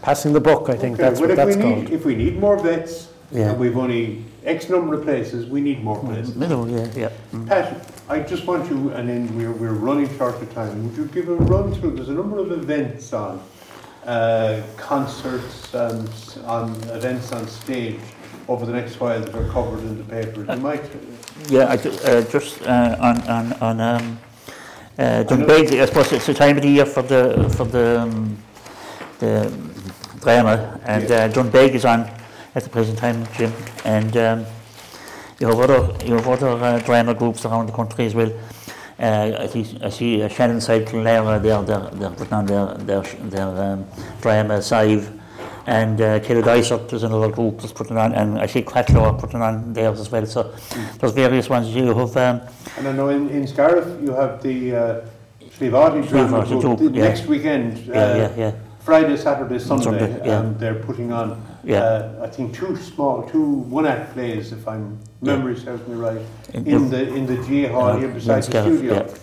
Passing 0.00 0.32
the 0.32 0.40
buck, 0.40 0.68
I 0.68 0.74
think 0.76 0.94
okay, 0.94 1.02
that's 1.04 1.20
well, 1.20 1.28
what 1.28 1.30
if 1.30 1.36
that's 1.36 1.56
we 1.56 1.62
need, 1.62 1.74
called. 1.74 1.90
If 1.90 2.04
we 2.04 2.14
need 2.16 2.38
more 2.40 2.58
vets, 2.58 3.08
Yeah. 3.30 3.50
and 3.50 3.60
we've 3.60 3.76
only 3.78 4.24
X 4.44 4.68
number 4.68 4.94
of 4.94 5.04
places, 5.04 5.46
we 5.48 5.60
need 5.60 5.84
more 5.84 6.00
places. 6.00 6.34
middle, 6.34 6.68
yeah, 6.68 6.88
yeah. 6.96 7.10
Mm. 7.32 7.46
Pat, 7.46 7.86
I 8.08 8.18
just 8.18 8.44
want 8.44 8.68
you, 8.68 8.90
and 8.90 9.08
then 9.08 9.36
we're, 9.36 9.52
we're 9.52 9.74
running 9.74 10.08
short 10.18 10.42
of 10.42 10.52
time, 10.52 10.82
would 10.88 10.96
you 10.96 11.06
give 11.06 11.28
a 11.28 11.34
run 11.36 11.72
through, 11.72 11.92
there's 11.92 12.08
a 12.08 12.12
number 12.14 12.38
of 12.40 12.50
events 12.50 13.12
on, 13.12 13.40
uh, 14.04 14.62
concerts 14.76 15.72
and 15.74 16.08
on 16.44 16.74
events 16.90 17.32
on 17.32 17.46
stage 17.46 18.00
over 18.48 18.66
the 18.66 18.72
next 18.72 18.98
while 19.00 19.20
that 19.20 19.34
are 19.34 19.48
covered 19.50 19.80
in 19.80 19.98
the 19.98 20.04
papers. 20.04 20.48
You 20.48 20.56
might, 20.56 20.82
Yeah, 21.48 21.64
I, 21.66 21.76
uh, 21.76 22.22
just 22.22 22.62
uh, 22.62 22.96
on 23.00 23.20
on 23.28 23.52
on 23.60 23.80
um, 23.80 24.18
uh, 24.98 25.24
Doonbeg, 25.24 25.80
I 25.80 25.86
suppose 25.86 26.12
it's 26.12 26.26
the 26.26 26.34
time 26.34 26.56
of 26.56 26.62
the 26.62 26.68
year 26.68 26.86
for 26.86 27.02
the 27.02 27.48
for 27.56 27.64
the 27.64 28.00
um, 28.00 28.36
the 29.18 29.52
drama, 30.20 30.80
and 30.84 31.10
uh, 31.10 31.28
Doonbeg 31.28 31.70
is 31.74 31.84
on 31.84 32.10
at 32.54 32.64
the 32.64 32.70
present 32.70 32.98
time, 32.98 33.26
Jim, 33.36 33.52
and 33.84 34.16
um, 34.16 34.46
you 35.38 35.46
have 35.46 35.58
other 35.58 36.04
you 36.04 36.14
have 36.14 36.28
other 36.28 36.48
uh, 36.48 36.78
drama 36.80 37.14
groups 37.14 37.44
around 37.44 37.66
the 37.66 37.72
country 37.72 38.06
as 38.06 38.14
well. 38.14 38.30
Uh, 38.98 39.36
I 39.40 39.46
see, 39.46 39.78
I 39.82 39.88
see 39.88 40.22
uh, 40.22 40.28
Shannon 40.28 40.60
Side 40.60 40.86
Clara, 40.86 41.38
they're, 41.40 41.62
they're, 41.62 41.90
they're 41.92 42.10
putting 42.10 42.34
on 42.34 42.46
their, 42.46 42.74
their, 42.74 43.02
their 43.02 43.48
um, 43.48 43.86
drama, 44.20 44.62
Sive, 44.62 45.10
and 45.66 46.00
uh, 46.00 46.20
Killadysert, 46.20 46.88
there's 46.88 47.02
another 47.04 47.30
group 47.30 47.60
that's 47.60 47.72
putting 47.72 47.96
on, 47.96 48.12
and 48.14 48.38
I 48.38 48.46
see 48.46 48.62
Cratloe 48.62 49.02
are 49.02 49.14
putting 49.18 49.42
on 49.42 49.72
theirs 49.72 50.00
as 50.00 50.10
well. 50.10 50.26
So 50.26 50.54
there's 50.98 51.12
various 51.12 51.48
ones 51.48 51.68
you 51.68 51.86
have. 51.94 52.16
Um, 52.16 52.40
and 52.78 52.88
I 52.88 52.92
know 52.92 53.08
in, 53.08 53.28
in 53.30 53.46
Scariff 53.46 53.86
you 54.02 54.12
have 54.12 54.42
the 54.42 54.74
uh, 54.74 55.00
Slieve 55.52 55.72
Aughty 55.72 56.08
drama 56.08 56.44
group 56.46 56.62
group, 56.62 56.78
the 56.92 56.98
yeah. 56.98 57.08
next 57.08 57.26
weekend. 57.26 57.90
uh, 57.90 57.92
yeah, 57.92 58.34
yeah. 58.36 58.52
Friday, 58.80 59.16
Saturday, 59.16 59.60
Sunday, 59.60 59.84
Sunday, 59.84 60.26
yeah. 60.26 60.40
and 60.40 60.58
they're 60.58 60.74
putting 60.74 61.12
on, 61.12 61.40
Yeah. 61.62 61.82
uh, 61.82 62.24
I 62.24 62.26
think, 62.26 62.52
two 62.52 62.76
small, 62.76 63.22
two 63.22 63.44
one-act 63.44 64.14
plays, 64.14 64.52
if 64.52 64.66
I'm 64.66 64.98
Yeah. 64.98 65.11
Memory 65.22 65.56
serves 65.56 65.86
me 65.86 65.94
right, 65.94 66.20
In- 66.52 66.66
in 66.66 66.90
the 66.90 67.14
in 67.14 67.26
the 67.26 67.36
GA 67.46 67.68
hall 67.68 67.96
here 67.96 68.08
beside 68.08 68.42
the 68.42 68.62
studio. 68.62 69.14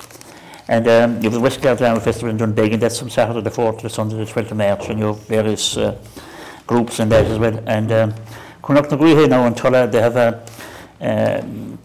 And 0.69 0.87
um, 0.87 1.15
you 1.17 1.23
have 1.23 1.33
the 1.33 1.39
West 1.41 1.61
Clare 1.61 1.75
Drama 1.75 1.99
Festival 1.99 2.29
in 2.29 2.37
Doonbeg, 2.37 2.73
and 2.73 2.81
that's 2.81 2.97
from 2.99 3.09
Saturday 3.09 3.41
the 3.41 3.49
4th 3.49 3.79
to 3.79 3.89
Sunday 3.89 4.15
the 4.17 4.31
12th 4.31 4.51
of 4.51 4.57
March, 4.57 4.87
and 4.87 4.99
you 4.99 5.07
have 5.07 5.19
various 5.27 5.75
uh, 5.75 5.97
groups 6.67 6.99
in 6.99 7.09
that 7.09 7.25
as 7.25 7.37
well. 7.37 7.61
And 7.65 7.91
um, 7.91 8.13
Connacht 8.61 8.91
here 8.91 9.27
now 9.27 9.45
in 9.45 9.55
Tulla, 9.55 9.87
they 9.87 9.99
have 9.99 10.15
a 10.15 10.45
um, 11.01 11.79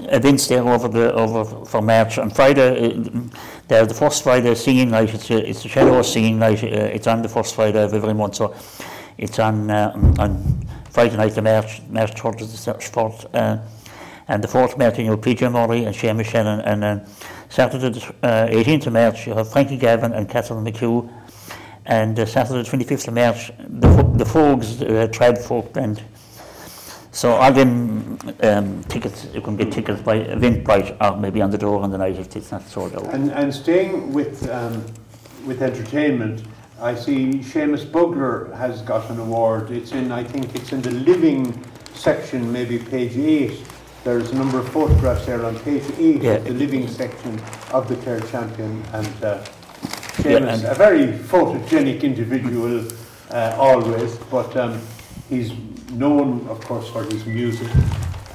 events 0.00 0.46
there 0.46 0.66
over 0.66 0.88
the 0.88 1.12
over 1.12 1.44
for 1.66 1.82
March. 1.82 2.16
On 2.16 2.30
Friday, 2.30 2.94
uh, 2.94 3.20
they 3.66 3.76
have 3.76 3.88
the 3.88 3.94
first 3.94 4.22
Friday 4.22 4.54
singing 4.54 4.90
night. 4.90 5.12
It's 5.12 5.30
a, 5.30 5.46
it's 5.46 5.64
a 5.64 5.68
Shadow 5.68 6.00
singing 6.02 6.38
night. 6.38 6.62
Uh, 6.62 6.94
it's 6.96 7.06
on 7.06 7.20
the 7.20 7.28
first 7.28 7.54
Friday 7.54 7.82
of 7.82 7.92
every 7.92 8.14
month, 8.14 8.36
so 8.36 8.54
it's 9.18 9.38
on 9.38 9.70
uh, 9.70 9.92
on 10.18 10.66
Friday 10.98 11.16
night 11.16 11.32
the 11.36 11.42
March, 11.42 11.80
March 11.88 12.12
3rd 12.12 12.40
is 12.40 12.64
the 12.64 12.72
4th, 12.72 13.32
uh, 13.32 13.58
and 14.26 14.42
the 14.42 14.48
4th 14.48 14.76
March 14.76 14.98
you 14.98 15.04
know 15.04 15.16
PJ 15.16 15.48
Murray 15.52 15.84
and 15.84 15.94
Seamus 15.94 16.24
Shannon, 16.24 16.58
and 16.62 16.82
then 16.82 17.06
Saturday 17.48 17.90
the 17.90 18.14
uh, 18.24 18.48
18th 18.48 18.88
of 18.88 18.94
March 18.94 19.24
you 19.24 19.32
have 19.32 19.48
Frankie 19.48 19.76
Gavin 19.76 20.12
and 20.12 20.28
Catherine 20.28 20.64
McHugh, 20.64 21.08
and 21.86 22.18
uh, 22.18 22.26
Saturday 22.26 22.68
the 22.68 22.76
25th 22.76 23.06
of 23.06 23.14
March 23.14 23.52
the, 23.68 23.86
Fo 23.86 24.12
the 24.14 24.24
Fogs, 24.26 24.82
uh, 24.82 25.06
Tribe 25.12 25.38
Folk 25.38 25.72
Band. 25.72 26.02
So 27.12 27.30
all 27.30 27.52
them 27.52 28.18
um, 28.42 28.82
tickets, 28.88 29.28
you 29.32 29.40
can 29.40 29.56
get 29.56 29.70
tickets 29.70 30.02
by 30.02 30.24
Eventbrite 30.24 30.96
or 31.00 31.16
maybe 31.16 31.40
on 31.40 31.52
the 31.52 31.58
door 31.58 31.80
on 31.80 31.92
the 31.92 31.98
night 31.98 32.18
if 32.18 32.34
it's 32.34 32.50
not 32.50 32.66
sold 32.66 32.96
out. 32.96 33.14
And, 33.14 33.30
and 33.30 33.54
staying 33.54 34.12
with, 34.12 34.50
um, 34.50 34.84
with 35.46 35.62
entertainment, 35.62 36.42
I 36.80 36.94
see 36.94 37.40
Seamus 37.40 37.90
Bugler 37.90 38.54
has 38.54 38.82
got 38.82 39.10
an 39.10 39.18
award. 39.18 39.70
It's 39.70 39.92
in, 39.92 40.12
I 40.12 40.22
think 40.22 40.54
it's 40.54 40.72
in 40.72 40.80
the 40.80 40.92
living 40.92 41.64
section, 41.94 42.52
maybe 42.52 42.78
page 42.78 43.16
eight. 43.16 43.64
There's 44.04 44.30
a 44.30 44.36
number 44.36 44.60
of 44.60 44.68
photographs 44.68 45.26
there 45.26 45.44
on 45.44 45.58
page 45.60 45.82
eight 45.98 46.22
Yeah. 46.22 46.32
of 46.34 46.44
the 46.44 46.52
living 46.54 46.86
section 46.86 47.40
of 47.72 47.88
the 47.88 47.96
Clare 47.96 48.20
champion. 48.20 48.82
And 48.92 49.24
uh, 49.24 49.44
Yeah, 50.24 50.38
Seamus, 50.38 50.54
and- 50.54 50.64
a 50.66 50.74
very 50.74 51.06
photogenic 51.08 52.02
individual 52.02 52.86
uh, 53.30 53.56
always, 53.58 54.16
but 54.30 54.56
um, 54.56 54.80
he's 55.28 55.52
known, 55.92 56.46
of 56.48 56.60
course, 56.60 56.88
for 56.88 57.02
his 57.04 57.26
music. 57.26 57.68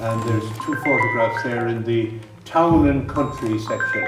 And 0.00 0.22
there's 0.28 0.44
two 0.64 0.74
photographs 0.84 1.42
there 1.44 1.66
in 1.68 1.82
the 1.84 2.12
town 2.44 2.88
and 2.88 3.08
country 3.08 3.58
section. 3.58 4.06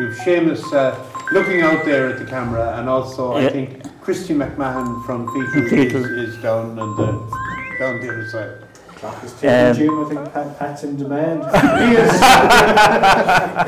You've 0.00 0.16
Seamus 0.16 0.72
uh, 0.72 0.96
looking 1.32 1.60
out 1.62 1.84
there 1.84 2.08
at 2.10 2.18
the 2.18 2.24
camera, 2.24 2.78
and 2.78 2.88
also 2.88 3.34
I 3.34 3.48
think 3.48 3.82
Christy 4.00 4.34
McMahon 4.34 5.04
from 5.04 5.26
Features 5.32 5.70
Features. 5.76 6.06
is, 6.06 6.34
is 6.36 6.42
down 6.42 6.78
on 6.78 6.96
the 6.96 7.06
down 7.78 8.00
the 8.00 8.08
other 8.12 8.28
side. 8.28 8.62
Clock 8.96 9.22
is 9.24 9.32
ticking, 9.34 9.50
Um, 9.50 9.74
Jim. 9.76 10.00
I 10.00 10.08
think 10.08 10.32
Pat, 10.32 10.58
Pat's 10.58 10.82
in 10.84 10.96
demand. 10.96 11.42
He 11.82 11.94
is. 11.96 12.10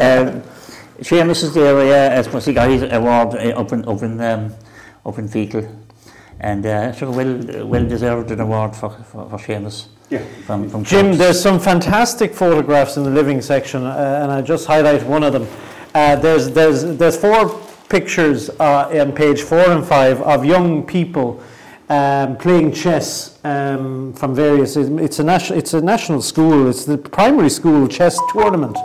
um, 0.06 0.42
Seamus 1.00 1.42
is 1.44 1.54
there, 1.54 1.84
yeah, 1.86 2.18
I 2.18 2.22
suppose 2.22 2.44
he 2.46 2.52
got 2.52 2.68
his 2.70 2.82
award 2.82 3.34
uh, 3.34 3.60
up 3.60 3.72
in, 3.72 3.86
up 3.86 4.02
in, 4.02 4.20
um, 4.20 4.54
up 5.06 5.18
in 5.18 5.28
Feakle. 5.28 5.68
And 6.40 6.64
uh, 6.66 6.92
sure, 6.92 7.10
well, 7.10 7.66
well 7.66 7.86
deserved 7.86 8.30
an 8.30 8.40
award 8.40 8.74
for, 8.74 8.90
for, 8.90 9.28
for 9.28 9.36
Seamus 9.38 9.86
Yeah. 10.10 10.22
from, 10.46 10.68
from 10.70 10.82
Jim, 10.84 11.06
Corks. 11.06 11.18
there's 11.18 11.40
some 11.40 11.60
fantastic 11.60 12.32
photographs 12.34 12.96
in 12.96 13.04
the 13.04 13.10
living 13.10 13.40
section, 13.42 13.84
uh, 13.84 14.20
and 14.22 14.32
I 14.32 14.40
just 14.42 14.66
highlight 14.66 15.02
one 15.04 15.22
of 15.22 15.32
them. 15.32 15.46
Uh, 15.98 16.14
there's, 16.14 16.48
there's, 16.50 16.84
there's 16.96 17.16
four 17.16 17.60
pictures 17.88 18.50
uh, 18.60 18.88
on 19.02 19.10
page 19.10 19.42
four 19.42 19.58
and 19.58 19.84
five 19.84 20.22
of 20.22 20.44
young 20.44 20.86
people 20.86 21.42
um, 21.88 22.36
playing 22.36 22.72
chess 22.72 23.36
um, 23.42 24.12
from 24.12 24.32
various. 24.32 24.76
It's 24.76 25.18
a, 25.18 25.24
national, 25.24 25.58
it's 25.58 25.74
a 25.74 25.80
national 25.80 26.22
school, 26.22 26.68
it's 26.68 26.84
the 26.84 26.96
primary 26.96 27.50
school 27.50 27.88
chess 27.88 28.16
tournament. 28.32 28.78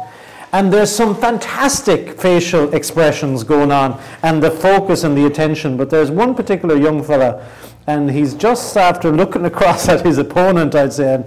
And 0.53 0.73
there's 0.73 0.89
some 0.89 1.15
fantastic 1.15 2.19
facial 2.19 2.73
expressions 2.73 3.43
going 3.43 3.71
on, 3.71 4.01
and 4.23 4.41
the 4.41 4.49
focus 4.49 5.03
and 5.03 5.15
the 5.15 5.27
attention. 5.27 5.77
But 5.77 5.91
there's 5.91 6.09
one 6.09 6.33
particular 6.33 6.75
young 6.75 7.03
fella, 7.03 7.47
and 7.85 8.09
he's 8.09 8.33
just 8.33 8.75
after 8.75 9.11
looking 9.11 9.45
across 9.51 9.87
at 9.87 10.03
his 10.03 10.17
opponent, 10.17 10.73
I'd 10.73 10.93
say, 10.93 11.17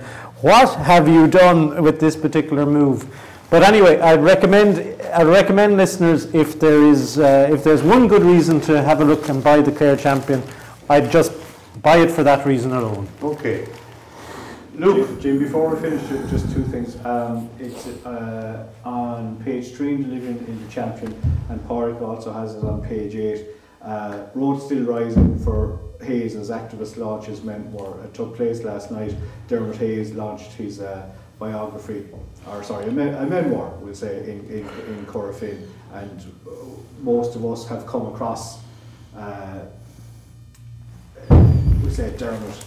what 0.40 0.80
have 0.80 1.06
you 1.06 1.28
done 1.28 1.80
with 1.80 2.00
this 2.00 2.16
particular 2.16 2.66
move? 2.66 3.06
But 3.50 3.62
anyway, 3.62 4.00
I'd 4.00 4.22
recommend 4.22 5.00
I'd 5.12 5.26
recommend 5.26 5.76
listeners 5.76 6.26
if 6.34 6.58
there 6.58 6.82
is 6.84 7.18
uh, 7.18 7.48
if 7.50 7.62
there's 7.62 7.82
one 7.82 8.08
good 8.08 8.22
reason 8.22 8.60
to 8.62 8.82
have 8.82 9.00
a 9.00 9.04
look 9.04 9.28
and 9.28 9.42
buy 9.42 9.60
the 9.60 9.72
Clare 9.72 9.96
Champion, 9.96 10.42
I'd 10.88 11.10
just 11.10 11.32
buy 11.82 11.98
it 11.98 12.10
for 12.10 12.22
that 12.24 12.46
reason 12.46 12.72
alone. 12.72 13.08
Okay. 13.22 13.66
Luke, 14.74 15.08
Jim, 15.08 15.20
Jim, 15.20 15.38
before 15.38 15.74
we 15.74 15.80
finish, 15.80 16.02
just 16.30 16.52
two 16.52 16.62
things. 16.64 17.02
Um, 17.06 17.48
it's 17.58 17.86
uh, 18.04 18.66
on 18.84 19.42
page 19.42 19.72
three 19.74 19.94
in 19.94 20.02
the 20.02 20.08
Living 20.08 20.36
in 20.46 20.62
the 20.62 20.70
Champion, 20.70 21.14
and 21.48 21.58
Páraic 21.66 22.02
also 22.02 22.32
has 22.32 22.54
it 22.54 22.64
on 22.64 22.82
page 22.82 23.14
eight. 23.14 23.46
Uh, 23.80 24.26
Road 24.34 24.60
Still 24.60 24.82
Rising 24.82 25.38
for 25.38 25.78
Hayes 26.02 26.34
as 26.34 26.50
activist 26.50 26.96
launches 26.96 27.42
memoir. 27.42 27.98
It 28.04 28.12
took 28.12 28.36
place 28.36 28.64
last 28.64 28.90
night. 28.90 29.14
Dermot 29.48 29.76
Hayes 29.76 30.12
launched 30.12 30.52
his 30.52 30.80
uh, 30.80 31.08
biography, 31.38 32.06
or 32.48 32.62
sorry, 32.62 32.86
a, 32.86 32.90
me- 32.90 33.08
a 33.08 33.26
memoir, 33.26 33.70
we'll 33.80 33.94
say, 33.94 34.30
in, 34.30 34.40
in, 34.46 34.68
in. 34.88 35.68
And 35.92 36.32
uh, 36.46 36.50
most 37.00 37.36
of 37.36 37.44
us 37.44 37.66
have 37.68 37.86
come 37.86 38.06
across, 38.06 38.58
uh, 39.16 39.60
we 41.82 41.90
say 41.90 42.14
Dermot 42.16 42.64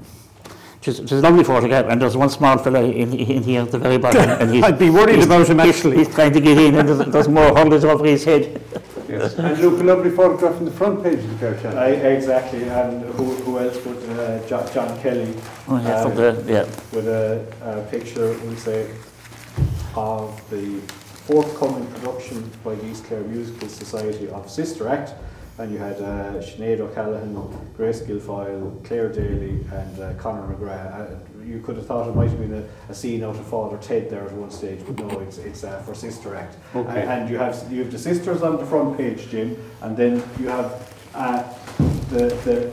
it's, 0.82 0.98
it's 0.98 1.12
a 1.12 1.20
lovely 1.20 1.44
photograph 1.44 1.86
and 1.88 2.02
there's 2.02 2.16
one 2.16 2.30
small 2.30 2.58
fella 2.58 2.82
in, 2.82 3.12
in 3.12 3.44
here 3.44 3.62
at 3.62 3.70
the 3.70 3.78
very 3.78 3.98
bottom 3.98 4.28
and 4.40 4.52
he's, 4.52 4.64
I'd 4.64 4.76
be 4.80 4.90
worried 4.90 5.14
he's- 5.14 5.26
about 5.26 5.48
him 5.48 5.60
actually. 5.60 5.98
He's 5.98 6.12
trying 6.12 6.32
to 6.32 6.40
get 6.40 6.58
in 6.58 6.74
and 6.74 6.88
there's, 6.88 7.12
there's 7.12 7.28
more 7.28 7.52
hurleys 7.52 7.84
over 7.84 8.04
his 8.06 8.24
head. 8.24 8.60
Yes. 9.08 9.34
And 9.38 9.56
look, 9.60 9.80
a 9.80 9.84
lovely 9.84 10.10
photograph 10.10 10.56
on 10.56 10.64
the 10.64 10.72
front 10.72 11.04
page 11.04 11.20
of 11.20 11.30
the 11.30 11.36
Clare 11.36 11.60
Channel. 11.60 11.78
I, 11.78 11.90
exactly. 11.90 12.64
And 12.64 13.04
who, 13.14 13.34
who 13.36 13.58
else 13.60 13.78
but 13.78 13.96
uh, 14.18 14.46
John, 14.48 14.66
John 14.72 14.98
Kelly 15.00 15.34
Oh, 15.68 15.80
yeah, 15.80 15.88
Uh, 15.94 16.02
from 16.02 16.14
the, 16.16 16.44
yeah. 16.52 16.64
with 16.92 17.06
a, 17.08 17.44
a 17.62 17.82
picture, 17.90 18.36
we'll 18.44 18.56
say, 18.56 18.90
of 19.94 20.40
the 20.50 20.80
forthcoming 21.26 21.86
production 21.94 22.50
by 22.64 22.74
the 22.74 22.86
East 22.86 23.04
Clare 23.04 23.22
Musical 23.22 23.68
Society 23.68 24.28
of 24.28 24.50
Sister 24.50 24.88
Act. 24.88 25.12
And 25.58 25.72
you 25.72 25.78
had 25.78 25.96
uh, 25.96 26.34
Sinead 26.40 26.78
O'Callaghan, 26.78 27.34
Grace 27.76 28.00
Guilfoyle, 28.02 28.84
Claire 28.84 29.08
Daly, 29.08 29.58
and 29.72 29.98
uh, 30.00 30.14
Conor 30.14 30.54
McGrath. 30.54 30.94
Uh, 30.94 31.44
you 31.44 31.58
could 31.60 31.74
have 31.76 31.84
thought 31.86 32.08
it 32.08 32.14
might 32.14 32.28
have 32.30 32.38
been 32.38 32.54
a, 32.54 32.92
a 32.92 32.94
scene 32.94 33.24
out 33.24 33.34
of 33.34 33.44
Father 33.46 33.76
Ted 33.78 34.08
there 34.08 34.22
at 34.22 34.32
one 34.32 34.52
stage, 34.52 34.78
but 34.86 34.96
no, 35.04 35.18
it's, 35.18 35.38
it's 35.38 35.64
uh, 35.64 35.80
for 35.82 35.94
Sister 35.96 36.36
Act. 36.36 36.54
Okay. 36.76 37.00
And, 37.00 37.10
and 37.10 37.30
you 37.30 37.38
have 37.38 37.56
you 37.72 37.82
have 37.82 37.90
the 37.90 37.98
sisters 37.98 38.42
on 38.42 38.56
the 38.58 38.66
front 38.66 38.96
page, 38.96 39.28
Jim, 39.30 39.56
and 39.82 39.96
then 39.96 40.22
you 40.38 40.46
have 40.48 40.94
uh, 41.14 41.42
the 42.10 42.28
the 42.44 42.70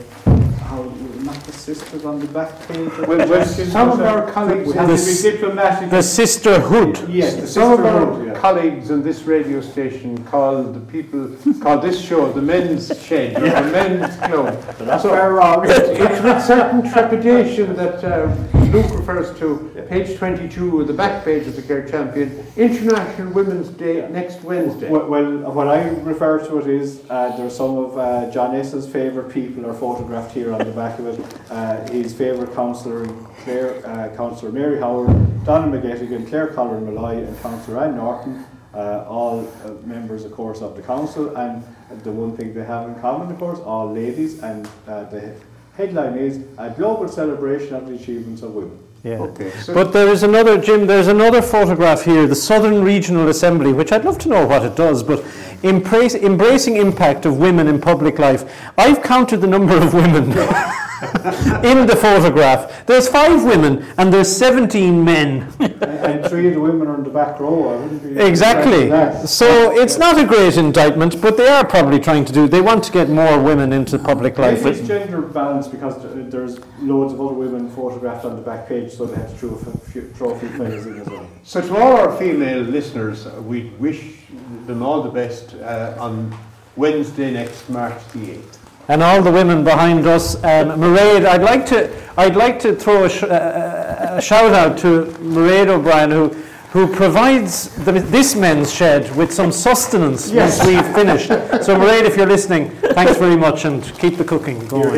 how 0.66 0.82
not 1.22 1.34
the 1.44 1.52
sisters 1.52 2.04
on 2.04 2.18
the 2.20 2.26
back 2.26 2.50
page. 2.68 2.90
Well, 3.08 3.28
well, 3.28 3.44
some 3.44 3.90
of 3.90 4.00
our 4.00 4.30
colleagues 4.30 4.68
we 4.68 4.74
have 4.74 4.88
have 4.88 4.98
to 4.98 5.04
this- 5.04 5.22
be 5.22 5.30
diplomatic. 5.30 5.90
The 5.90 6.02
sisterhood. 6.02 7.08
yes, 7.08 7.34
the 7.36 7.46
Some 7.46 7.72
of 7.72 7.78
sisterhood. 7.80 8.18
our 8.18 8.26
yeah. 8.26 8.40
colleagues 8.40 8.90
on 8.90 9.02
this 9.02 9.22
radio 9.22 9.60
station 9.60 10.22
call 10.24 10.62
the 10.64 10.80
people, 10.80 11.36
call 11.60 11.78
this 11.78 12.00
show 12.00 12.32
the 12.32 12.42
men's 12.42 12.86
shed 13.02 13.36
or 13.42 13.48
the 13.48 13.70
men's 13.72 14.16
club. 14.16 14.60
That's 14.78 15.02
So- 15.02 15.10
very 15.10 15.32
wrong. 15.34 15.64
It's 15.68 16.22
with 16.22 16.44
certain 16.44 16.82
trepidation 16.90 17.74
that 17.76 18.04
uh, 18.04 18.32
Luke 18.72 18.90
refers 18.94 19.36
to 19.38 19.70
page 19.88 20.18
22 20.18 20.80
of 20.80 20.86
the 20.88 20.92
back 20.92 21.24
page 21.24 21.46
of 21.46 21.54
the 21.56 21.62
Clare 21.62 21.88
Champion, 21.88 22.44
International 22.56 23.32
Women's 23.32 23.68
Day 23.68 24.06
next 24.10 24.42
Wednesday. 24.42 24.90
Well, 24.90 25.06
well, 25.06 25.52
what 25.52 25.68
I 25.68 25.88
refer 25.88 26.44
to 26.46 26.58
it 26.58 26.66
is 26.66 27.00
uh, 27.08 27.36
are 27.38 27.50
some 27.50 27.78
of 27.78 27.96
uh, 27.96 28.30
John 28.30 28.54
S.'s 28.56 28.86
favourite 28.88 29.30
people 29.32 29.64
are 29.66 29.74
photographed 29.74 30.32
here 30.32 30.52
on 30.60 30.66
the 30.66 30.72
back 30.72 30.98
of 30.98 31.06
it. 31.06 31.50
Uh, 31.50 31.86
his 31.90 32.14
favourite 32.14 32.54
councillor, 32.54 33.04
in 33.04 33.24
Clare, 33.42 33.86
uh, 33.86 34.14
Councillor 34.16 34.52
Mary 34.52 34.78
Howard, 34.78 35.08
Donna 35.44 35.66
McGettigan, 35.76 36.28
Clare 36.28 36.48
Colleran 36.48 36.86
Molloy, 36.86 37.24
and 37.24 37.40
Councillor 37.40 37.84
Anne 37.84 37.96
Norton, 37.96 38.44
uh, 38.72 39.04
all 39.06 39.46
uh, 39.64 39.70
members, 39.86 40.24
of 40.24 40.32
course, 40.32 40.62
of 40.62 40.74
the 40.76 40.82
council. 40.82 41.36
And 41.36 41.62
the 42.02 42.10
one 42.10 42.36
thing 42.36 42.54
they 42.54 42.64
have 42.64 42.88
in 42.88 42.94
common, 43.00 43.30
of 43.30 43.38
course, 43.38 43.58
all 43.60 43.92
ladies. 43.92 44.42
And 44.42 44.66
uh, 44.88 45.04
the 45.04 45.34
headline 45.76 46.16
is 46.16 46.42
a 46.56 46.70
global 46.70 47.08
celebration 47.08 47.74
of 47.74 47.86
the 47.86 47.94
achievements 47.94 48.42
of 48.42 48.54
women. 48.54 48.85
Yeah. 49.04 49.18
Okay. 49.18 49.50
So 49.50 49.72
But 49.74 49.92
there 49.92 50.08
is 50.08 50.22
another, 50.22 50.58
Jim, 50.60 50.86
there's 50.86 51.06
another 51.06 51.40
photograph 51.40 52.04
here, 52.04 52.26
the 52.26 52.34
Southern 52.34 52.82
Regional 52.82 53.28
Assembly, 53.28 53.72
which 53.72 53.92
I'd 53.92 54.04
love 54.04 54.18
to 54.18 54.28
know 54.28 54.44
what 54.46 54.64
it 54.64 54.74
does, 54.74 55.02
but 55.02 55.24
embrace, 55.62 56.14
embracing 56.14 56.76
impact 56.76 57.24
of 57.24 57.38
women 57.38 57.68
in 57.68 57.80
public 57.80 58.18
life. 58.18 58.44
I've 58.76 59.02
counted 59.02 59.40
the 59.40 59.46
number 59.46 59.76
of 59.76 59.94
women 59.94 60.30
in 61.64 61.86
the 61.86 61.96
photograph. 61.96 62.86
There's 62.86 63.08
five 63.08 63.44
women 63.44 63.84
and 63.98 64.12
there's 64.12 64.34
17 64.34 65.04
men. 65.04 65.52
and, 65.60 65.82
and 65.82 66.26
three 66.26 66.48
of 66.48 66.54
the 66.54 66.60
women 66.60 66.88
are 66.88 66.94
in 66.96 67.04
the 67.04 67.10
back 67.10 67.38
row. 67.38 67.68
I 67.74 67.76
wouldn't 67.76 68.02
be 68.02 68.18
Exactly. 68.18 68.88
that. 68.88 69.28
So 69.28 69.78
it's 69.78 69.98
not 69.98 70.18
a 70.18 70.24
great 70.26 70.56
indictment, 70.56 71.20
but 71.20 71.36
they 71.36 71.48
are 71.48 71.66
probably 71.66 71.98
trying 71.98 72.24
to 72.24 72.32
do, 72.32 72.48
they 72.48 72.60
want 72.60 72.82
to 72.84 72.92
get 72.92 73.08
more 73.10 73.38
women 73.42 73.72
into 73.72 73.98
public 73.98 74.38
life. 74.38 74.64
It's 74.64 74.86
gender 74.86 75.20
balance 75.20 75.68
because 75.68 75.96
there's 76.30 76.58
loads 76.80 77.12
of 77.12 77.20
other 77.20 77.34
women 77.34 77.68
photographed 77.70 78.24
on 78.24 78.36
the 78.36 78.42
back 78.42 78.66
page, 78.68 78.92
so 78.92 79.06
they 79.06 79.16
have 79.16 79.30
to 79.30 79.36
throw 79.36 79.50
a 79.50 79.58
f- 79.76 79.82
few, 79.92 80.02
throw 80.12 80.30
a 80.30 80.38
few 80.38 80.48
fellas 80.50 80.86
in 80.86 81.00
as 81.00 81.08
well. 81.08 81.28
So 81.42 81.60
to 81.60 81.76
all 81.76 81.96
our 81.96 82.16
female 82.16 82.60
listeners, 82.62 83.26
uh, 83.26 83.40
we 83.42 83.70
wish 83.78 84.22
them 84.66 84.82
all 84.82 85.02
the 85.02 85.10
best 85.10 85.54
uh, 85.56 85.94
on 85.98 86.36
Wednesday 86.76 87.30
next, 87.32 87.68
March 87.68 87.94
the 88.12 88.18
8th. 88.36 88.55
And 88.88 89.02
all 89.02 89.22
the 89.22 89.30
women 89.30 89.64
behind 89.64 90.06
us. 90.06 90.36
Um, 90.36 90.78
Mairead, 90.80 91.26
I'd 91.26 91.42
like 91.42 91.66
to, 91.66 91.90
I'd 92.16 92.36
like 92.36 92.58
to 92.60 92.74
throw 92.74 93.04
a, 93.04 93.08
sh- 93.08 93.22
a, 93.22 94.16
a 94.18 94.22
shout 94.22 94.52
out 94.52 94.78
to 94.78 95.06
Mairead 95.20 95.68
O'Brien, 95.68 96.10
who, 96.10 96.28
who 96.70 96.94
provides 96.94 97.74
the, 97.84 97.92
this 97.92 98.36
men's 98.36 98.72
shed 98.72 99.14
with 99.16 99.32
some 99.32 99.50
sustenance 99.50 100.30
yes. 100.30 100.58
once 100.58 100.68
we've 100.68 100.94
finished. 100.94 101.28
So, 101.64 101.76
Mairead, 101.76 102.04
if 102.04 102.16
you're 102.16 102.26
listening, 102.26 102.70
thanks 102.70 103.16
very 103.16 103.36
much, 103.36 103.64
and 103.64 103.82
keep 103.98 104.16
the 104.16 104.24
cooking 104.24 104.66
going. 104.68 104.92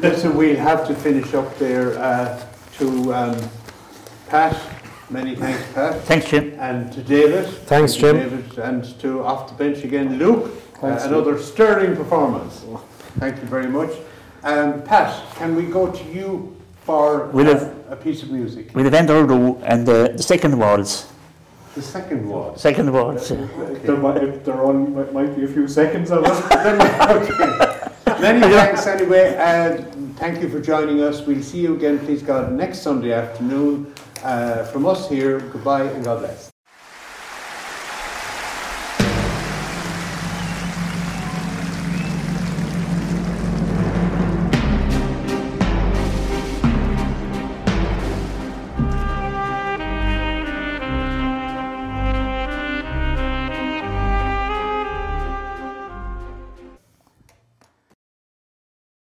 Listen, 0.00 0.36
we'll 0.36 0.56
have 0.56 0.86
to 0.88 0.94
finish 0.94 1.34
up 1.34 1.56
there 1.58 1.98
uh, 1.98 2.42
to 2.78 3.14
um, 3.14 3.50
Pat. 4.28 4.58
Many 5.10 5.34
thanks, 5.34 5.72
Pat. 5.72 6.00
Thanks, 6.02 6.30
Jim. 6.30 6.54
And 6.60 6.92
to 6.92 7.02
David. 7.02 7.48
Thanks, 7.66 7.94
Jim. 7.94 8.16
David. 8.16 8.58
And 8.58 8.84
to 9.00 9.24
off 9.24 9.48
the 9.48 9.54
bench 9.56 9.82
again, 9.84 10.18
Luke. 10.18 10.52
Uh, 10.76 10.80
Thanks, 10.80 11.04
another 11.04 11.36
sterling 11.38 11.96
performance. 11.96 12.64
Thank 13.18 13.36
you 13.36 13.46
very 13.48 13.66
much. 13.68 13.90
Um, 14.42 14.82
Pat, 14.82 15.12
can 15.36 15.54
we 15.54 15.64
go 15.64 15.90
to 15.90 16.04
you 16.04 16.56
for 16.84 17.26
We'll 17.26 17.48
uh, 17.50 17.58
have- 17.58 17.74
a 17.90 17.96
piece 17.96 18.22
of 18.22 18.30
music? 18.30 18.74
With 18.74 18.84
the 18.84 18.90
Vendor 18.90 19.18
and 19.64 19.86
the, 19.86 20.12
the 20.16 20.22
second 20.22 20.58
waltz. 20.58 21.08
The 21.74 21.82
second 21.82 22.28
one. 22.28 22.56
Second 22.56 22.92
waltz. 22.92 23.30
uh, 23.30 23.36
There, 23.84 23.96
might, 23.96 24.44
there 24.44 24.60
only 24.62 24.90
might, 24.90 25.12
might 25.12 25.36
be 25.36 25.44
a 25.44 25.48
few 25.48 25.68
seconds 25.68 26.10
of 26.10 26.24
it. 26.24 26.30
okay. 26.30 28.20
Many 28.20 28.40
thanks 28.40 28.86
anyway, 28.86 29.34
and 29.38 30.16
thank 30.18 30.42
you 30.42 30.48
for 30.48 30.60
joining 30.60 31.02
us. 31.02 31.22
We'll 31.26 31.42
see 31.42 31.60
you 31.60 31.74
again, 31.76 31.98
please 32.00 32.22
God, 32.22 32.52
next 32.52 32.80
Sunday 32.80 33.12
afternoon. 33.12 33.94
Uh, 34.22 34.64
from 34.64 34.84
us 34.86 35.08
here, 35.08 35.40
goodbye 35.40 35.84
and 35.84 36.04
God 36.04 36.18
bless. 36.20 36.49